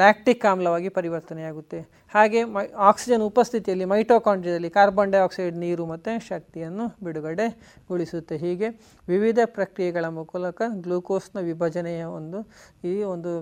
ಲ್ಯಾಕ್ಟಿಕ್ 0.00 0.44
ಆಮ್ಲವಾಗಿ 0.50 0.88
ಪರಿವರ್ತನೆಯಾಗುತ್ತೆ. 0.88 1.78
ಹಾಗೆ 2.14 2.40
ಮೈ, 2.54 2.64
ಆಕ್ಸಿಜನ್ 2.88 3.22
ಉಪಸ್ಥಿತಿಯಲ್ಲಿ 3.22 3.84
ಮೈಟೋಕಾಂಡ್ರಿಯದಲ್ಲಿ 3.84 4.70
ಕಾರ್ಬನ್ 4.70 5.12
ಡೈಆಕ್ಸೈಡ್ 5.12 5.56
ನೀರು 5.56 5.86
ಮತ್ತು 5.86 6.12
ಶಕ್ತಿಯನ್ನು 6.26 6.86
ಬಿಡುಗಡೆಗೊಳಿಸುತ್ತೆ 7.04 8.36
ಹೀಗೆ 8.36 8.68
ವಿವಿಧ 9.08 9.38
ಪ್ರಕ್ರಿಯೆಗಳ 9.56 10.04
ಮೂಲಕ 10.04 10.62
ಗ್ಲೂಕೋಸ್ನ 10.86 11.40
ವಿಭಜನೆಯ 11.40 12.04
ಒಂದು, 12.18 12.40
ಈ 12.84 12.94
ಒಂದು 13.14 13.32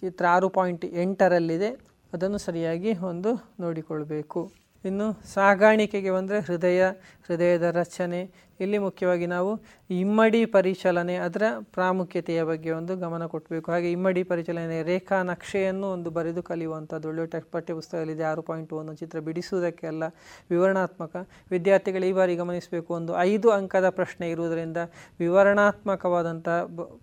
ಚಿತ್ರ 0.00 0.24
ಆರು 0.34 0.48
ಪಾಯಿಂಟ್ 0.48 0.84
ಎಂಟರಲ್ಲಿದೆ. 0.84 1.70
ಅದನ್ನು 2.12 2.38
ಸರಿಯಾಗಿ 2.38 2.92
ಒಂದು 3.10 3.30
ನೋಡಿಕೊಳ್ಬೇಕು. 3.60 4.40
ಇನ್ನು 4.84 5.06
ಸಾಗಾಣಿಕೆಗೆ 5.34 6.10
ಬಂದರೆ 6.10 6.38
ಹೃದಯ, 6.40 6.82
ಹೃದಯದ 7.28 7.62
ರಚನೆ 7.62 8.20
ಇಲ್ಲಿ 8.60 8.78
ಮುಖ್ಯವಾಗಿ 8.78 9.26
ನಾವು 9.26 9.50
ಇಮ್ಮಡಿ 9.90 10.42
ಪರಿಚಲನೆ 10.56 11.16
ಅದರ 11.26 11.44
ಪ್ರಾಮುಖ್ಯತೆಯ 11.76 12.42
ಬಗ್ಗೆ 12.42 12.70
ಒಂದು 12.70 12.96
ಗಮನ 12.96 13.26
ಕೊಟ್ಟಬೇಕು 13.26 13.72
ಹಾಗೆ 13.72 13.88
ಇಮ್ಮಡಿ 13.96 14.22
ಪರಿಚಲನೆ 14.22 14.78
ರೇಖಾ 14.82 15.18
ನಕ್ಷೆಯನ್ನು 15.22 15.86
ಒಂದು 15.86 16.10
ಬರೆದು 16.10 16.42
ಕಲಿಯುವಂಥದ್ದು. 16.42 17.08
ಒಳ್ಳೆಯ 17.08 17.26
ಟೆಕ್ಸ್ಟ್ 17.26 17.52
ಪಠ್ಯಪುಸ್ತಕದಲ್ಲಿದೆ 17.52 18.24
ಆರು 18.30 18.42
ಪಾಯಿಂಟ್ 18.42 18.72
ಒಂದು 18.72 18.94
ಚಿತ್ರ 18.94 19.20
ಬಿಡಿಸುವುದಕ್ಕೆಲ್ಲ 19.28 20.04
ವಿವರಣಾತ್ಮಕ. 20.50 21.16
ವಿದ್ಯಾರ್ಥಿಗಳು 21.50 22.04
ಈ 22.04 22.12
ಬಾರಿ 22.12 22.36
ಗಮನಿಸಬೇಕು, 22.36 22.90
ಒಂದು 22.94 23.12
ಐದು 23.30 23.50
ಅಂಕದ 23.50 23.88
ಪ್ರಶ್ನೆ 23.90 24.30
ಇರುವುದರಿಂದ 24.30 24.76
ವಿವರಣಾತ್ಮಕವಾದಂಥ 25.18 26.48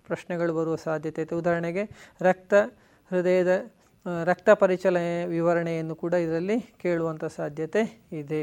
ಪ್ರಶ್ನೆಗಳು 0.08 0.54
ಬರುವ 0.54 0.76
ಸಾಧ್ಯತೆ 0.88 1.22
ಇದೆ. 1.22 1.34
ಉದಾಹರಣೆಗೆ, 1.34 1.84
ರಕ್ತ 2.20 2.54
ಹೃದಯದ, 3.10 3.52
ರಕ್ತ 4.24 4.50
ಪರಿಚಲನೆ 4.62 5.14
ವಿವರಣೆಯನ್ನು 5.26 5.94
ಕೂಡ 6.02 6.14
ಇದರಲ್ಲಿ 6.24 6.56
ಕೇಳುವಂಥ 6.82 7.24
ಸಾಧ್ಯತೆ 7.38 7.82
ಇದೆ. 8.22 8.42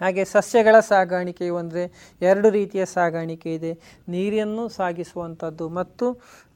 ಹಾಗೆ 0.00 0.24
ಸಸ್ಯಗಳ 0.24 0.76
ಸಾಗಾಣಿಕೆಯು 0.80 1.56
ಅಂದರೆ 1.56 1.82
ಎರಡು 2.20 2.50
ರೀತಿಯ 2.50 2.84
ಸಾಗಾಣಿಕೆ 2.84 3.54
ಇದೆ. 3.54 3.72
ನೀರನ್ನು 4.08 4.68
ಸಾಗಿಸುವಂಥದ್ದು 4.68 5.68
ಮತ್ತು 5.68 6.06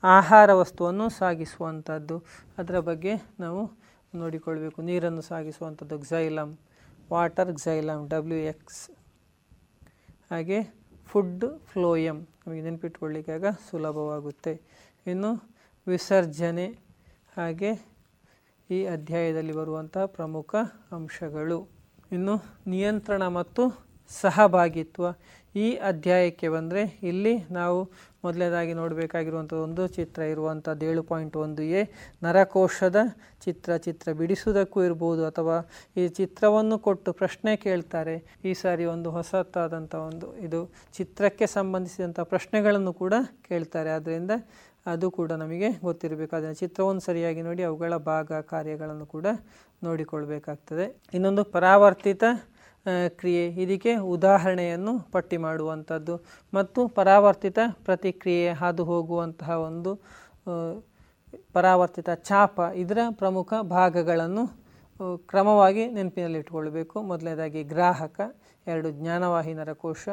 ಆಹಾರ 0.02 0.52
ವಸ್ತುವನ್ನು 0.52 1.08
ಸಾಗಿಸುವಂಥದ್ದು 1.08 2.18
ಅದರ 2.58 2.78
ಬಗ್ಗೆ 2.90 3.14
ನಾವು 3.40 3.62
ನೋಡಿಕೊಳ್ಬೇಕು. 4.14 4.82
ನೀರನ್ನು 4.82 5.22
ಸಾಗಿಸುವಂಥದ್ದು 5.22 5.98
xylem 5.98 6.54
water 7.12 7.52
xylem 7.52 8.08
W 8.08 8.38
X 8.38 8.82
ಹಾಗೆ 10.30 10.58
ಫುಡ್ 11.06 11.44
ಫ್ಲೋಯಮ್ 11.72 12.20
ನಮಗೆ 12.46 12.62
ನೆನಪಿಟ್ಕೊಳ್ಳಿಕ್ಕೆ 12.62 13.52
ಸುಲಭವಾಗುತ್ತೆ. 13.70 14.54
ಇನ್ನು 15.06 15.30
ವಿಸರ್ಜನೆ 15.86 16.66
ಹಾಗೆ 17.36 17.70
ಈ 18.70 18.78
ಅಧ್ಯಾಯದಲ್ಲಿ 18.86 19.52
ಬರುವಂತಹ 19.52 20.04
ಪ್ರಮುಖ 20.04 20.54
ಅಂಶಗಳು. 20.92 21.58
ಇನ್ನು 22.14 22.34
ನಿಯಂತ್ರಣ 22.66 23.24
ಮತ್ತು 23.38 23.62
ಸಹಭಾಗಿತ್ವ 24.10 25.04
ಈ 25.54 25.66
ಅಧ್ಯಾಯಕ್ಕೆ 25.88 26.48
ಬಂದರೆ 26.48 26.82
ಇಲ್ಲಿ 27.10 27.32
ನಾವು 27.56 27.78
ಮೊದಲನೇದಾಗಿ 28.24 28.72
ನೋಡಬೇಕಾಗಿರುವಂಥ 28.72 29.52
ಒಂದು 29.64 29.82
ಚಿತ್ರ 29.96 30.20
ಇರುವಂಥದ್ದು 30.32 30.84
ಏಳು 30.90 31.02
ಪಾಯಿಂಟ್ 31.02 31.36
ಒಂದು 31.36 31.62
ಎ 31.78 31.82
ನರಕೋಶದ 32.22 32.98
ಚಿತ್ರ 33.44 33.76
ಚಿತ್ರ 33.76 34.12
ಬಿಡಿಸುವುದಕ್ಕೂ 34.20 34.78
ಇರ್ಬೋದು 34.88 35.22
ಅಥವಾ 35.30 35.56
ಈ 35.96 36.04
ಚಿತ್ರವನ್ನು 36.18 36.76
ಕೊಟ್ಟು 36.86 37.12
ಪ್ರಶ್ನೆ 37.12 37.52
ಕೇಳ್ತಾರೆ. 37.56 38.16
ಈ 38.44 38.52
ಸಾರಿ 38.62 38.86
ಒಂದು 38.94 39.10
ಹೊಸತಾದಂಥ 39.10 39.94
ಒಂದು 40.08 40.28
ಇದು 40.46 40.60
ಚಿತ್ರಕ್ಕೆ 40.98 41.48
ಸಂಬಂಧಿಸಿದಂಥ 41.56 42.20
ಪ್ರಶ್ನೆಗಳನ್ನು 42.32 42.94
ಕೂಡ 43.02 43.14
ಕೇಳ್ತಾರೆ. 43.48 43.92
ಆದ್ದರಿಂದ 43.98 44.32
ಅದು 44.92 45.06
ಕೂಡ 45.10 45.30
ನಮಗೆ 45.42 45.68
ಗೊತ್ತಿರಬೇಕು. 45.86 46.32
ಅದನ್ನು 46.36 46.58
ಚಿತ್ರವನ್ನು 46.62 47.02
ಸರಿಯಾಗಿ 47.08 47.42
ನೋಡಿ 47.42 47.62
ಅವುಗಳ 47.68 47.96
ಭಾಗ 48.10 48.32
ಕಾರ್ಯಗಳನ್ನು 48.52 49.06
ಕೂಡ 49.14 49.26
ನೋಡಿಕೊಳ್ಬೇಕಾಗ್ತದೆ. 49.86 50.86
ಇನ್ನೊಂದು 51.16 51.44
ಪರಾವರ್ತಿತ 51.54 52.24
ಕ್ರಿಯೆ. 53.20 53.44
ಇದಕ್ಕೆ 53.64 53.92
ಉದಾಹರಣೆಯನ್ನು 54.14 54.92
ಪಟ್ಟಿ 55.14 55.36
ಮಾಡುವಂಥದ್ದು. 55.46 56.14
ಮತ್ತು 56.54 56.80
ಪರಾವರ್ತಿತ 56.98 57.58
ಪ್ರತಿಕ್ರಿಯೆ, 57.86 58.48
ಹಾದು 58.62 58.84
ಹೋಗುವಂತಹ 58.90 59.50
ಒಂದು 59.68 59.92
ಪರಾವರ್ತಿತ 61.56 62.10
ಚಾಪ, 62.30 62.60
ಇದರ 62.82 62.98
ಪ್ರಮುಖ 63.22 63.52
ಭಾಗಗಳನ್ನು 63.78 64.44
ಕ್ರಮವಾಗಿ 65.30 65.84
ನೆನಪಿನಲ್ಲಿಟ್ಕೊಳ್ಬೇಕು 65.96 66.96
ಮೊದಲನೇದಾಗಿ 67.10 67.62
ಗ್ರಾಹಕ, 67.72 68.20
ಎರಡು 68.66 68.88
ಜ್ಞಾನವಾಹಿನರ 68.98 69.62
ನರಕೋಶ 69.62 70.04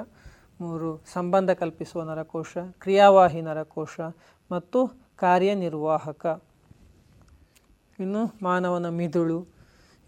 ಮೂರು, 0.62 0.90
ಸಂಬಂಧ 1.14 1.52
ಕಲ್ಪಿಸುವ 1.62 2.02
ನರಕೋಶ, 2.10 2.54
ಕ್ರಿಯಾವಾಹಿ 2.84 3.42
ನರಕೋಶ 3.42 3.96
ಮತ್ತು 4.52 4.80
ಕಾರ್ಯನಿರ್ವಾಹಕ. 5.24 6.24
ಇನ್ನು 8.00 8.22
ಮಾನವನ 8.44 8.90
ಮಿದುಳು. 9.00 9.40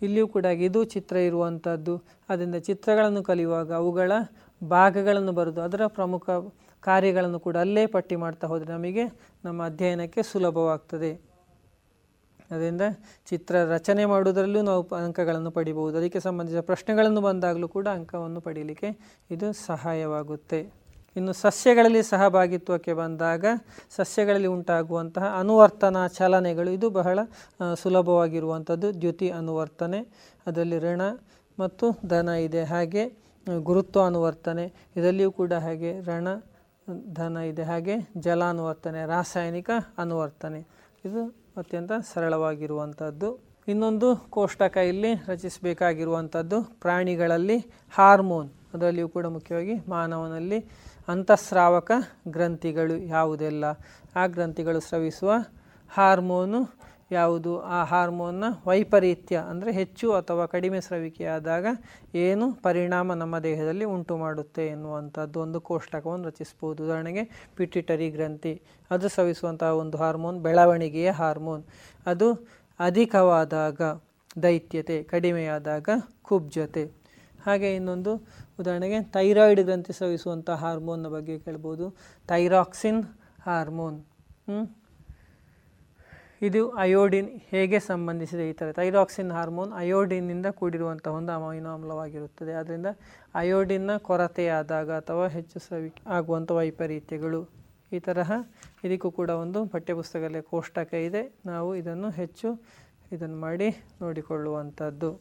ಇಲ್ಲಿಯೂ 0.02 0.28
ಕೂಡ 0.36 0.48
ಇದು 0.68 0.80
ಚಿತ್ರ 0.94 1.16
ಇರುವಂಥದ್ದು 1.30 1.96
ಅದರಿಂದ 2.30 2.58
ಚಿತ್ರಗಳನ್ನು 2.70 3.22
ಕಲಿಯುವಾಗ 3.30 3.70
ಅವುಗಳ 3.82 4.12
ಭಾಗಗಳನ್ನು 4.62 5.34
ಬರೆದು 5.40 5.62
ಅದರ 5.62 5.84
ಪ್ರಮುಖ 5.98 6.26
ಕಾರ್ಯಗಳನ್ನು 6.84 7.40
ಕೂಡ 7.40 7.58
ಅಲ್ಲೇ 7.58 7.84
ಪಟ್ಟಿ 7.96 8.16
ಮಾಡ್ತಾ 8.24 8.46
ಹೋದರೆ 8.48 8.72
ನಮಗೆ 8.78 9.04
ನಮ್ಮ 9.46 9.60
ಅಧ್ಯಯನಕ್ಕೆ 9.70 10.22
ಸುಲಭವಾಗ್ತದೆ. 10.32 11.12
ಅದರಿಂದ 12.54 12.84
ಚಿತ್ರ 13.32 13.64
ರಚನೆ 13.76 14.04
ಮಾಡುವುದರಲ್ಲೂ 14.12 14.62
ನಾವು 14.70 14.84
ಅಂಕಗಳನ್ನು 15.06 15.52
ಪಡಿಬಹುದು. 15.58 15.96
ಅದಕ್ಕೆ 16.00 16.22
ಸಂಬಂಧಿಸಿದ 16.28 16.64
ಪ್ರಶ್ನೆಗಳನ್ನು 16.72 17.22
ಬಂದಾಗಲೂ 17.28 17.68
ಕೂಡ 17.78 17.88
ಅಂಕವನ್ನು 18.00 18.42
ಪಡೀಲಿಕ್ಕೆ 18.48 18.92
ಇದು 19.36 19.50
ಸಹಾಯವಾಗುತ್ತೆ. 19.68 20.62
ಇನ್ನು 21.16 21.34
ಸಸ್ಯಗಳಲ್ಲಿ 21.42 22.02
ಸಹಭಾಗಿತ್ವಕ್ಕೆ 22.12 22.94
ಬಂದಾಗ 23.00 23.46
ಸಸ್ಯಗಳಲ್ಲಿ 23.98 24.50
ಉಂಟಾಗುವಂತಹ 24.56 25.26
ಅನುವರ್ತನ 25.42 25.98
ಚಲನೆಗಳು 26.18 26.70
ಇದು 26.78 26.88
ಬಹಳ 27.00 27.20
ಸುಲಭವಾಗಿರುವಂಥದ್ದು. 27.82 28.88
ದ್ಯುತಿ 29.02 29.28
ಅನುವರ್ತನೆ, 29.40 30.00
ಅದರಲ್ಲಿ 30.48 30.80
ಋಣ 30.86 31.02
ಮತ್ತು 31.58 31.86
ಧನ 32.14 32.30
ಇದೆ. 32.48 32.64
ಹಾಗೆ 32.74 33.04
ಗುರುತ್ವ 33.68 34.02
ಅನುವರ್ತನೆ, 34.12 34.66
ಇದರಲ್ಲಿಯೂ 34.98 35.32
ಕೂಡ 35.40 35.54
ಹಾಗೆ 35.66 35.92
ರಣ 36.10 36.28
ಧನ 37.20 37.38
ಇದೆ. 37.52 37.64
ಹಾಗೆ 37.72 37.96
ಜಲಾನುವರ್ತನೆ, 38.26 39.02
ರಾಸಾಯನಿಕ 39.14 39.70
ಅನುವರ್ತನೆ. 40.04 40.62
ಇದು 41.08 41.22
ಅತ್ಯಂತ 41.58 41.92
ಸರಳವಾಗಿರುವಂಥದ್ದು. 42.14 43.40
ಇನ್ನೊಂದು 43.68 44.16
ಕೋಷ್ಟಕ 44.16 44.78
ಇಲ್ಲಿ 44.78 45.14
ರಚಿಸಬೇಕಾಗಿರುವಂಥದ್ದು 45.28 46.64
ಪ್ರಾಣಿಗಳಲ್ಲಿ 46.64 47.58
ಹಾರ್ಮೋನ್. 47.94 48.50
ಅದರಲ್ಲಿಯೂ 48.74 49.10
ಕೂಡ 49.10 49.26
ಮುಖ್ಯವಾಗಿ 49.26 49.76
ಮಾನವನಲ್ಲಿ 49.90 50.66
ಅಂತಃಸ್ರಾವಕ 51.08 51.92
ಗ್ರಂಥಿಗಳು 52.28 52.98
ಯಾವುದೆಲ್ಲ? 52.98 53.66
ಆ 54.16 54.28
ಗ್ರಂಥಿಗಳು 54.28 54.80
ಸ್ರವಿಸುವ 54.80 55.32
ಹಾರ್ಮೋನು 55.90 56.83
ಯಾವುದು? 57.14 57.52
ಆ 57.60 57.80
ಹಾರ್ಮೋನ್ನ 57.84 58.46
ವೈಪರೀತ್ಯ 58.68 59.36
ಅಂದರೆ 59.52 59.72
ಹೆಚ್ಚು 59.72 60.08
ಅಥವಾ 60.14 60.44
ಕಡಿಮೆ 60.46 60.80
ಸ್ರವಿಕೆಯಾದಾಗ 60.82 61.66
ಏನು 62.16 62.46
ಪರಿಣಾಮ 62.66 63.14
ನಮ್ಮ 63.14 63.36
ದೇಹದಲ್ಲಿ 63.40 63.86
ಉಂಟು 63.86 64.18
ಮಾಡುತ್ತೆ 64.18 64.66
ಎನ್ನುವಂಥದ್ದು 64.68 65.40
ಒಂದು 65.40 65.62
ಕೋಷ್ಟಕವನ್ನು 65.62 66.28
ರಚಿಸ್ಬೋದು. 66.30 66.80
ಉದಾಹರಣೆಗೆ 66.84 67.24
ಪಿಟಿಟರಿ 67.58 68.10
ಗ್ರಂಥಿ, 68.10 68.54
ಅದು 68.92 69.08
ಸ್ರವಿಸುವಂತಹ 69.10 69.72
ಒಂದು 69.76 69.98
ಹಾರ್ಮೋನ್ 69.98 70.40
ಬೆಳವಣಿಗೆಯ 70.40 71.12
ಹಾರ್ಮೋನ್. 71.12 71.64
ಅದು 72.06 72.30
ಅಧಿಕವಾದಾಗ 72.80 73.82
ದೈತ್ಯತೆ, 74.44 74.98
ಕಡಿಮೆಯಾದಾಗ 75.04 75.90
ಕುಬ್ಜತೆ. 76.22 76.86
ಹಾಗೆ 77.46 77.70
ಇನ್ನೊಂದು, 77.76 78.12
ಉದಾಹರಣೆಗೆ 78.60 79.00
ಥೈರಾಯ್ಡ್ 79.16 79.62
ಗ್ರಂಥಿ 79.62 79.94
ಸ್ರವಿಸುವಂಥ 79.94 80.50
ಹಾರ್ಮೋನ್ನ 80.64 81.08
ಬಗ್ಗೆ 81.08 81.36
ಕೇಳ್ಬೋದು. 81.40 81.86
ಥೈರಾಕ್ಸಿನ್ 82.28 83.04
ಹಾರ್ಮೋನ್ 83.46 84.00
ಇದು 86.48 86.70
ಅಯೋಡಿನ್ 86.84 87.30
ಹೇಗೆ 87.52 87.80
ಸಂಬಂಧಿಸಿದೆ 87.80 88.50
ಈ 88.50 88.54
ಥರ. 88.54 88.72
ಥೈರಾಕ್ಸಿನ್ 88.72 89.32
ಹಾರ್ಮೋನ್ 89.32 89.72
ಅಯೋಡಿನ್ನಿಂದ 89.74 90.48
ಕೂಡಿರುವಂಥ 90.60 91.08
ಒಂದು 91.18 91.32
ಅಮೈನೋ 91.32 91.74
ಅಮ್ಲವಾಗಿರುತ್ತದೆ. 91.74 92.54
ಆದ್ದರಿಂದ 92.54 92.86
ಅಯೋಡಿನ್ನ 93.36 93.92
ಕೊರತೆಯಾದಾಗ 93.98 94.92
ಅಥವಾ 94.92 95.28
ಹೆಚ್ಚು 95.28 95.60
ಸವಿ 95.60 95.92
ಆಗುವಂಥ 96.08 96.52
ವೈಪರೀತ್ಯಗಳು 96.52 97.42
ಈ 97.94 98.00
ತರಹ 98.00 98.32
ಇದಕ್ಕೂ 98.84 99.12
ಕೂಡ 99.12 99.30
ಒಂದು 99.44 99.66
ಪಠ್ಯಪುಸ್ತಕದಲ್ಲಿ 99.66 100.42
ಕೋಷ್ಟಕ 100.42 100.94
ಇದೆ. 100.94 101.24
ನಾವು 101.46 101.76
ಇದನ್ನು 101.76 102.10
ಹೆಚ್ಚು 102.10 102.50
ಇದನ್ನು 103.12 103.38
ಮಾಡಿ 103.38 103.70
ನೋಡಿಕೊಳ್ಳುವಂಥದ್ದು. 104.02 105.12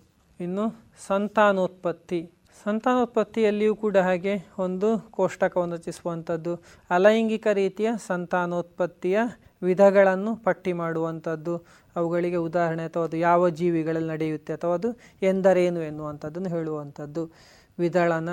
ಇನ್ನು 0.41 0.65
ಸಂತಾನೋತ್ಪತ್ತಿ. 1.07 2.21
ಸಂತಾನೋತ್ಪತ್ತಿಯಲ್ಲಿಯೂ 2.65 3.75
ಕೂಡ 3.75 3.97
ಹಾಗೆ 3.97 4.35
ಒಂದು 4.59 4.89
ಕೋಷ್ಟಕವನ್ನು 5.11 5.77
ರಚಿಸುವಂಥದ್ದು. 5.77 6.55
ಅಲೈಂಗಿಕ 6.91 7.47
ರೀತಿಯ 7.53 7.91
ಸಂತಾನೋತ್ಪತ್ತಿಯ 8.07 9.19
ವಿಧಗಳನ್ನು 9.63 10.37
ಪಟ್ಟಿ 10.37 10.73
ಮಾಡುವಂಥದ್ದು, 10.73 11.65
ಅವುಗಳಿಗೆ 11.97 12.37
ಉದಾಹರಣೆ 12.37 12.85
ಅಥವಾ 12.85 13.05
ಅದು 13.05 13.17
ಯಾವ 13.17 13.49
ಜೀವಿಗಳಲ್ಲಿ 13.49 14.09
ನಡೆಯುತ್ತೆ 14.09 14.53
ಅಥವಾ 14.53 14.75
ಅದು 14.75 14.89
ಎಂದರೇನು 15.23 15.81
ಎನ್ನುವಂಥದ್ದನ್ನು 15.81 16.49
ಹೇಳುವಂಥದ್ದು. 16.49 17.31
ವಿದಳನ, 17.79 18.29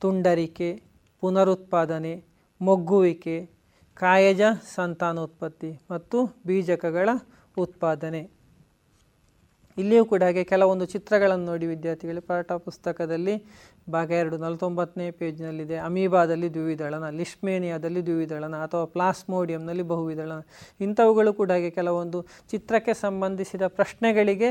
ತುಂಡರಿಕೆ, 0.00 0.82
ಪುನರುತ್ಪಾದನೆ, 1.20 2.24
ಮೊಗ್ಗುವಿಕೆ, 2.60 3.50
ಕಾಯಜ, 3.94 4.40
ಸಂತಾನೋತ್ಪತ್ತಿ 4.74 5.80
ಮತ್ತು 5.90 6.36
ಬೀಜಕಗಳ 6.46 7.08
ಉತ್ಪಾದನೆ. 7.58 8.37
ಇಲ್ಲಿಯೂ 9.78 10.04
ಕೂಡ 10.04 10.22
ಹಾಗೆ 10.28 10.42
ಕೆಲವೊಂದು 10.44 10.84
ಚಿತ್ರಗಳನ್ನು 10.84 11.44
ನೋಡಿ 11.50 11.66
ವಿದ್ಯಾರ್ಥಿಗಳು. 11.66 12.20
ಪಾಠ 12.30 12.52
ಪುಸ್ತಕದಲ್ಲಿ 12.66 13.34
ಭಾಗ 13.90 14.10
ಎರಡು 14.10 14.36
ನಲವತ್ತೊಂಬತ್ತನೇ 14.36 15.10
ಪೇಜ್ನಲ್ಲಿದೆ. 15.10 15.76
ಅಮೀಬಾದಲ್ಲಿ 15.76 16.48
ದ್ವಿವಿದಳನ 16.54 17.10
ಲಿಶ್ಮೇನಿಯಾದಲ್ಲಿ 17.10 18.00
ದ್ವಿವಿದಳನ 18.06 18.56
ಅಥವಾ 18.66 18.84
ಪ್ಲಾಸ್ಮೋಡಿಯಂನಲ್ಲಿ 18.84 19.84
ಬಹುವಿದಳನ. 19.92 20.40
ಇಂಥವುಗಳು 20.80 21.32
ಕೂಡ 21.40 21.50
ಹಾಗೆ 21.56 21.70
ಕೆಲವೊಂದು 21.70 22.20
ಚಿತ್ರಕ್ಕೆ 22.50 22.94
ಸಂಬಂಧಿಸಿದ 22.94 23.66
ಪ್ರಶ್ನೆಗಳಿಗೆ 23.78 24.50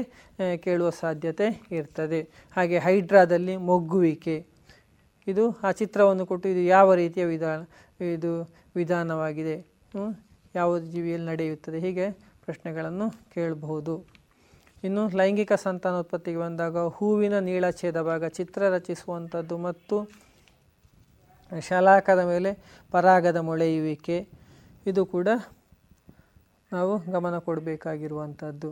ಕೇಳುವ 0.63 0.90
ಸಾಧ್ಯತೆ 0.90 1.48
ಇರ್ತದೆ. 1.72 2.22
ಹಾಗೆ 2.56 2.80
ಹೈಡ್ರಾದಲ್ಲಿ 2.80 3.58
ಮೊಗ್ಗುವಿಕೆ. 3.70 4.38
ಇದು 5.28 5.46
ಆ 5.63 5.72
ಚಿತ್ರವನ್ನು 5.72 6.26
ಕೊಟ್ಟು 6.26 6.50
ಇದು 6.50 6.60
ಯಾವ 6.60 6.94
ರೀತಿಯ 6.94 7.24
ವಿಧಾನ, 7.26 7.62
ಇದು 8.16 8.32
ವಿಧಾನವಾಗಿದೆ? 8.76 9.58
ಯಾವ 10.56 10.80
ಜೀವಿಯಲ್ಲಿ 10.94 11.28
ನಡೆಯುತ್ತದೆ? 11.28 11.80
ಹೀಗೆ 11.80 12.06
ಪ್ರಶ್ನೆಗಳನ್ನು 12.46 13.08
ಕೇಳಬಹುದು. 13.34 14.16
ಇನ್ನು 14.88 15.04
ಲೈಂಗಿಕ 15.19 15.54
ಸಂತಾನೋತ್ಪತ್ತಿಗೆ 15.65 16.39
ಬಂದಾಗ 16.45 16.78
ಹೂವಿನ 16.97 17.36
ನೀಳಛೇದ 17.50 18.02
ಭಾಗ 18.10 18.26
ಚಿತ್ರ 18.38 18.69
ರಚಿಸುವಂಥದ್ದು 18.76 19.58
ಮತ್ತು 19.67 19.97
ಶಲಾಕದ 21.52 22.21
ಮೇಲೆ 22.32 22.52
ಪರಾಗದ 22.91 23.39
ಮೊಳೆಯುವಿಕೆ 23.50 24.17
ಇದು 24.91 25.02
ಕೂಡ 25.15 25.28
ನಾವು 26.71 26.93
ಗಮನ 27.12 27.36
ಕೊಡಬೇಕಾಗಿರುವಂಥದ್ದು. 27.47 28.69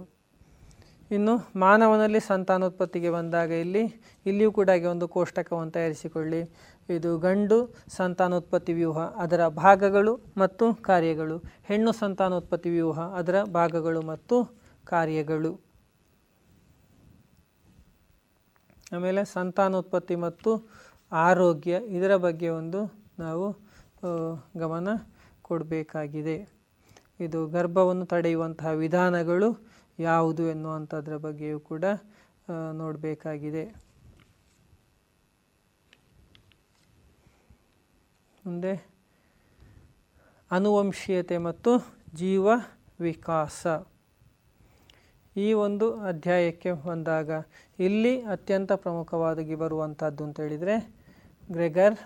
ಇನ್ನು 1.12 1.34
ಮಾನವನಲ್ಲಿ 1.56 2.20
ಸಂತಾನೋತ್ಪತ್ತಿಗೆ 2.20 3.10
ಬಂದಾಗ 3.10 3.52
ಇಲ್ಲಿ, 3.64 3.84
ಇಲ್ಲಿಯೂ 4.26 4.52
ಕೂಡ 4.52 4.70
ಒಂದು 4.92 5.08
ಕೋಷ್ಟಕವನ್ನು 5.08 5.72
ತಯಾರಿಸಿಕೊಳ್ಳಿ. 5.72 6.42
ಇದು 6.96 7.12
ಗಂಡು 7.20 7.58
ಸಂತಾನೋತ್ಪತ್ತಿ 7.98 8.74
ವ್ಯೂಹ, 8.74 9.00
ಅದರ 9.24 9.42
ಭಾಗಗಳು 9.48 10.14
ಮತ್ತು 10.38 10.68
ಕಾರ್ಯಗಳು. 10.90 11.38
ಹೆಣ್ಣು 11.70 11.92
ಸಂತಾನೋತ್ಪತ್ತಿ 11.92 12.70
ವ್ಯೂಹ, 12.70 13.00
ಅದರ 13.20 13.44
ಭಾಗಗಳು 13.60 14.02
ಮತ್ತು 14.12 14.38
ಕಾರ್ಯಗಳು. 14.86 15.52
ಆಮೇಲೆ 18.96 19.22
ಸಂತಾನೋತ್ಪತ್ತಿ 19.36 20.16
ಮತ್ತು 20.26 20.52
ಆರೋಗ್ಯ 21.12 21.74
ಇದರ 21.98 22.14
ಬಗ್ಗೆ 22.26 22.50
ಒಂದು 22.60 22.82
ನಾವು 23.24 23.46
ಗಮನ 24.64 24.90
ಕೊಡಬೇಕಾಗಿದೆ. 25.48 26.38
ಇದು 27.26 27.40
ಗರ್ಭವನ್ನು 27.56 28.06
ತಡೆಯುವಂತಹ 28.14 28.72
ವಿಧಾನಗಳು 28.84 29.50
ಯಾವುದು 30.00 30.44
ಎನ್ನುವಂಥದ್ರ 30.54 31.18
ಬಗ್ಗೆಯೂ 31.26 31.60
ಕೂಡ 31.72 31.86
ನೋಡಬೇಕಾಗಿದೆ. 32.82 33.66
ಮುಂದೆ 38.46 38.74
ಅನುವಂಶೀಯತೆ 40.52 41.38
ಮತ್ತು 41.50 41.72
ಜೀವ 42.22 42.48
ವಿಕಾಸ. 43.00 43.62
ಈ 45.36 45.48
ಒಂದು 45.66 45.88
ಅಧ್ಯಾಯಕ್ಕೆ 46.10 46.72
ಬಂದಾಗ 46.86 47.30
ಇಲ್ಲಿ 47.80 48.22
ಅತ್ಯಂತ 48.22 48.72
ಪ್ರಮುಖವಾಗಿ 48.86 49.56
ಬರುವಂಥದ್ದು 49.56 50.24
ಅಂತ 50.24 50.40
ಹೇಳಿದರೆ 50.40 50.76
ಗ್ರೆಗರ್ 51.52 51.98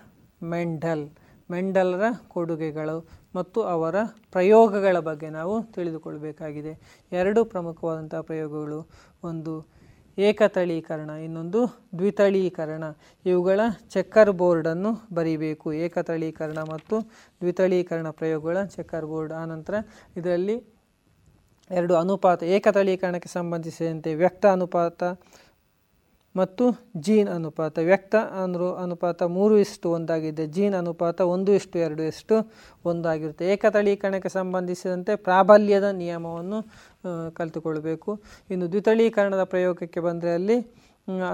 ಮೆಂಡಲ್, 0.42 1.04
ಮೆಂಡಲ್ರ 1.50 2.04
ಕೊಡುಗೆಗಳು 2.28 2.96
ಮತ್ತು 3.34 3.60
ಅವರ 3.74 3.96
ಪ್ರಯೋಗಗಳ 4.32 4.98
ಬಗ್ಗೆ 4.98 5.28
ನಾವು 5.30 5.54
ತಿಳಿದುಕೊಳ್ಬೇಕಾಗಿದೆ. 5.72 6.72
ಎರಡು 7.12 7.44
ಪ್ರಮುಖವಾದಂಥ 7.44 8.14
ಪ್ರಯೋಗಗಳು, 8.28 8.80
ಒಂದು 9.22 9.54
ಏಕತಳೀಕರಣ, 10.18 11.10
ಇನ್ನೊಂದು 11.26 11.60
ದ್ವಿತಳೀಕರಣ. 11.98 12.84
ಇವುಗಳ 13.24 13.60
ಚೆಕ್ಕರ್ 13.90 14.32
ಬೋರ್ಡನ್ನು 14.32 14.90
ಬರೀಬೇಕು. 15.14 15.72
ಏಕತಳೀಕರಣ 15.84 16.58
ಮತ್ತು 16.72 16.96
ದ್ವಿತಳೀಕರಣ 17.40 18.10
ಪ್ರಯೋಗಗಳ 18.10 18.64
ಚೆಕ್ಕರ್ 18.76 19.06
ಬೋರ್ಡ್ 19.06 19.32
ಆನಂತರ 19.32 19.74
ಇದರಲ್ಲಿ 20.16 20.56
ಎರಡು 21.70 21.94
ಅನುಪಾತ 21.94 22.42
ಏಕತಳೀಕರಣಕ್ಕೆ 22.56 23.28
ಸಂಬಂಧಿಸಿದಂತೆ 23.28 24.10
ವ್ಯಕ್ತ 24.14 24.44
ಅನುಪಾತ 24.56 25.02
ಮತ್ತು 26.34 26.64
ಜೀನ್ 27.06 27.28
ಅನುಪಾತ. 27.28 27.74
ವ್ಯಕ್ತ 27.90 28.14
ಅನು 28.42 28.66
ಅನುಪಾತ 28.82 29.22
ಮೂರು 29.36 29.54
ಇಷ್ಟು 29.58 29.86
ಒಂದಾಗಿದೆ, 29.96 30.44
ಜೀನ್ 30.56 30.74
ಅನುಪಾತ 30.74 31.20
ಒಂದು 31.34 31.50
ಇಷ್ಟು 31.52 31.76
ಎರಡು 31.78 32.02
ಇಷ್ಟು 32.02 32.36
ಒಂದಾಗಿರುತ್ತೆ. 32.90 33.44
ಏಕತಳೀಕರಣಕ್ಕೆ 33.54 34.30
ಸಂಬಂಧಿಸಿದಂತೆ 34.38 35.14
ಪ್ರಾಬಲ್ಯದ 35.28 35.88
ನಿಯಮವನ್ನು 36.02 36.58
ಕಲಿತುಕೊಳ್ಬೇಕು. 37.38 38.12
ಇನ್ನು 38.50 38.68
ದ್ವಿತಳೀಕರಣದ 38.72 39.44
ಪ್ರಯೋಗಕ್ಕೆ 39.54 40.02
ಬಂದರೆ 40.08 40.32
ಅಲ್ಲಿ 40.34 40.58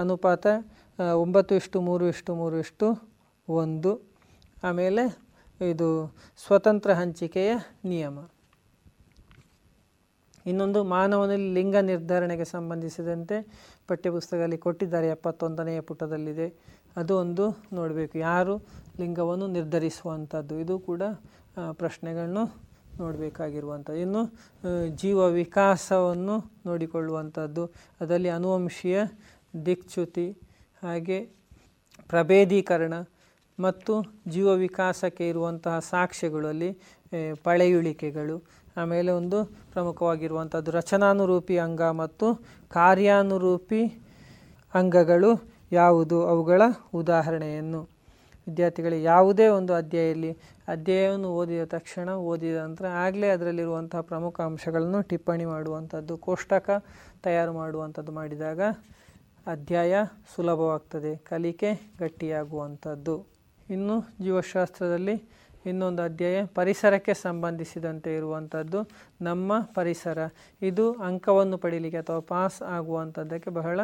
ಅನುಪಾತ 0.01 0.47
ಒಂಬತ್ತು 1.23 1.53
ಇಷ್ಟು, 1.55 1.77
ಮೂರು 1.81 2.05
ಇಷ್ಟು 2.13 2.31
ಮೂರು 2.41 2.57
ಇಷ್ಟು 2.65 2.87
ಒಂದು. 3.47 3.93
ಆಮೇಲೆ 4.63 5.03
ಇದು 5.61 5.89
ಸ್ವತಂತ್ರ 6.45 6.91
ಹಂಚಿಕೆಯ 6.93 7.51
ನಿಯಮ. 7.85 8.17
ಇನ್ನೊಂದು 10.49 10.79
ಮಾನವನಲ್ಲಿ 10.95 11.49
ಲಿಂಗ 11.57 11.77
ನಿರ್ಧಾರಣೆಗೆ 11.91 12.45
ಸಂಬಂಧಿಸಿದಂತೆ 12.55 13.37
ಪಠ್ಯಪುಸ್ತಕದಲ್ಲಿ 13.87 14.59
ಕೊಟ್ಟಿದ್ದಾರೆ 14.65 15.07
ಎಪ್ಪತ್ತೊಂದನೆಯ 15.15 15.79
ಪುಟದಲ್ಲಿದೆ. 15.89 16.47
ಅದು 17.01 17.13
ಒಂದು 17.23 17.45
ನೋಡಬೇಕು. 17.73 18.15
ಯಾರು 18.29 18.53
ಲಿಂಗವನ್ನು 18.99 19.47
ನಿರ್ಧರಿಸುವಂಥದ್ದು? 19.57 20.53
ಇದು 20.63 20.75
ಕೂಡ 20.89 21.03
ಪ್ರಶ್ನೆಗಳನ್ನು 21.81 22.43
ನೋಡಬೇಕಾಗಿರುವಂಥದ್ದು. 22.99 23.99
ಇನ್ನು 24.05 24.21
ಜೀವ 25.01 25.19
ವಿಕಾಸವನ್ನು 25.41 26.35
ನೋಡಿಕೊಳ್ಳುವಂಥದ್ದು. 26.65 27.63
ಅದರಲ್ಲಿ 28.01 28.31
ಅನುವಂಶೀಯ 28.37 28.99
ದಿಕ್ಚ್ಯುತಿ, 29.65 30.27
ಹಾಗೆ 30.83 31.19
ಪ್ರಭೇದೀಕರಣ 32.09 32.95
ಮತ್ತು 33.59 33.93
ಜೀವ 34.27 34.47
ವಿಕಾಸಕ್ಕೆ 34.65 35.25
ಇರುವಂತಹ 35.29 35.75
ಸಾಕ್ಷ್ಯಗಳಲ್ಲಿ 35.93 36.69
ಪಳೆಯುಳಿಕೆಗಳು 37.43 38.35
ಆಮೇಲೆ 38.77 39.11
ಒಂದು 39.11 39.37
ಪ್ರಮುಖವಾಗಿರುವಂಥದ್ದು 39.45 40.71
ರಚನಾನುರೂಪಿ 40.71 41.57
ಅಂಗ 41.57 41.81
ಮತ್ತು 41.81 42.27
ಕಾರ್ಯಾನುರೂಪಿ 42.69 43.81
ಅಂಗಗಳು 44.73 45.31
ಯಾವುದು? 45.71 46.27
ಅವುಗಳ 46.27 46.61
ಉದಾಹರಣೆಯನ್ನು. 46.93 47.81
ವಿದ್ಯಾರ್ಥಿಗಳಿಗೆ 48.47 49.03
ಯಾವುದೇ 49.03 49.47
ಒಂದು 49.47 49.73
ಅಧ್ಯಾಯಲ್ಲಿ 49.73 50.31
ಅಧ್ಯಾಯವನ್ನು 50.67 51.29
ಓದಿದ 51.29 51.63
ತಕ್ಷಣ 51.65 52.09
ಓದಿದ 52.09 52.57
ನಂತರ 52.57 52.85
ಆಗಲೇ 52.85 53.29
ಅದರಲ್ಲಿರುವಂತಹ 53.29 54.01
ಪ್ರಮುಖ 54.01 54.41
ಅಂಶಗಳನ್ನು 54.41 55.01
ಟಿಪ್ಪಣಿ 55.01 55.45
ಮಾಡುವಂಥದ್ದು, 55.45 56.17
ಕೋಷ್ಟಕ 56.17 56.69
ತಯಾರು 57.23 57.53
ಮಾಡುವಂಥದ್ದು 57.53 58.11
ಮಾಡಿದಾಗ 58.11 58.61
ಅಧ್ಯಾಯ 59.47 59.95
ಸುಲಭವಾಗ್ತದೆ, 60.35 61.17
ಕಲಿಕೆ 61.17 61.69
ಗಟ್ಟಿಯಾಗುವಂಥದ್ದು. 61.99 63.15
ಇನ್ನು 63.69 63.95
ಜೀವಶಾಸ್ತ್ರದಲ್ಲಿ 64.23 65.15
ಇನ್ನೊಂದು 65.65 66.01
ಅಧ್ಯಾಯ 66.01 66.45
ಪರಿಸರಕ್ಕೆ 66.45 67.13
ಸಂಬಂಧಿಸಿದಂತೆ 67.13 68.15
ಇರುವಂಥದ್ದು 68.15 68.89
ನಮ್ಮ 69.21 69.59
ಪರಿಸರ. 69.61 70.17
ಇದು 70.61 70.93
ಅಂಕವನ್ನು 70.93 71.57
ಪಡೀಲಿಕ್ಕೆ 71.57 71.97
ಅಥವಾ 71.97 72.19
ಪಾಸ್ 72.19 72.61
ಆಗುವಂಥದ್ದಕ್ಕೆ 72.61 73.49
ಬಹಳ 73.49 73.79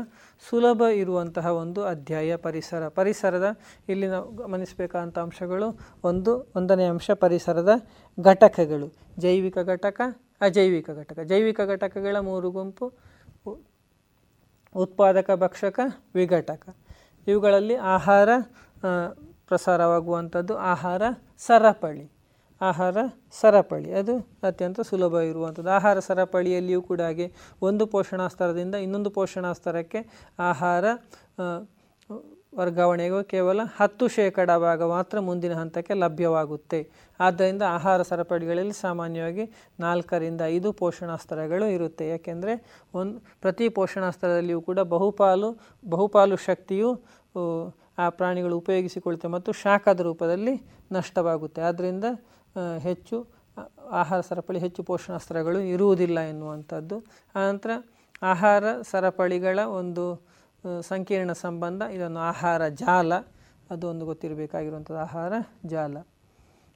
ಸುಲಭ 0.49 0.81
ಇರುವಂತಹ 0.81 1.45
ಒಂದು 1.45 1.83
ಅಧ್ಯಾಯ 1.83 2.35
ಪರಿಸರ. 2.35 2.87
ಪರಿಸರದ 2.87 3.59
ಇಲ್ಲಿ 3.89 4.07
ನಾವು 4.07 4.35
ಗಮನಿಸಬೇಕಾದಂಥ 4.35 5.19
ಅಂಶಗಳು 5.19 5.79
ಒಂದು, 6.03 6.51
ಒಂದನೇ 6.55 6.85
ಅಂಶ 6.85 7.11
ಪರಿಸರದ 7.11 7.69
ಘಟಕಗಳು. 8.19 8.93
ಜೈವಿಕ 9.19 9.57
ಘಟಕ, 9.57 10.01
ಅಜೈವಿಕ 10.41 10.89
ಘಟಕ. 10.89 11.19
ಜೈವಿಕ 11.19 11.61
ಘಟಕಗಳ 11.61 12.17
ಮೂರು 12.19 12.51
ಗುಂಪು, 12.51 12.93
ಉತ್ಪಾದಕ 14.75 15.31
ಭಕ್ಷಕ 15.35 15.79
ವಿಘಟಕ. 16.15 16.75
ಇವುಗಳಲ್ಲಿ 17.27 17.75
ಆಹಾರ 17.75 18.29
ಪ್ರಸಾರವಾಗುವಂಥದ್ದು 19.53 20.53
ಆಹಾರ 20.73 21.01
ಸರಪಳಿ. 21.47 22.05
ಆಹಾರ 22.61 22.97
ಸರಪಳಿ. 23.41 23.89
ಅದು 23.99 24.13
ಅತ್ಯಂತ 24.47 24.81
ಸುಲಭ 24.89 25.13
ಇರುವಂಥದ್ದು. 25.31 25.69
ಆಹಾರ 25.77 25.97
ಸರಪಳಿಯಲ್ಲಿಯೂ 26.07 26.81
ಕೂಡ 26.89 26.99
ಹಾಗೆ 27.07 27.27
ಒಂದು 27.67 27.83
ಪೋಷಣಾಸ್ತರದಿಂದ 27.93 28.75
ಇನ್ನೊಂದು 28.85 29.11
ಪೋಷಣಾಸ್ತರಕ್ಕೆ 29.17 30.01
ಆಹಾರ 30.51 30.85
ವರ್ಗಾವಣೆಗೂ 32.59 33.19
ಕೇವಲ 33.31 33.61
ಹತ್ತು 33.77 34.05
ಶೇಕಡ 34.15 34.49
ಭಾಗ 34.63 34.87
ಮಾತ್ರ 34.91 35.15
ಮುಂದಿನ 35.27 35.53
ಹಂತಕ್ಕೆ 35.61 35.93
ಲಭ್ಯವಾಗುತ್ತೆ. 36.01 36.79
ಆದ್ದರಿಂದ 37.19 37.63
ಆಹಾರ 37.77 38.01
ಸರಪಳಿಗಳಲ್ಲಿ 38.09 38.75
ಸಾಮಾನ್ಯವಾಗಿ 38.81 39.45
ನಾಲ್ಕರಿಂದ 39.79 40.41
ಐದು 40.55 40.71
ಪೋಷಣಾ 40.81 41.15
ಸ್ತರಗಳು 41.23 41.67
ಇರುತ್ತೆ. 41.77 42.05
ಯಾಕೆಂದರೆ 42.13 42.53
ಒಂದು 42.99 43.15
ಪ್ರತಿ 43.43 43.67
ಪೋಷಣಾ 43.77 44.09
ಸ್ತರದಲ್ಲಿಯೂ 44.17 44.61
ಕೂಡ 44.69 44.79
ಬಹುಪಾಲು 44.95 45.49
ಬಹುಪಾಲು 45.95 46.37
ಶಕ್ತಿಯು 46.47 46.91
ಆ 47.97 48.05
ಪ್ರಾಣಿಗಳು 48.19 48.55
ಉಪಯೋಗಿಸಿಕೊಳ್ತವೆ 48.63 49.31
ಮತ್ತು 49.35 49.51
ಶಾಖದ 49.63 50.01
ರೂಪದಲ್ಲಿ 50.09 50.53
ನಷ್ಟವಾಗುತ್ತೆ. 50.97 51.61
ಆದ್ದರಿಂದ 51.69 52.05
ಹೆಚ್ಚು 52.87 53.17
ಆಹಾರ 54.01 54.19
ಸರಪಳಿ, 54.29 54.59
ಹೆಚ್ಚು 54.65 54.81
ಪೋಷಣಾಸ್ತ್ರಗಳು 54.89 55.59
ಇರುವುದಿಲ್ಲ 55.73 56.19
ಎನ್ನುವಂಥದ್ದು. 56.33 56.97
ಆನಂತರ 57.41 57.71
ಆಹಾರ 58.31 58.63
ಸರಪಳಿಗಳ 58.91 59.59
ಒಂದು 59.79 60.05
ಸಂಕೀರ್ಣ 60.89 61.31
ಸಂಬಂಧ 61.45 61.81
ಇದೊಂದು 61.95 62.21
ಆಹಾರ 62.31 62.61
ಜಾಲ 62.83 63.13
ಅದು 63.73 63.85
ಒಂದು 63.91 64.03
ಗೊತ್ತಿರಬೇಕಾಗಿರುವಂಥದ್ದು, 64.09 65.01
ಆಹಾರ 65.07 65.33
ಜಾಲ. 65.73 65.95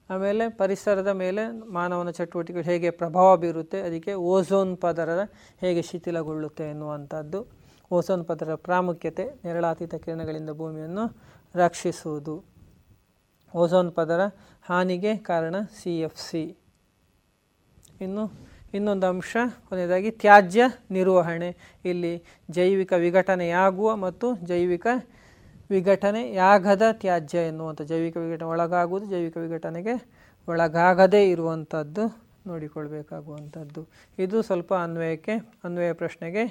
ಆಮೇಲೆ 0.10 0.43
ಪರಿಸರದ 0.62 1.12
ಮೇಲೆ 1.21 1.43
ಮಾನವನ 1.77 2.10
ಚಟುವಟಿಕೆಗಳು 2.17 2.65
ಹೇಗೆ 2.71 2.89
ಪ್ರಭಾವ 2.99 3.30
ಬೀರುತ್ತೆ, 3.43 3.80
ಅದಕ್ಕೆ 3.88 4.13
ಓಝೋನ್ 4.34 4.73
ಪದರ 4.84 5.10
ಹೇಗೆ 5.63 5.82
ಶಿಥಿಲಗೊಳ್ಳುತ್ತೆ 5.89 6.65
ಎನ್ನುವಂಥದ್ದು. 6.73 7.39
ಓಝೋನ್ 7.91 8.26
ಪದರ 8.26 8.56
ಪ್ರಾಮುಖ್ಯತೆ 8.56 9.26
ನೆರಳಾತೀತ 9.45 9.95
ಕಿರಣಗಳಿಂದ 9.95 10.50
ಭೂಮಿಯನ್ನು 10.50 11.17
ರಕ್ಷಿಸುವುದು. 11.56 12.43
ಓಸೋನ್ 13.56 13.91
ಪದರ 13.91 14.20
ಹಾನಿಗೆ 14.61 15.18
ಕಾರಣ 15.18 15.55
ಸಿ 15.61 15.99
ಎಫ್ 15.99 16.20
ಸಿ. 16.30 16.57
ಇನ್ನು 18.01 18.47
ಇನ್ನೊಂದು 18.74 19.07
ಅಂಶ, 19.07 19.38
ಕೊನೆಯದಾಗಿ 19.70 20.11
ತ್ಯಾಜ್ಯ 20.11 20.64
ನಿರ್ವಹಣೆ. 20.91 21.80
ಇಲ್ಲಿ 21.86 22.24
ಜೈವಿಕ 22.51 22.93
ವಿಘಟನೆಯಾಗುವ 22.93 23.95
ಮತ್ತು 23.95 24.36
ಜೈವಿಕ 24.36 24.88
ವಿಘಟನೆಯಾಗದ 25.70 26.82
ತ್ಯಾಜ್ಯ 26.91 27.38
ಎನ್ನುವಂಥ 27.38 27.82
ಜೈವಿಕ 27.82 28.18
ವಿಘಟನೆ 28.18 28.47
ಒಳಗಾಗುವುದು, 28.47 29.05
ಜೈವಿಕ 29.05 29.38
ವಿಘಟನೆಗೆ 29.38 29.95
ಒಳಗಾಗದೇ 30.47 31.30
ಇರುವಂಥದ್ದು 31.30 32.28
ನೋಡಿಕೊಳ್ಬೇಕಾಗುವಂಥದ್ದು. 32.47 33.88
ಇದು 34.20 34.41
ಸ್ವಲ್ಪ 34.41 34.74
ಅನ್ವಯಕ್ಕೆ, 34.74 35.32
ಅನ್ವಯ 35.64 35.93
ಪ್ರಶ್ನೆಗೆ 35.93 36.43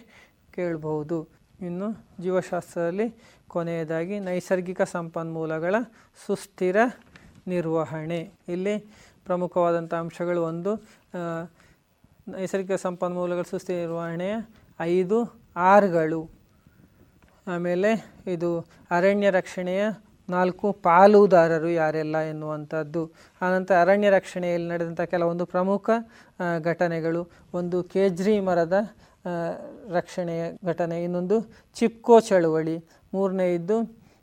ಕೇಳಬಹುದು. 0.55 1.36
ಇನ್ನು 1.61 1.89
ಜೀವಶಾಸ್ತ್ರದಲ್ಲಿ 2.21 3.07
ಕೊನೆಯದಾಗಿ 3.49 4.21
ನೈಸರ್ಗಿಕ 4.21 4.83
ಸಂಪನ್ಮೂಲಗಳ 4.83 5.75
ಸುಸ್ಥಿರ 6.27 6.77
ನಿರ್ವಹಣೆ. 7.47 8.31
ಇಲ್ಲಿ 8.49 8.75
ಪ್ರಮುಖವಾದಂಥ 9.25 9.95
ಅಂಶಗಳು 9.95 10.43
ಒಂದು 10.43 10.73
ನೈಸರ್ಗಿಕ 12.29 12.77
ಸಂಪನ್ಮೂಲಗಳ 12.83 13.43
ಸುಸ್ಥಿರ 13.43 13.77
ನಿರ್ವಹಣೆಯ 13.77 14.35
ಐದು 14.81 15.19
ಆರ್ಗಳು. 15.57 16.31
ಆಮೇಲೆ 17.47 17.91
ಇದು 18.27 18.51
ಅರಣ್ಯ 18.91 19.31
ರಕ್ಷಣೆಯ 19.31 19.85
ನಾಲ್ಕು 20.29 20.73
ಪಾಲುದಾರರು 20.73 21.69
ಯಾರೆಲ್ಲ 21.69 22.17
ಎನ್ನುವಂಥದ್ದು. 22.17 23.03
ಆನಂತರ 23.41 23.75
ಅರಣ್ಯ 23.81 24.11
ರಕ್ಷಣೆಯಲ್ಲಿ 24.11 24.69
ನಡೆದಂಥ 24.69 25.01
ಕೆಲವೊಂದು 25.01 25.47
ಪ್ರಮುಖ 25.47 25.91
ಘಟನೆಗಳು. 26.63 27.31
ಒಂದು 27.55 27.83
ಕೇಜ್ರಿ 27.83 28.41
ಮರದ 28.41 28.73
ರಕ್ಷಣೆಯ 29.89 30.43
ಘಟನೆ. 30.65 31.05
ಇನ್ನೊಂದು, 31.05 31.37
ಚಿಪ್ಕೋ 31.75 32.21
ಚಳುವಳಿ. 32.21 32.77
ಮೂರನೆಯದ್ದು 33.15 33.77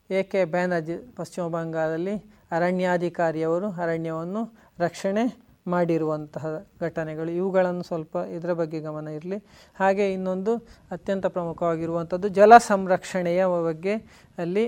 ಎ 0.10 0.24
ಕೆ 0.24 0.46
ಬ್ಯಾನರ್ಜಿ 0.46 0.96
ಪಶ್ಚಿಮ 1.16 1.48
ಬಂಗಾಳದಲ್ಲಿ 1.48 2.16
ಅರಣ್ಯಾಧಿಕಾರಿಯವರು 2.52 3.68
ಅರಣ್ಯವನ್ನು 3.84 4.42
ರಕ್ಷಣೆ 4.80 5.24
ಮಾಡಿರುವಂತಹ 5.68 6.46
ಘಟನೆಗಳು. 6.82 7.32
ಇವುಗಳನ್ನು 7.32 7.84
ಸ್ವಲ್ಪ 7.84 8.16
ಇದರ 8.16 8.54
ಬಗ್ಗೆ 8.54 8.80
ಗಮನ 8.80 9.08
ಇರಲಿ. 9.08 9.38
ಹಾಗೆ 9.80 10.14
ಇನ್ನೊಂದು, 10.14 10.54
ಅತ್ಯಂತ 10.92 11.26
ಪ್ರಮುಖವಾಗಿರುವಂಥದ್ದು, 11.26 12.28
ಜಲ 12.28 12.58
ಸಂರಕ್ಷಣೆಯ 12.58 13.46
ಬಗ್ಗೆ 13.46 13.94
ಅಲ್ಲಿ 14.38 14.66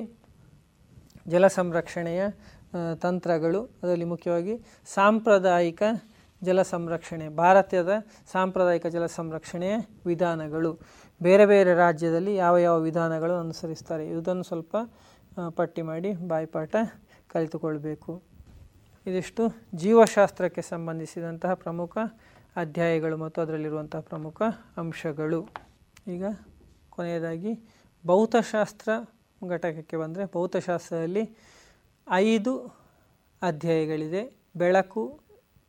ಜಲ 1.28 1.48
ಸಂರಕ್ಷಣೆಯ 1.48 2.24
ತಂತ್ರಗಳು. 3.02 3.62
ಅದರಲ್ಲಿ 3.84 4.06
ಮುಖ್ಯವಾಗಿ 4.06 4.54
ಸಾಂಪ್ರದಾಯಿಕ 4.94 5.84
ಜಲ 6.48 6.62
ಸಂರಕ್ಷಣೆ, 6.74 7.26
ಭಾರತದ 7.44 7.92
ಸಾಂಪ್ರದಾಯಿಕ 8.32 8.88
ಜಲ 8.96 9.06
ಸಂರಕ್ಷಣೆಯ 9.18 9.76
ವಿಧಾನಗಳು. 10.06 10.72
ಬೇರೆ 11.22 11.46
ಬೇರೆ 11.52 11.72
ರಾಜ್ಯದಲ್ಲಿ 11.84 12.34
ಯಾವ 12.44 12.56
ಯಾವ 12.68 12.78
ವಿಧಾನಗಳು 12.88 13.34
ಅನುಸರಿಸ್ತಾರೆ 13.44 14.06
ಇದನ್ನು 14.16 14.46
ಸ್ವಲ್ಪ 14.52 14.76
ಪಟ್ಟಿ 15.58 15.82
ಮಾಡಿ 15.90 16.12
ಬಾಯಿಪಾಠ 16.32 16.76
ಕಲಿತುಕೊಳ್ಬೇಕು. 17.34 18.14
ಇದಿಷ್ಟು 19.08 19.44
ಜೀವಶಾಸ್ತ್ರಕ್ಕೆ 19.76 20.62
ಸಂಬಂಧಿಸಿದಂತಹ 20.72 21.54
ಪ್ರಮುಖ 21.64 21.98
ಅಧ್ಯಾಯಗಳು 22.56 23.16
ಮತ್ತು 23.24 23.40
ಅದರಲ್ಲಿರುವಂತಹ 23.42 24.02
ಪ್ರಮುಖ 24.12 24.42
ಅಂಶಗಳು. 24.82 25.42
ಈಗ 26.08 26.26
ಕೊನೆಯದಾಗಿ 26.96 27.52
ಭೌತಶಾಸ್ತ್ರ 28.04 28.90
ಘಟಕಕ್ಕೆ 29.50 29.98
ಬಂದರೆ 29.98 30.24
ಭೌತಶಾಸ್ತ್ರದಲ್ಲಿ 30.34 31.24
ಐದು 32.12 32.54
ಅಧ್ಯಾಯಗಳಿದೆ. 33.42 34.24
ಬೆಳಕು 34.56 35.04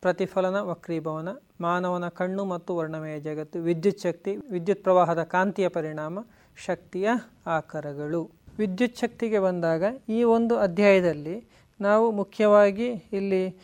ಪ್ರತಿಫಲನ 0.01 0.61
ವಕ್ರೀಭವನ, 0.61 1.29
ಮಾನವನ 1.61 2.09
ಕಣ್ಣು 2.09 2.45
ಮತ್ತು 2.45 2.77
ವರ್ಣಮಯ 2.77 3.21
ಜಗತ್ತು, 3.21 3.59
ವಿದ್ಯುತ್ 3.59 4.01
ಶಕ್ತಿ, 4.01 4.37
ವಿದ್ಯುತ್ 4.37 4.83
ಪ್ರವಾಹದ 4.83 5.23
ಕಾಂತಿಯ 5.23 5.69
ಪರಿಣಾಮ, 5.69 6.19
ಶಕ್ತಿಯ 6.67 7.09
ಆಕಾರಗಳು. 7.47 8.31
ವಿದ್ಯುತ್ 8.59 8.97
ಶಕ್ತಿಗೆ 8.97 9.39
ಬಂದಾಗ 9.39 9.85
ಈ 10.09 10.23
ಒಂದು 10.23 10.59
ಅಧ್ಯಾಯದಲ್ಲಿ 10.59 11.49
ನಾವು 11.81 12.11
ಮುಖ್ಯವಾಗಿ 12.11 12.87
ಇಲ್ಲಿ 12.87 13.59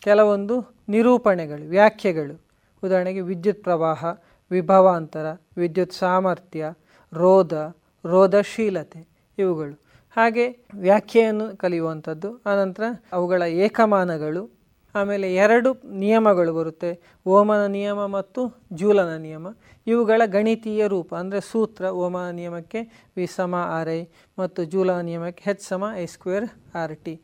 ಕೆಲವೊಂದು 0.00 0.74
ನಿರೂಪಣೆಗಳು, 0.88 1.68
ವ್ಯಾಖ್ಯೆಗಳು. 1.68 2.40
ಉದಾಹರಣೆಗೆ 2.84 3.20
ವಿದ್ಯುತ್ 3.20 3.62
ಪ್ರವಾಹ, 3.62 4.04
ವಿಭವಾಂತರ, 4.50 5.36
ವಿದ್ಯುತ್ 5.56 5.92
ಸಾಮರ್ಥ್ಯ, 5.92 6.72
ರೋಧ, 7.12 7.52
ರೋಧಶೀಲತೆ 8.06 9.08
ಇವುಗಳು. 9.38 9.84
ಹಾಗೆ 10.16 10.66
ವ್ಯಾಖ್ಯೆಯನ್ನು 10.74 11.56
ಕಲಿಯುವಂಥದ್ದು. 11.56 12.42
ಆನಂತರ 12.46 12.82
ಅವುಗಳ 13.12 13.42
ಏಕಮಾನಗಳು 13.42 14.53
ಆಮೇಲೆ 15.00 15.26
ಎರಡು 15.44 15.70
ನಿಯಮಗಳು 16.04 16.52
ಬರುತ್ತೆ. 16.58 16.90
ಓಮನ 17.36 17.62
ನಿಯಮ 17.76 18.00
ಮತ್ತು 18.16 18.42
ಜೂಲನ 18.80 19.12
ನಿಯಮ. 19.26 19.46
ಇವುಗಳ 19.92 20.22
ಗಣಿತೀಯ 20.36 20.82
ರೂಪ, 20.94 21.10
ಅಂದರೆ 21.22 21.40
ಸೂತ್ರ 21.50 21.84
ಓಮನ 22.04 22.28
ನಿಯಮಕ್ಕೆ 22.40 22.80
ವಿ 23.16 23.26
ಸಮ 23.36 23.54
ಆರ್ 23.78 23.90
ಐ 23.98 24.00
ಮತ್ತು 24.40 24.60
ಜೂಲನ 24.74 25.00
ನಿಯಮಕ್ಕೆ 25.10 25.42
ಹೆಚ್ 25.48 25.64
ಸಮ 25.70 25.84
ಐ 26.02 26.04
ಸ್ಕ್ವೇರ್ 26.14 26.46
ಆರ್ 26.82 26.96
ಟಿ 27.06 27.14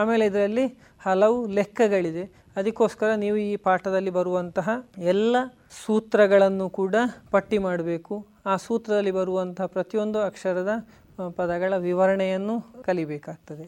ಆಮೇಲೆ 0.00 0.24
ಇದರಲ್ಲಿ 0.30 0.66
ಹಲವು 1.06 1.38
ಲೆಕ್ಕಗಳಿದೆ. 1.58 2.24
ಅದಕ್ಕೋಸ್ಕರ 2.58 3.08
ನೀವು 3.24 3.36
ಈ 3.48 3.52
ಪಾಠದಲ್ಲಿ 3.66 4.12
ಬರುವಂತಹ 4.18 4.68
ಎಲ್ಲ 5.12 5.36
ಸೂತ್ರಗಳನ್ನು 5.84 6.66
ಕೂಡ 6.78 6.96
ಪಟ್ಟಿ 7.34 7.58
ಮಾಡಬೇಕು. 7.66 8.14
ಆ 8.50 8.54
ಸೂತ್ರದಲ್ಲಿ 8.66 9.12
ಬರುವಂತಹ 9.18 9.66
ಪ್ರತಿಯೊಂದು 9.76 10.18
ಅಕ್ಷರದ 10.28 10.72
ಪದಗಳ 11.38 11.72
ವಿವರಣೆಯನ್ನು 11.88 12.56
ಕಲಿಬೇಕಾಗ್ತದೆ. 12.86 13.66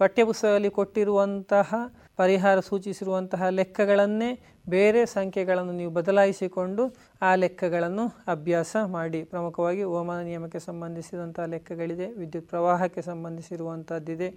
ಪಠ್ಯಪುಸ್ತಕದಲ್ಲಿ 0.00 0.70
ಕೊಟ್ಟಿರುವಂತಹ 0.78 1.68
ಪರಿಹಾರ 2.16 2.60
ಸೂಚಿಸಿರುವಂತಹ 2.60 3.42
ಲೆಕ್ಕಗಳನ್ನೇ 3.58 4.30
ಬೇರೆ 4.68 5.00
ಸಂಖ್ಯೆಗಳನ್ನು 5.06 5.72
ನೀವು 5.72 5.92
ಬದಲಾಯಿಸಿಕೊಂಡು 5.98 6.82
ಆ 7.22 7.30
ಲೆಕ್ಕಗಳನ್ನು 7.34 8.04
ಅಭ್ಯಾಸ 8.34 8.76
ಮಾಡಿ. 8.96 9.20
ಪ್ರಮುಖವಾಗಿ 9.24 9.82
ಹವಾಮಾನ 9.82 10.20
ನಿಯಮಕ್ಕೆ 10.30 10.60
ಸಂಬಂಧಿಸಿದಂತಹ 10.68 11.46
ಲೆಕ್ಕಗಳಿದೆ, 11.54 12.06
ವಿದ್ಯುತ್ 12.20 12.48
ಪ್ರವಾಹಕ್ಕೆ 12.48 13.02
ಸಂಬಂಧಿಸಿರುವಂಥದ್ದಿದೆ 13.02 14.28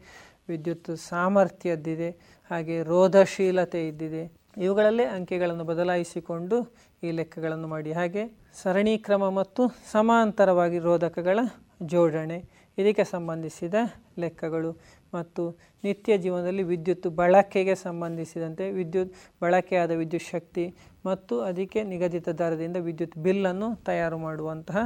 ವಿದ್ಯುತ್ 0.50 0.92
ಸಾಮರ್ಥ್ಯದ್ದಿದೆ, 1.10 2.10
ಹಾಗೆ 2.52 2.84
ರೋಧಶೀಲತೆ 2.84 3.82
ಇದ್ದಿದೆ. 3.88 4.24
ಇವುಗಳಲ್ಲೇ 4.58 5.06
ಅಂಕೆಗಳನ್ನು 5.18 5.64
ಬದಲಾಯಿಸಿಕೊಂಡು 5.64 6.58
ಈ 7.04 7.12
ಲೆಕ್ಕಗಳನ್ನು 7.12 7.68
ಮಾಡಿ. 7.68 7.92
ಹಾಗೆ 7.92 8.24
ಸರಣಿ 8.64 8.98
ಕ್ರಮ 8.98 9.24
ಮತ್ತು 9.30 9.64
ಸಮಾಂತರವಾಗಿ 9.92 10.80
ರೋಧಕಗಳ 10.80 11.40
ಜೋಡಣೆ, 11.84 12.40
ಇದಕ್ಕೆ 12.78 13.04
ಸಂಬಂಧಿಸಿದ 13.04 13.76
ಲೆಕ್ಕಗಳು. 14.20 14.72
ಮತ್ತು 15.16 15.44
ನಿತ್ಯ 15.84 16.18
ಜೀವನದಲ್ಲಿ 16.18 16.64
ವಿದ್ಯುತ್ 16.64 17.08
ಬಳಕೆಗೆ 17.08 17.76
ಸಂಬಂಧಿಸಿದಂತೆ 17.76 18.72
ವಿದ್ಯುತ್ 18.72 19.14
ಬಳಕೆಯಾದ 19.42 19.92
ವಿದ್ಯುತ್ 19.92 20.28
ಶಕ್ತಿ 20.32 20.66
ಮತ್ತು 21.06 21.40
ಅದಕ್ಕೆ 21.42 21.84
ನಿಗದಿತ 21.84 22.30
ದರದಿಂದ 22.30 22.78
ವಿದ್ಯುತ್ 22.78 23.18
ಬಿಲ್ಲನ್ನು 23.18 23.70
ತಯಾರು 23.84 24.18
ಮಾಡುವಂತಹ 24.18 24.84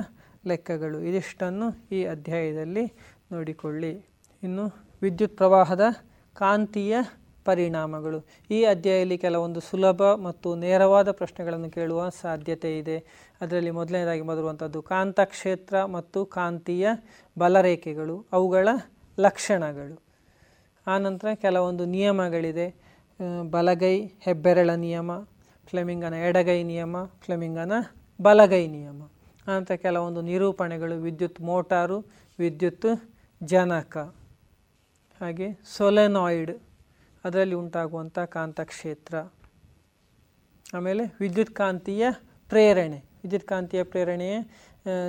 ಲೆಕ್ಕಗಳು. 0.48 1.00
ಇದಿಷ್ಟನ್ನು 1.02 1.68
ಈ 1.92 2.02
ಅಧ್ಯಾಯದಲ್ಲಿ 2.06 2.86
ನೋಡಿಕೊಳ್ಳಿ. 3.32 3.94
ಇನ್ನು 4.44 4.66
ವಿದ್ಯುತ್ 5.02 5.38
ಪ್ರವಾಹದ 5.38 5.82
ಕಾಂತೀಯ 6.34 6.96
ಪರಿಣಾಮಗಳು. 7.46 8.20
ಈ 8.52 8.64
ಅಧ್ಯಾಯದಲ್ಲಿ 8.64 9.18
ಕೆಲವೊಂದು 9.18 9.60
ಸುಲಭ 9.60 10.02
ಮತ್ತು 10.02 10.56
ನೇರವಾದ 10.56 11.12
ಪ್ರಶ್ನೆಗಳನ್ನು 11.12 11.70
ಕೇಳುವ 11.70 12.10
ಸಾಧ್ಯತೆ 12.22 12.70
ಇದೆ. 12.80 12.98
ಅದರಲ್ಲಿ 13.42 13.72
ಮೊದಲನೇದಾಗಿ 13.72 14.22
ಬರುವಂಥದ್ದು 14.22 14.82
ಕಾಂತಕ್ಷೇತ್ರ 14.82 15.86
ಮತ್ತು 15.86 16.26
ಕಾಂತೀಯ 16.26 16.88
ಬಲರೇಖೆಗಳು, 17.40 18.26
ಅವುಗಳ 18.32 18.68
ಲಕ್ಷಣಗಳು. 19.20 20.09
ಆನಂತರ 20.88 21.28
ಕೆಲವೊಂದು 21.34 21.86
ನಿಯಮಗಳಿದೆ. 21.86 22.68
ಬಲಗೈ, 23.50 23.96
ಹೆಬ್ಬೆರಳ 24.26 24.70
ನಿಯಮ, 24.70 25.12
ಫ್ಲೆಮಿಂಗನ 25.68 26.14
ಎಡಗೈ 26.14 26.60
ನಿಯಮ, 26.64 26.98
ಫ್ಲೆಮಿಂಗನ 27.24 27.74
ಬಲಗೈ 28.22 28.68
ನಿಯಮ. 28.68 29.02
ಆನಂತರ 29.48 29.76
ಕೆಲವೊಂದು 29.76 30.22
ನಿರೂಪಣೆಗಳು, 30.22 30.96
ವಿದ್ಯುತ್ 31.02 31.42
ಮೋಟಾರು, 31.42 31.98
ವಿದ್ಯುತ್ 32.40 32.90
ಜನಕ. 33.42 33.98
ಹಾಗೆ 35.22 35.48
ಸೊಲೆನಾಯ್ಡ್, 35.78 36.54
ಅದರಲ್ಲಿ 37.24 37.56
ಉಂಟಾಗುವಂಥ 37.56 38.20
ಕಾಂತಕ್ಷೇತ್ರ. 38.20 39.16
ಆಮೇಲೆ 40.74 41.04
ವಿದ್ಯುತ್ 41.20 41.54
ಕಾಂತೀಯ 41.56 42.06
ಪ್ರೇರಣೆ. 42.50 43.00
ವಿದ್ಯುತ್ 43.24 43.48
ಕಾಂತೀಯ 43.48 43.84
ಪ್ರೇರಣೆಯ 43.84 44.36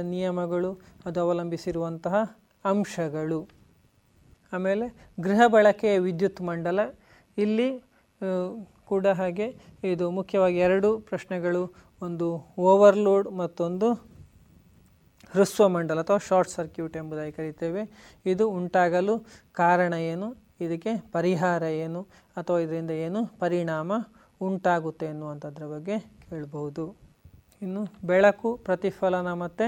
ನಿಯಮಗಳು 0.02 0.70
ಅದು 1.06 1.18
ಅವಲಂಬಿಸಿರುವಂತಹ 1.20 2.14
ಅಂಶಗಳು. 2.64 3.40
ಆಮೇಲೆ 4.52 4.86
ಗೃಹ 5.20 5.40
ಬಳಕೆಯ 5.46 5.98
ವಿದ್ಯುತ್ 5.98 6.40
ಮಂಡಲ. 6.42 6.80
ಇಲ್ಲಿ 7.38 7.68
ಕೂಡ 8.84 9.06
ಹಾಗೆ 9.06 9.46
ಇದು 9.84 10.10
ಮುಖ್ಯವಾಗಿ 10.10 10.58
ಎರಡು 10.58 10.88
ಪ್ರಶ್ನೆಗಳು, 10.98 11.62
ಒಂದು 12.02 12.26
ಓವರ್ಲೋಡ್ 12.58 13.28
ಮತ್ತೊಂದು 13.32 13.88
ಹೃಸ್ವ 15.32 15.68
ಮಂಡಲ 15.68 16.00
ಅಥವಾ 16.00 16.18
ಶಾರ್ಟ್ 16.28 16.50
ಸರ್ಕ್ಯೂಟ್ 16.50 16.96
ಎಂಬುದಾಗಿ 16.96 17.32
ಕರೀತೇವೆ. 17.32 17.82
ಇದು 18.26 18.44
ಉಂಟಾಗಲು 18.50 19.14
ಕಾರಣ 19.52 19.92
ಏನು? 20.12 20.28
ಇದಕ್ಕೆ 20.60 20.92
ಪರಿಹಾರ 21.12 21.62
ಏನು? 21.62 22.02
ಅಥವಾ 22.36 22.58
ಇದರಿಂದ 22.58 22.90
ಏನು 22.90 23.20
ಪರಿಣಾಮ 23.26 23.92
ಉಂಟಾಗುತ್ತೆ 24.40 25.06
ಎನ್ನುವಂಥದ್ರ 25.06 25.66
ಬಗ್ಗೆ 25.66 25.98
ಕೇಳಬಹುದು. 26.00 26.84
ಇನ್ನು 27.62 27.82
ಬೆಳಕು, 28.06 28.56
ಪ್ರತಿಫಲನ 28.56 29.32
ಮತ್ತು 29.32 29.66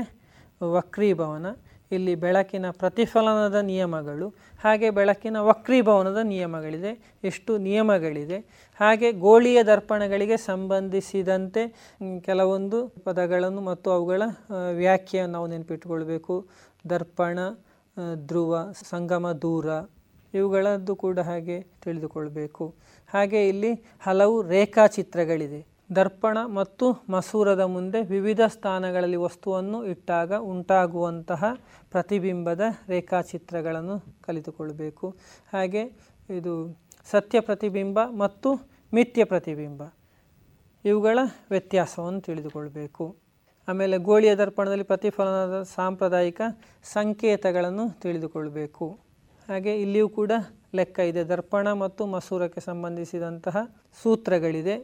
ವಕ್ರೀಭವನ. 0.73 1.47
ಇಲ್ಲಿ 1.93 2.15
ಬೆಳಕಿನ 2.15 2.67
ಪ್ರತಿಫಲನದ 2.71 3.55
ನಿಯಮಗಳು, 3.55 4.29
ಹಾಗೆ 4.63 4.91
ಬೆಳಕಿನ 4.91 5.37
ವಕ್ರೀಭವನದ 5.37 6.21
ನಿಯಮಗಳಿದೆ. 6.23 6.93
ಎಷ್ಟು 7.25 7.59
ನಿಯಮಗಳಿದೆ? 7.59 8.39
ಹಾಗೆ 8.81 9.13
ಗೋಳೀಯ 9.13 9.63
ದರ್ಪಣಗಳಿಗೆ 9.63 10.37
ಸಂಬಂಧಿಸಿದಂತೆ 10.37 11.65
ಕೆಲವೊಂದು 12.21 12.89
ಪದಗಳನ್ನು 12.89 13.61
ಮತ್ತು 13.61 13.91
ಅವುಗಳ 13.91 14.23
ವ್ಯಾಖ್ಯೆಯನ್ನು 14.73 15.33
ನಾವು 15.33 15.47
ನೆನಪಿಟ್ಟುಕೊಳ್ಬೇಕು. 15.47 16.37
ದರ್ಪಣ 16.91 17.39
ಧ್ರುವ, 18.15 18.73
ಸಂಗಮ, 18.91 19.33
ದೂರ, 19.33 19.67
ಇವುಗಳದ್ದು 20.35 20.97
ಕೂಡ 20.97 21.19
ಹಾಗೆ 21.19 21.57
ತಿಳಿದುಕೊಳ್ಬೇಕು. 21.85 22.75
ಹಾಗೆ 23.09 23.49
ಇಲ್ಲಿ 23.49 23.73
ಹಲವು 24.01 24.43
ರೇಖಾಚಿತ್ರಗಳಿದೆ. 24.43 25.72
ದರ್ಪಣ 25.97 26.39
ಮತ್ತು 26.59 26.87
ಮಸೂರದ 27.11 27.63
ಮುಂದೆ 27.75 28.01
ವಿವಿಧ 28.05 28.41
ಸ್ಥಾನಗಳಲ್ಲಿ 28.47 29.17
ವಸ್ತುವನ್ನು 29.17 29.79
ಇಟ್ಟಾಗ 29.85 30.33
ಉಂಟಾಗುವಂತಹ 30.53 31.43
ಪ್ರತಿಬಿಂಬದ 31.91 32.61
ರೇಖಾಚಿತ್ರಗಳನ್ನು 32.89 33.97
ಕಲಿತುಕೊಳ್ಳಬೇಕು. 34.27 35.09
ಹಾಗೆ 35.53 35.83
ಇದು 36.31 36.55
ಸತ್ಯ 37.11 37.41
ಪ್ರತಿಬಿಂಬ 37.41 37.99
ಮತ್ತು 38.23 38.51
ಮಿಥ್ಯ 38.93 39.25
ಪ್ರತಿಬಿಂಬ, 39.25 39.83
ಇವುಗಳ 40.85 41.19
ವ್ಯತ್ಯಾಸವನ್ನು 41.51 42.21
ತಿಳಿದುಕೊಳ್ಳಬೇಕು 42.21 43.05
ಆಮೇಲೆ 43.69 43.97
ಗೋಳಿಯ 43.99 44.33
ದರ್ಪಣದಲ್ಲಿ 44.35 44.85
ಪ್ರತಿಫಲನದ 44.85 45.57
ಸಾಂಪ್ರದಾಯಿಕ 45.75 46.41
ಸಂಕೇತಗಳನ್ನು 46.93 47.85
ತಿಳಿದುಕೊಳ್ಳಬೇಕು 48.01 48.87
ಹಾಗೆ 49.49 49.73
ಇಲ್ಲಿಯೂ 49.77 50.09
ಕೂಡ 50.09 50.33
ಲೆಕ್ಕ 50.75 50.99
ಇದೆ. 51.11 51.23
ದರ್ಪಣ 51.25 51.69
ಮತ್ತು 51.85 52.03
ಮಸೂರಕ್ಕೆ 52.07 52.61
ಸಂಬಂಧಿಸಿದಂತಹ 52.61 53.57
ಸೂತ್ರಗಳಿದೆ. 54.03 54.77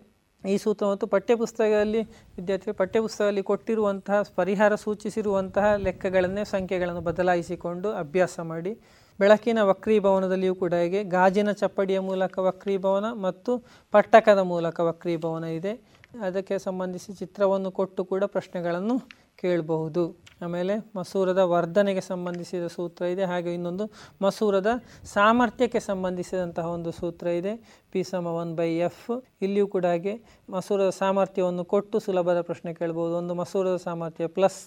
ಈ 0.45 0.57
ಸೂತ್ರ 0.59 0.87
ಮತ್ತು 0.87 1.07
ಪಠ್ಯಪುಸ್ತಕದಲ್ಲಿ 1.07 2.01
ವಿದ್ಯಾರ್ಥಿಗಳು 2.37 2.75
ಪಠ್ಯಪುಸ್ತಕದಲ್ಲಿ 2.75 3.43
ಕೊಟ್ಟಿರುವಂತಹ 3.43 4.23
ಪರಿಹಾರ 4.37 4.75
ಸೂಚಿಸಿರುವಂತಹ 4.75 5.75
ಲೆಕ್ಕಗಳನ್ನೇ 5.75 6.45
ಸಂಖ್ಯೆಗಳನ್ನು 6.45 7.01
ಬದಲಾಯಿಸಿಕೊಂಡು 7.01 7.91
ಅಭ್ಯಾಸ 7.93 8.41
ಮಾಡಿ. 8.41 8.73
ಬೆಳಕಿನ 9.21 9.59
ವಕ್ರೀಭವನದಲ್ಲಿಯೂ 9.63 10.55
ಕೂಡ 10.55 10.75
ಹೇಗೆ. 10.75 11.05
ಗಾಜಿನ 11.05 11.53
ಚಪ್ಪಡಿಯ 11.53 12.01
ಮೂಲಕ 12.01 12.39
ವಕ್ರೀಭವನ 12.39 13.05
ಮತ್ತು 13.13 13.59
ಪಟ್ಟಕದ 13.91 14.39
ಮೂಲಕ 14.39 14.81
ವಕ್ರೀಭವನ 14.81 15.45
ಇದೆ. 15.45 15.73
ಅದಕ್ಕೆ 16.21 16.59
ಸಂಬಂಧಿಸಿ 16.59 17.13
ಚಿತ್ರವನ್ನು 17.13 17.71
ಕೊಟ್ಟು 17.71 18.05
ಕೂಡ 18.05 18.25
ಪ್ರಶ್ನೆಗಳನ್ನು 18.25 18.97
ಕೇಳಬಹುದು. 19.43 20.03
ಆಮೇಲೆ 20.45 20.75
ಮಸೂರದ 20.97 21.43
ವರ್ಧನೆಗೆ 21.53 22.03
ಸಂಬಂಧಿಸಿದ 22.09 22.67
ಸೂತ್ರ 22.75 23.05
ಇದೆ, 23.15 23.25
ಹಾಗೆ 23.31 23.51
ಇನ್ನೊಂದು 23.57 23.85
ಮಸೂರದ 24.25 24.71
ಸಾಮರ್ಥ್ಯಕ್ಕೆ 25.15 25.81
ಸಂಬಂಧಿಸಿದಂತಹ 25.89 26.67
ಒಂದು 26.77 26.91
ಸೂತ್ರ 26.99 27.27
ಇದೆ, 27.41 27.55
ಪಿ 27.93 28.03
ಸಮ 28.11 28.35
ಒನ್ 28.43 28.53
ಬೈ 28.61 28.69
ಎಫ್. 28.89 29.09
ಇಲ್ಲಿಯೂ 29.45 29.67
ಕೂಡ 29.75 29.87
ಹಾಗೆ 29.93 30.15
ಮಸೂರದ 30.57 30.93
ಸಾಮರ್ಥ್ಯವನ್ನು 31.03 31.65
ಕೊಟ್ಟು 31.73 31.99
ಸುಲಭದ 32.07 32.43
ಪ್ರಶ್ನೆ 32.51 32.73
ಕೇಳ್ಬೋದು 32.81 33.17
ಒಂದು 33.23 33.37
ಮಸೂರದ 33.41 33.79
ಸಾಮರ್ಥ್ಯ 33.89 34.29
ಪ್ಲಸ್ 34.39 34.63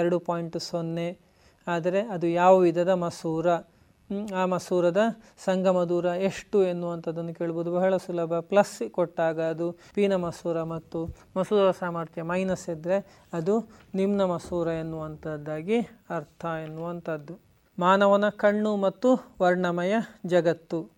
ಎರಡು 0.00 0.18
ಪಾಯಿಂಟ್ 0.28 0.58
ಸೊನ್ನೆ, 0.70 1.08
ಆದರೆ 1.66 2.02
ಅದು 2.16 2.26
ಯಾವ 2.40 2.52
ವಿಧದ 2.66 2.94
ಮಸೂರ? 3.06 3.46
ಆ 4.36 4.44
ಮಸೂರದ 4.44 5.00
ಸಂಗಮ 5.44 5.84
ದೂರ 5.84 6.04
ಎಷ್ಟು 6.04 6.64
ಎನ್ನುವಂಥದ್ದನ್ನು 6.64 7.34
ಕೇಳ್ಬೋದು. 7.34 7.72
ಬಹಳ 7.72 7.96
ಸುಲಭ. 7.96 8.34
ಪ್ಲಸ್ 8.40 8.90
ಕೊಟ್ಟಾಗ 8.90 9.40
ಅದು 9.40 9.76
ಪೀನ 9.94 10.16
ಮಸೂರ 10.16 10.62
ಮತ್ತು 10.62 11.06
ಮಸೂರ 11.36 11.70
ಸಾಮರ್ಥ್ಯ 11.70 12.22
ಮೈನಸ್ 12.22 12.68
ಇದ್ದರೆ 12.68 13.26
ಅದು 13.32 13.68
ನಿಮ್ನ 13.94 14.24
ಮಸೂರ 14.24 14.68
ಎನ್ನುವಂಥದ್ದಾಗಿ 14.68 15.80
ಅರ್ಥ 16.10 16.44
ಎನ್ನುವಂಥದ್ದು. 16.44 17.38
ಮಾನವನ 17.78 18.28
ಕಣ್ಣು 18.28 18.76
ಮತ್ತು 18.76 19.36
ವರ್ಣಮಯ 19.42 19.94
ಜಗತ್ತು. 20.26 20.90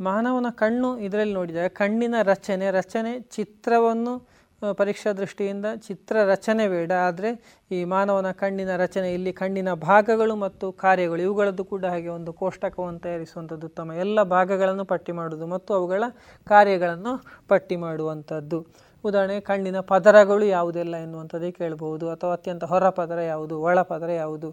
ಮಾನವನ 0.00 0.46
ಕಣ್ಣು 0.50 0.98
ಇದರಲ್ಲಿ 0.98 1.34
ನೋಡಿದಾಗ 1.34 1.66
ಕಣ್ಣಿನ 1.66 2.14
ರಚನೆ 2.22 2.70
ರಚನೆ 2.70 3.20
ಚಿತ್ರವನ್ನು 3.20 4.37
ಪರೀಕ್ಷಾ 4.78 5.10
ದೃಷ್ಟಿಯಿಂದ 5.12 5.66
ಚಿತ್ರ 5.86 6.16
ರಚನೆ 6.30 6.64
ಬೇಡ, 6.68 6.92
ಆದರೆ 7.08 7.30
ಈ 7.76 7.78
ಮಾನವನ 7.92 8.28
ಕಣ್ಣಿನ 8.40 8.72
ರಚನೆ, 8.76 9.08
ಇಲ್ಲಿ 9.16 9.32
ಕಣ್ಣಿನ 9.40 9.72
ಭಾಗಗಳು 9.88 10.34
ಮತ್ತು 10.44 10.66
ಕಾರ್ಯಗಳು, 10.84 11.20
ಇವುಗಳದ್ದು 11.26 11.64
ಕೂಡ 11.72 11.84
ಹಾಗೆ 11.92 12.10
ಒಂದು 12.16 12.32
ಕೋಷ್ಟಕವನ್ನು 12.40 13.00
ತಯಾರಿಸುವಂಥದ್ದು 13.06 13.66
ಉತ್ತಮ. 13.70 13.92
ಎಲ್ಲ 14.04 14.22
ಭಾಗಗಳನ್ನು 14.36 14.84
ಪಟ್ಟಿ 14.92 15.12
ಮಾಡುವುದು 15.20 15.46
ಮತ್ತು 15.54 15.70
ಅವುಗಳ 15.74 16.04
ಕಾರ್ಯಗಳನ್ನು 16.46 17.12
ಪಟ್ಟಿ 17.52 17.76
ಮಾಡುವಂಥದ್ದು. 17.86 18.60
ಉದಾಹರಣೆ, 19.04 19.36
ಕಣ್ಣಿನ 19.48 19.80
ಪದರಗಳು 19.92 20.44
ಯಾವುದೆಲ್ಲ 20.56 20.94
ಎನ್ನುವಂಥದ್ದೇ 21.06 21.50
ಕೇಳಬಹುದು, 21.58 22.06
ಅಥವಾ 22.14 22.32
ಅತ್ಯಂತ 22.38 22.64
ಹೊರ 22.64 22.88
ಪದರ 23.00 23.20
ಯಾವುದು 23.32 23.56
ಒಳ 23.68 23.78
ಪದರ 23.92 24.10
ಯಾವುದು. 24.22 24.50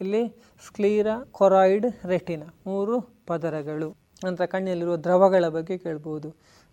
ಇಲ್ಲಿ 0.00 0.22
ಸ್ಕ್ಲೀರ 0.66 1.08
ಕೊರಾಯ್ಡ್ 1.38 1.88
ರೆಟಿನ, 2.12 2.42
ಮೂರು 2.66 2.96
ಪದರಗಳು. 3.30 3.88
ನಂತರ 4.24 4.44
ಕಣ್ಣಲ್ಲಿರುವ 4.52 4.96
ದ್ರವಗಳ 5.06 5.48
ಬಗ್ಗೆ 5.56 5.74
ಕೇಳ್ಬೋದು 5.78 6.28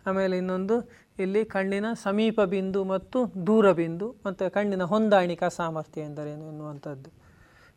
ಆಮೇಲೆ 0.05 0.35
ಇನ್ನೊಂದು 0.37 0.75
ಇಲ್ಲಿ 1.19 1.45
ಕಣ್ಣಿನ 1.45 1.85
ಸಮೀಪ 1.93 2.41
ಬಿಂದು 2.41 2.83
ಮತ್ತು 2.83 3.19
ದೂರ 3.47 3.71
ಬಿಂದು, 3.71 4.07
ಮತ್ತು 4.25 4.53
ಕಣ್ಣಿನ 4.53 4.83
ಹೊಂದಾಣಿಕಾ 4.83 5.47
ಸಾಮರ್ಥ್ಯ 5.47 6.01
ಎಂದರೇನು 6.01 6.47
ಎನ್ನುವಂಥದ್ದು. 6.47 7.09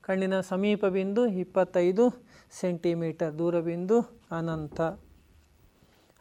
ಕಣ್ಣಿನ 0.00 0.40
ಸಮೀಪ 0.40 0.84
ಬಿಂದು 0.86 1.26
ಇಪ್ಪತ್ತೈದು 1.26 2.04
ಸೆಂಟಿಮೀಟರ್, 2.60 3.38
ದೂರ 3.38 3.60
ಬಿಂದು 3.60 4.26
ಅನಂತ. 4.30 4.80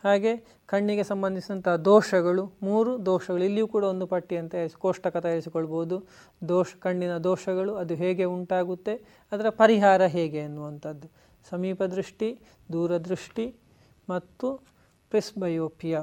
ಹಾಗೆ 0.04 0.32
ಕಣ್ಣಿಗೆ 0.66 1.04
ಸಂಬಂಧಿಸಿದಂಥ 1.04 1.68
ದೋಷಗಳು, 1.68 2.44
ಮೂರು 2.64 3.06
ದೋಷಗಳು, 3.06 3.44
ಇಲ್ಲಿಯೂ 3.44 3.68
ಕೂಡ 3.68 3.84
ಒಂದು 3.84 4.08
ಪಟ್ಟಿಯನ್ನು 4.08 4.50
ತಯಾರಿಸಿ 4.50 4.76
ಕೋಷ್ಟಕ 4.76 5.18
ತಯಾರಿಸಿಕೊಳ್ಬೋದು. 5.18 5.98
ದೋಷ, 6.50 6.70
ಕಣ್ಣಿನ 6.80 7.18
ದೋಷಗಳು, 7.18 7.76
ಅದು 7.76 7.96
ಹೇಗೆ 7.96 8.26
ಉಂಟಾಗುತ್ತೆ, 8.26 8.96
ಅದರ 9.32 9.50
ಪರಿಹಾರ 9.50 10.06
ಹೇಗೆ 10.06 10.38
ಎನ್ನುವಂಥದ್ದು. 10.38 11.08
ಸಮೀಪ 11.50 11.84
ದೃಷ್ಟಿ, 11.84 12.30
ದೂರದೃಷ್ಟಿ 12.72 13.48
ಮತ್ತು 14.10 14.48
ಪ್ರಿಸ್ಬಯೋಪಿಯಾ 15.12 16.02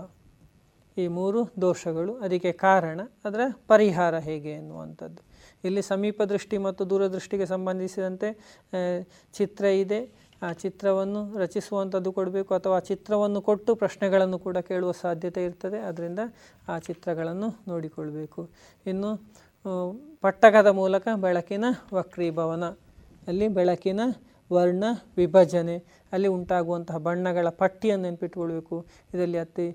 ಈ 0.97 1.05
ಮೂರು 1.19 1.41
ದೋಷಗಳು 1.61 2.13
ಅದಕ್ಕೆ 2.25 2.53
ಕಾರಣ, 2.67 3.01
ಅದರ 3.25 3.41
ಪರಿಹಾರ 3.73 4.15
ಹೇಗೆ 4.29 4.53
ಎನ್ನುವಂಥದ್ದು. 4.61 5.21
ಇಲ್ಲಿ 5.67 5.83
ಸಮೀಪ 5.83 6.23
ದೃಷ್ಟಿ 6.33 6.57
ಮತ್ತು 6.67 6.83
ದೂರದೃಷ್ಟಿಗೆ 6.91 7.47
ಸಂಬಂಧಿಸಿದಂತೆ 7.47 8.29
ಚಿತ್ರ 9.39 9.65
ಇದೆ. 9.85 10.01
ಆ 10.43 10.49
ಚಿತ್ರವನ್ನು 10.63 11.21
ರಚಿಸುವಂಥದ್ದು 11.39 12.11
ಕೊಡಬೇಕು 12.13 12.53
ಅಥವಾ 12.55 12.77
ಆ 12.77 12.85
ಚಿತ್ರವನ್ನು 12.91 13.41
ಕೊಟ್ಟು 13.49 13.71
ಪ್ರಶ್ನೆಗಳನ್ನು 13.83 14.39
ಕೂಡ 14.47 14.59
ಕೇಳುವ 14.71 14.93
ಸಾಧ್ಯತೆ 15.05 15.43
ಇರ್ತದೆ. 15.45 15.79
ಅದರಿಂದ 15.91 16.21
ಆ 16.69 16.77
ಚಿತ್ರಗಳನ್ನು 16.89 17.49
ನೋಡಿಕೊಳ್ಬೇಕು. 17.71 18.43
ಇನ್ನು 18.87 19.11
ಪಟ್ಟಕದ 20.25 20.71
ಮೂಲಕ 20.81 21.09
ಬೆಳಕಿನ 21.25 21.65
ವಕ್ರೀಭವನ. 21.95 22.65
ಅಲ್ಲಿ 23.29 23.49
ಬೆಳಕಿನ 23.59 24.01
ವರ್ಣ 24.51 24.85
ವಿಭಜನೆ. 25.17 25.77
ಅಲ್ಲಿ 26.13 26.29
ಉಂಟಾಗುವಂತಹ 26.29 26.99
ಬಣ್ಣಗಳ 27.07 27.49
ಪಟ್ಟಿಯನ್ನು 27.63 28.05
ನೆನಪಿಟ್ಕೊಳ್ಬೇಕು. 28.09 28.77
ಇದರಲ್ಲಿ 29.15 29.39
ಅತಿ 29.39 29.67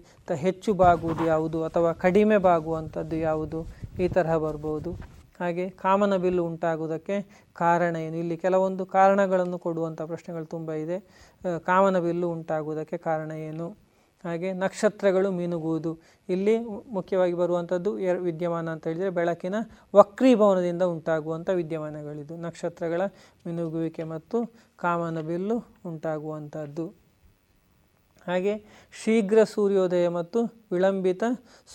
ಹೆಚ್ಚು 0.45 0.73
ಬಾಗುವುದು 0.73 1.25
ಯಾವುದು 1.25 1.63
ಅಥವಾ 1.63 1.91
ಕಡಿಮೆ 2.05 2.37
ಬಾಗುವಂಥದ್ದು 2.37 3.15
ಯಾವುದು? 3.29 3.61
ಈ 3.99 4.07
ತರಹ 4.07 4.35
ಬರ್ಬೋದು. 4.37 4.91
ಹಾಗೆ 5.39 5.69
ಕಾಮನ 5.83 6.15
ಬಿಲ್ಲು 6.17 6.43
ಉಂಟಾಗುವುದಕ್ಕೆ 6.45 7.15
ಕಾರಣ 7.53 7.95
ಏನು? 7.95 8.17
ಇಲ್ಲಿ 8.17 8.37
ಕೆಲವೊಂದು 8.37 8.85
ಕಾರಣಗಳನ್ನು 8.97 9.57
ಕೊಡುವಂಥ 9.59 10.01
ಪ್ರಶ್ನೆಗಳು 10.11 10.45
ತುಂಬ 10.45 10.71
ಇದೆ. 10.85 10.97
ಕಾಮನ 11.65 11.99
ಬಿಲ್ಲು 11.99 12.29
ಉಂಟಾಗುವುದಕ್ಕೆ 12.31 12.97
ಕಾರಣ 12.97 13.31
ಏನು? 13.49 13.67
ಹಾಗೆ 14.23 14.53
ನಕ್ಷತ್ರಗಳು 14.53 15.31
ಮಿನುಗುವುದು. 15.31 15.91
ಇಲ್ಲಿ 16.29 16.55
ಮುಖ್ಯವಾಗಿ 16.91 17.33
ಬರುವಂಥದ್ದು 17.33 17.99
ಎರ್ 17.99 18.19
ವಿದ್ಯಮಾನ 18.19 18.69
ಅಂತ 18.69 18.87
ಹೇಳಿದರೆ 18.87 19.09
ಬೆಳಕಿನ 19.09 19.55
ವಕ್ರೀಭವನದಿಂದ 19.95 20.83
ಉಂಟಾಗುವಂಥ 20.83 21.49
ವಿದ್ಯಮಾನಗಳಿದು. 21.49 22.37
ನಕ್ಷತ್ರಗಳ 22.37 23.01
ಮಿನುಗುವಿಕೆ 23.47 24.03
ಮತ್ತು 24.03 24.39
ಕಾಮನಬಿಲ್ಲು 24.77 25.57
ಉಂಟಾಗುವಂಥದ್ದು 25.85 26.85
ಹಾಗೆ 28.29 28.53
ಶೀಘ್ರ 29.03 29.39
ಸೂರ್ಯೋದಯ 29.43 30.07
ಮತ್ತು 30.07 30.39
ವಿಳಂಬಿತ 30.71 31.23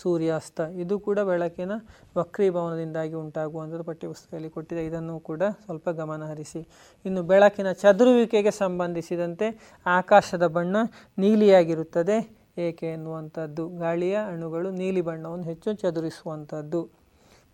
ಸೂರ್ಯಾಸ್ತ. 0.01 0.59
ಇದು 0.83 0.95
ಕೂಡ 0.99 1.19
ಬೆಳಕಿನ 1.19 1.73
ವಕ್ರೀಭವನದಿಂದಾಗಿ 2.17 3.15
ಉಂಟಾಗುವಂಥದ್ದು 3.23 3.83
ಪಠ್ಯಪುಸ್ತಕದಲ್ಲಿ 3.83 4.49
ಕೊಟ್ಟಿದೆ. 4.49 4.83
ಇದನ್ನು 4.85 5.15
ಕೂಡ 5.19 5.43
ಸ್ವಲ್ಪ 5.65 5.89
ಗಮನ 6.01 6.23
ಹರಿಸಿ. 6.23 6.61
ಇನ್ನು 7.05 7.23
ಬೆಳಕಿನ 7.23 7.71
ಚದುರುವಿಕೆಗೆ 7.83 8.51
ಸಂಬಂಧಿಸಿದಂತೆ 8.51 9.47
ಆಕಾಶದ 9.85 10.47
ಬಣ್ಣ 10.47 10.75
ನೀಲಿಯಾಗಿರುತ್ತದೆ. 11.17 12.17
ಏಕೆ 12.57 12.87
ಎನ್ನುವಂಥದ್ದು? 12.87 13.63
ಗಾಳಿಯ 13.77 14.17
ಅಣುಗಳು 14.27 14.69
ನೀಲಿ 14.71 15.01
ಬಣ್ಣವನ್ನು 15.01 15.45
ಹೆಚ್ಚು 15.45 15.73
ಚದುರಿಸುವಂಥದ್ದು. 15.73 16.81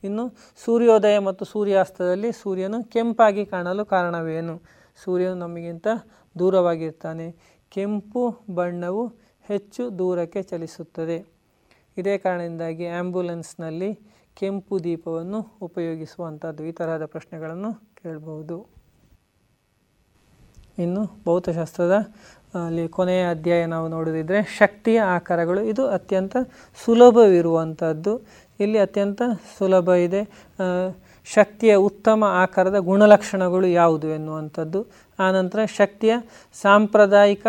ಇನ್ನು 0.03 0.23
ಸೂರ್ಯೋದಯ 0.65 1.17
ಮತ್ತು 1.19 1.43
ಸೂರ್ಯಾಸ್ತದಲ್ಲಿ 1.45 2.29
ಸೂರ್ಯನು 2.31 2.77
ಕೆಂಪಾಗಿ 2.83 3.43
ಕಾಣಲು 3.45 3.83
ಕಾರಣವೇನು? 3.85 4.55
ಸೂರ್ಯನು 5.03 5.35
ನಮಗಿಂತ 5.35 5.87
ದೂರವಾಗಿರ್ತಾನೆ. 6.39 7.27
ಕೆಂಪು 7.71 8.21
ಬಣ್ಣವು 8.55 9.03
ಹೆಚ್ಚು 9.47 9.99
ದೂರಕ್ಕೆ 9.99 10.41
ಚಲಿಸುತ್ತದೆ. 10.43 11.17
ಇದೇ 11.97 12.17
ಕಾರಣದಿಂದಾಗಿ 12.17 12.85
ಆ್ಯಂಬುಲೆನ್ಸ್ನಲ್ಲಿ 12.87 13.89
ಕೆಂಪು 14.39 14.83
ದೀಪವನ್ನು 14.83 15.39
ಉಪಯೋಗಿಸುವಂಥದ್ದು 15.61 16.65
ಈ 16.65 16.71
ತರಹದ 16.71 17.05
ಪ್ರಶ್ನೆಗಳನ್ನು 17.05 17.71
ಕೇಳಬಹುದು. 17.73 18.57
ಇನ್ನು 20.77 21.01
ಭೌತಶಾಸ್ತ್ರದ 21.25 21.95
ಅಲ್ಲಿ 22.65 22.87
ಕೊನೆಯ 22.87 23.29
ಅಧ್ಯಾಯ 23.29 23.65
ನಾವು 23.65 23.87
ನೋಡಿದ್ರೆ 23.87 24.39
ಶಕ್ತಿಯ 24.57 24.99
ಆಕಾರಗಳು 25.01 25.61
ಇದು 25.63 25.87
ಅತ್ಯಂತ 25.87 26.37
ಸುಲಭವಿರುವಂಥದ್ದು. 26.85 28.13
ಇಲ್ಲಿ 28.59 28.77
ಅತ್ಯಂತ 28.77 29.21
ಸುಲಭ 29.57 29.89
ಇದೆ. 29.89 30.21
ಶಕ್ತಿಯ 31.25 31.75
ಉತ್ತಮ 31.75 32.23
ಆಕಾರದ 32.27 32.77
ಗುಣಲಕ್ಷಣಗಳು 32.77 33.67
ಯಾವುದು 33.67 34.07
ಎನ್ನುವಂಥದ್ದು. 34.07 34.87
ಆನಂತರ 35.19 35.59
ಶಕ್ತಿಯ 35.65 36.13
ಸಾಂಪ್ರದಾಯಿಕ 36.61 37.47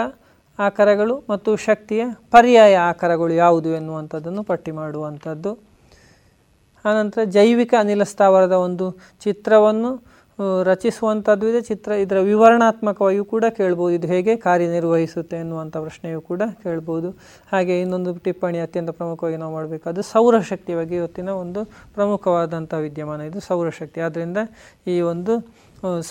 ಆಕಾರಗಳು 0.59 1.25
ಮತ್ತು 1.31 1.57
ಶಕ್ತಿಯ 1.57 2.05
ಪರ್ಯಾಯ 2.31 2.77
ಆಕಾರಗಳು 2.77 3.33
ಯಾವುದು 3.33 3.69
ಎನ್ನುವಂಥದ್ದನ್ನು 3.69 4.43
ಪಟ್ಟಿ 4.43 4.71
ಮಾಡುವಂಥದ್ದು. 4.71 5.59
ಆನಂತರ 6.85 7.25
ಜೈವಿಕ 7.25 7.75
ಅನಿಲ 7.79 8.03
ಸ್ಥಾವರದ 8.03 8.53
ಒಂದು 8.53 8.93
ಚಿತ್ರವನ್ನು 9.25 10.12
ರಚಿಸುವಂಥದ್ದು 10.71 11.47
ಇದೆ. 11.51 11.61
ಚಿತ್ರ 11.71 11.93
ಇದರ 12.05 12.19
ವಿವರಣಾತ್ಮಕವಾಗಿಯೂ 12.33 13.25
ಕೂಡ 13.35 13.45
ಕೇಳ್ಬೋದು. 13.61 13.93
ಇದು 13.99 14.09
ಹೇಗೆ 14.13 14.35
ಕಾರ್ಯನಿರ್ವಹಿಸುತ್ತೆ 14.47 15.37
ಎನ್ನುವಂಥ 15.45 15.75
ಪ್ರಶ್ನೆಯೂ 15.87 16.21
ಕೂಡ 16.31 16.43
ಕೇಳ್ಬೋದು. 16.65 17.11
ಹಾಗೆ 17.53 17.77
ಇನ್ನೊಂದು 17.85 18.13
ಟಿಪ್ಪಣಿ 18.27 18.61
ಅತ್ಯಂತ 18.67 18.91
ಪ್ರಮುಖವಾಗಿ 19.01 19.41
ನಾವು 19.45 19.57
ಅದು 19.93 20.05
ಸೌರಶಕ್ತಿ 20.15 20.75
ಬಗ್ಗೆ 20.81 20.97
ಇವತ್ತಿನ 21.03 21.31
ಒಂದು 21.45 21.63
ಪ್ರಮುಖವಾದಂಥ 21.99 22.73
ವಿದ್ಯಮಾನ. 22.87 23.21
ಇದು 23.31 23.41
ಸೌರಶಕ್ತಿ. 23.51 24.01
ಆದ್ದರಿಂದ 24.09 24.39
ಈ 24.95 24.97
ಒಂದು 25.13 25.35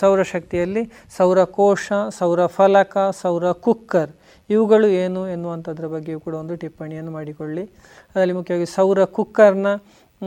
ಸೌರಶಕ್ತಿಯಲ್ಲಿ 0.00 0.82
ಸೌರಕೋಶ 1.16 1.92
ಸೌರ 2.18 2.40
ಫಲಕ 2.56 2.96
ಸೌರ 3.22 3.52
ಕುಕ್ಕರ್ 3.66 4.10
ಇವುಗಳು 4.50 4.86
ಏನು 5.02 5.20
ಎನ್ನುವಂಥದ್ರ 5.34 5.86
ಬಗ್ಗೆಯೂ 5.92 6.18
ಕೂಡ 6.24 6.34
ಒಂದು 6.40 6.54
ಟಿಪ್ಪಣಿಯನ್ನು 6.62 7.12
ಮಾಡಿಕೊಳ್ಳಿ. 7.18 7.64
ಅದರಲ್ಲಿ 8.10 8.34
ಮುಖ್ಯವಾಗಿ 8.38 8.66
ಸೌರ 8.76 9.04
ಕುಕ್ಕರ್ನ 9.16 9.68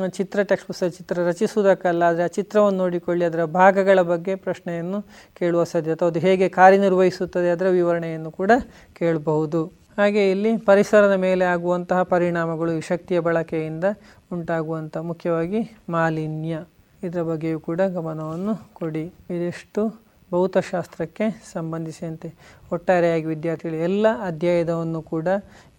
ಚಿತ್ರ 0.07 0.43
ಟೆಕ್ಸ್ಟ್ 0.43 0.67
ಪುಸ್ತಕ, 0.67 0.87
ಚಿತ್ರ 0.87 1.19
ರಚಿಸುವುದಕ್ಕಲ್ಲ, 1.19 2.03
ಆದರೆ 2.03 2.23
ಆ 2.23 2.27
ಚಿತ್ರವನ್ನು 2.27 2.77
ನೋಡಿಕೊಳ್ಳಿ, 2.77 3.25
ಅದರ 3.25 3.45
ಭಾಗಗಳ 3.45 4.01
ಬಗ್ಗೆ 4.01 4.35
ಪ್ರಶ್ನೆಯನ್ನು 4.35 5.01
ಕೇಳುವ 5.33 5.63
ಸಾಧ್ಯತೆ 5.63 6.05
ಅದು 6.05 6.19
ಹೇಗೆ 6.19 6.49
ಕಾರ್ಯನಿರ್ವಹಿಸುತ್ತದೆ 6.49 7.51
ಅದರ 7.51 7.65
ವಿವರಣೆಯನ್ನು 7.69 8.31
ಕೂಡ 8.31 8.51
ಕೇಳಬಹುದು. 8.93 9.85
ಹಾಗೆ 9.97 10.31
ಇಲ್ಲಿ 10.31 10.57
ಪರಿಸರದ 10.57 11.13
ಮೇಲೆ 11.13 11.45
ಆಗುವಂತಹ 11.45 12.03
ಪರಿಣಾಮಗಳು 12.03 12.71
ಈ 12.77 12.81
ಶಕ್ತಿಯ 12.81 13.19
ಬಳಕೆಯಿಂದ 13.19 13.83
ಉಂಟಾಗುವಂಥ 14.31 14.97
ಮುಖ್ಯವಾಗಿ 14.97 15.77
ಮಾಲಿನ್ಯ. 15.89 16.63
ಇದರ 17.03 17.21
ಬಗ್ಗೆಯೂ 17.21 17.59
ಕೂಡ 17.59 17.81
ಗಮನವನ್ನು 17.81 18.73
ಕೊಡಿ. 18.73 19.05
ಇದಿಷ್ಟು 19.29 20.04
ಭೌತಶಾಸ್ತ್ರಕ್ಕೆ 20.31 21.25
ಸಂಬಂಧಿಸಿದಂತೆ 21.53 22.29
ಒಟ್ಟಾರೆಯಾಗಿ 22.71 23.25
ವಿದ್ಯಾರ್ಥಿಗಳು 23.25 23.77
ಎಲ್ಲ 23.87 24.05
ಅಧ್ಯಾಯದವನ್ನು 24.29 25.01
ಕೂಡ 25.11 25.27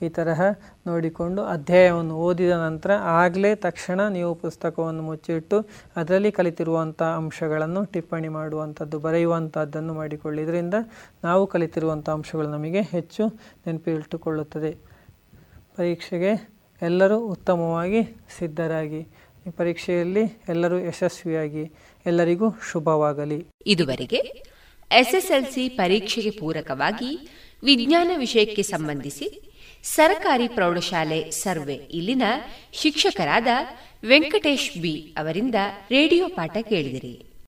ಈ 0.02 0.08
ತರಹ 0.08 0.40
ನೋಡಿಕೊಂಡು 0.86 1.40
ಅಧ್ಯಾಯವನ್ನು 1.54 2.14
ಓದಿದ 2.26 2.54
ನಂತರ 2.66 2.90
ಆಗಲೇ 3.22 3.50
ತಕ್ಷಣ 3.66 4.00
ನೀವು 4.16 4.32
ಪುಸ್ತಕವನ್ನು 4.44 5.02
ಮುಚ್ಚಿಟ್ಟು 5.02 5.58
ಅದರಲ್ಲಿ 5.96 6.30
ಕಲಿತಿರುವಂಥ 6.30 7.02
ಅಂಶಗಳನ್ನು 7.20 7.82
ಟಿಪ್ಪಣಿ 7.84 8.30
ಮಾಡುವಂಥದ್ದು, 8.38 8.98
ಬರೆಯುವಂಥದ್ದನ್ನು 8.98 9.94
ಮಾಡಿಕೊಳ್ಳಿ 9.94 10.42
ಇದರಿಂದ 10.42 10.74
ನಾವು 11.24 11.44
ಕಲಿತಿರುವಂಥ 11.46 12.08
ಅಂಶಗಳು 12.16 12.48
ನಮಗೆ 12.48 12.82
ಹೆಚ್ಚು 12.94 13.26
ನೆನಪಿಟ್ಟುಕೊಳ್ಳುತ್ತದೆ 13.64 14.72
ಪರೀಕ್ಷೆಗೆ 15.78 16.32
ಎಲ್ಲರೂ 16.82 17.18
ಉತ್ತಮವಾಗಿ 17.34 18.00
ಸಿದ್ಧರಾಗಿ, 18.38 19.02
ಈ 19.46 19.50
ಪರೀಕ್ಷೆಯಲ್ಲಿ 19.58 20.24
ಎಲ್ಲರೂ 20.48 20.78
ಯಶಸ್ವಿಯಾಗಿ 20.88 21.64
ಎಲ್ಲರಿಗೂ 22.06 22.50
ಶುಭವಾಗಲಿ. 22.72 23.46
ಇದುವರೆಗೆ 23.66 24.16
ಎಸ್ಎಸ್ಎಲ್ಸಿ 24.92 25.68
ಪರೀಕ್ಷೆಗೆ 25.68 26.30
ಪೂರಕವಾಗಿ 26.30 27.28
ವಿಜ್ಞಾನ 27.64 28.10
ವಿಷಯಕ್ಕೆ 28.16 28.62
ಸಂಬಂಧಿಸಿ 28.62 29.52
ಸರಕಾರಿ 29.82 30.48
ಪ್ರೌಢಶಾಲೆ 30.48 31.30
ಸರ್ವೆ 31.30 31.74
ಇಲ್ಲಿನ 31.74 32.22
ಶಿಕ್ಷಕರಾದ 32.72 33.46
ವೆಂಕಟೇಶ್ 34.04 34.78
ಬಿ 34.78 35.14
ಅವರಿಂದ 35.18 35.54
ರೇಡಿಯೋ 35.90 36.28
ಪಾಠ 36.28 36.56
ಕೇಳಿದಿರಿ. 36.60 37.25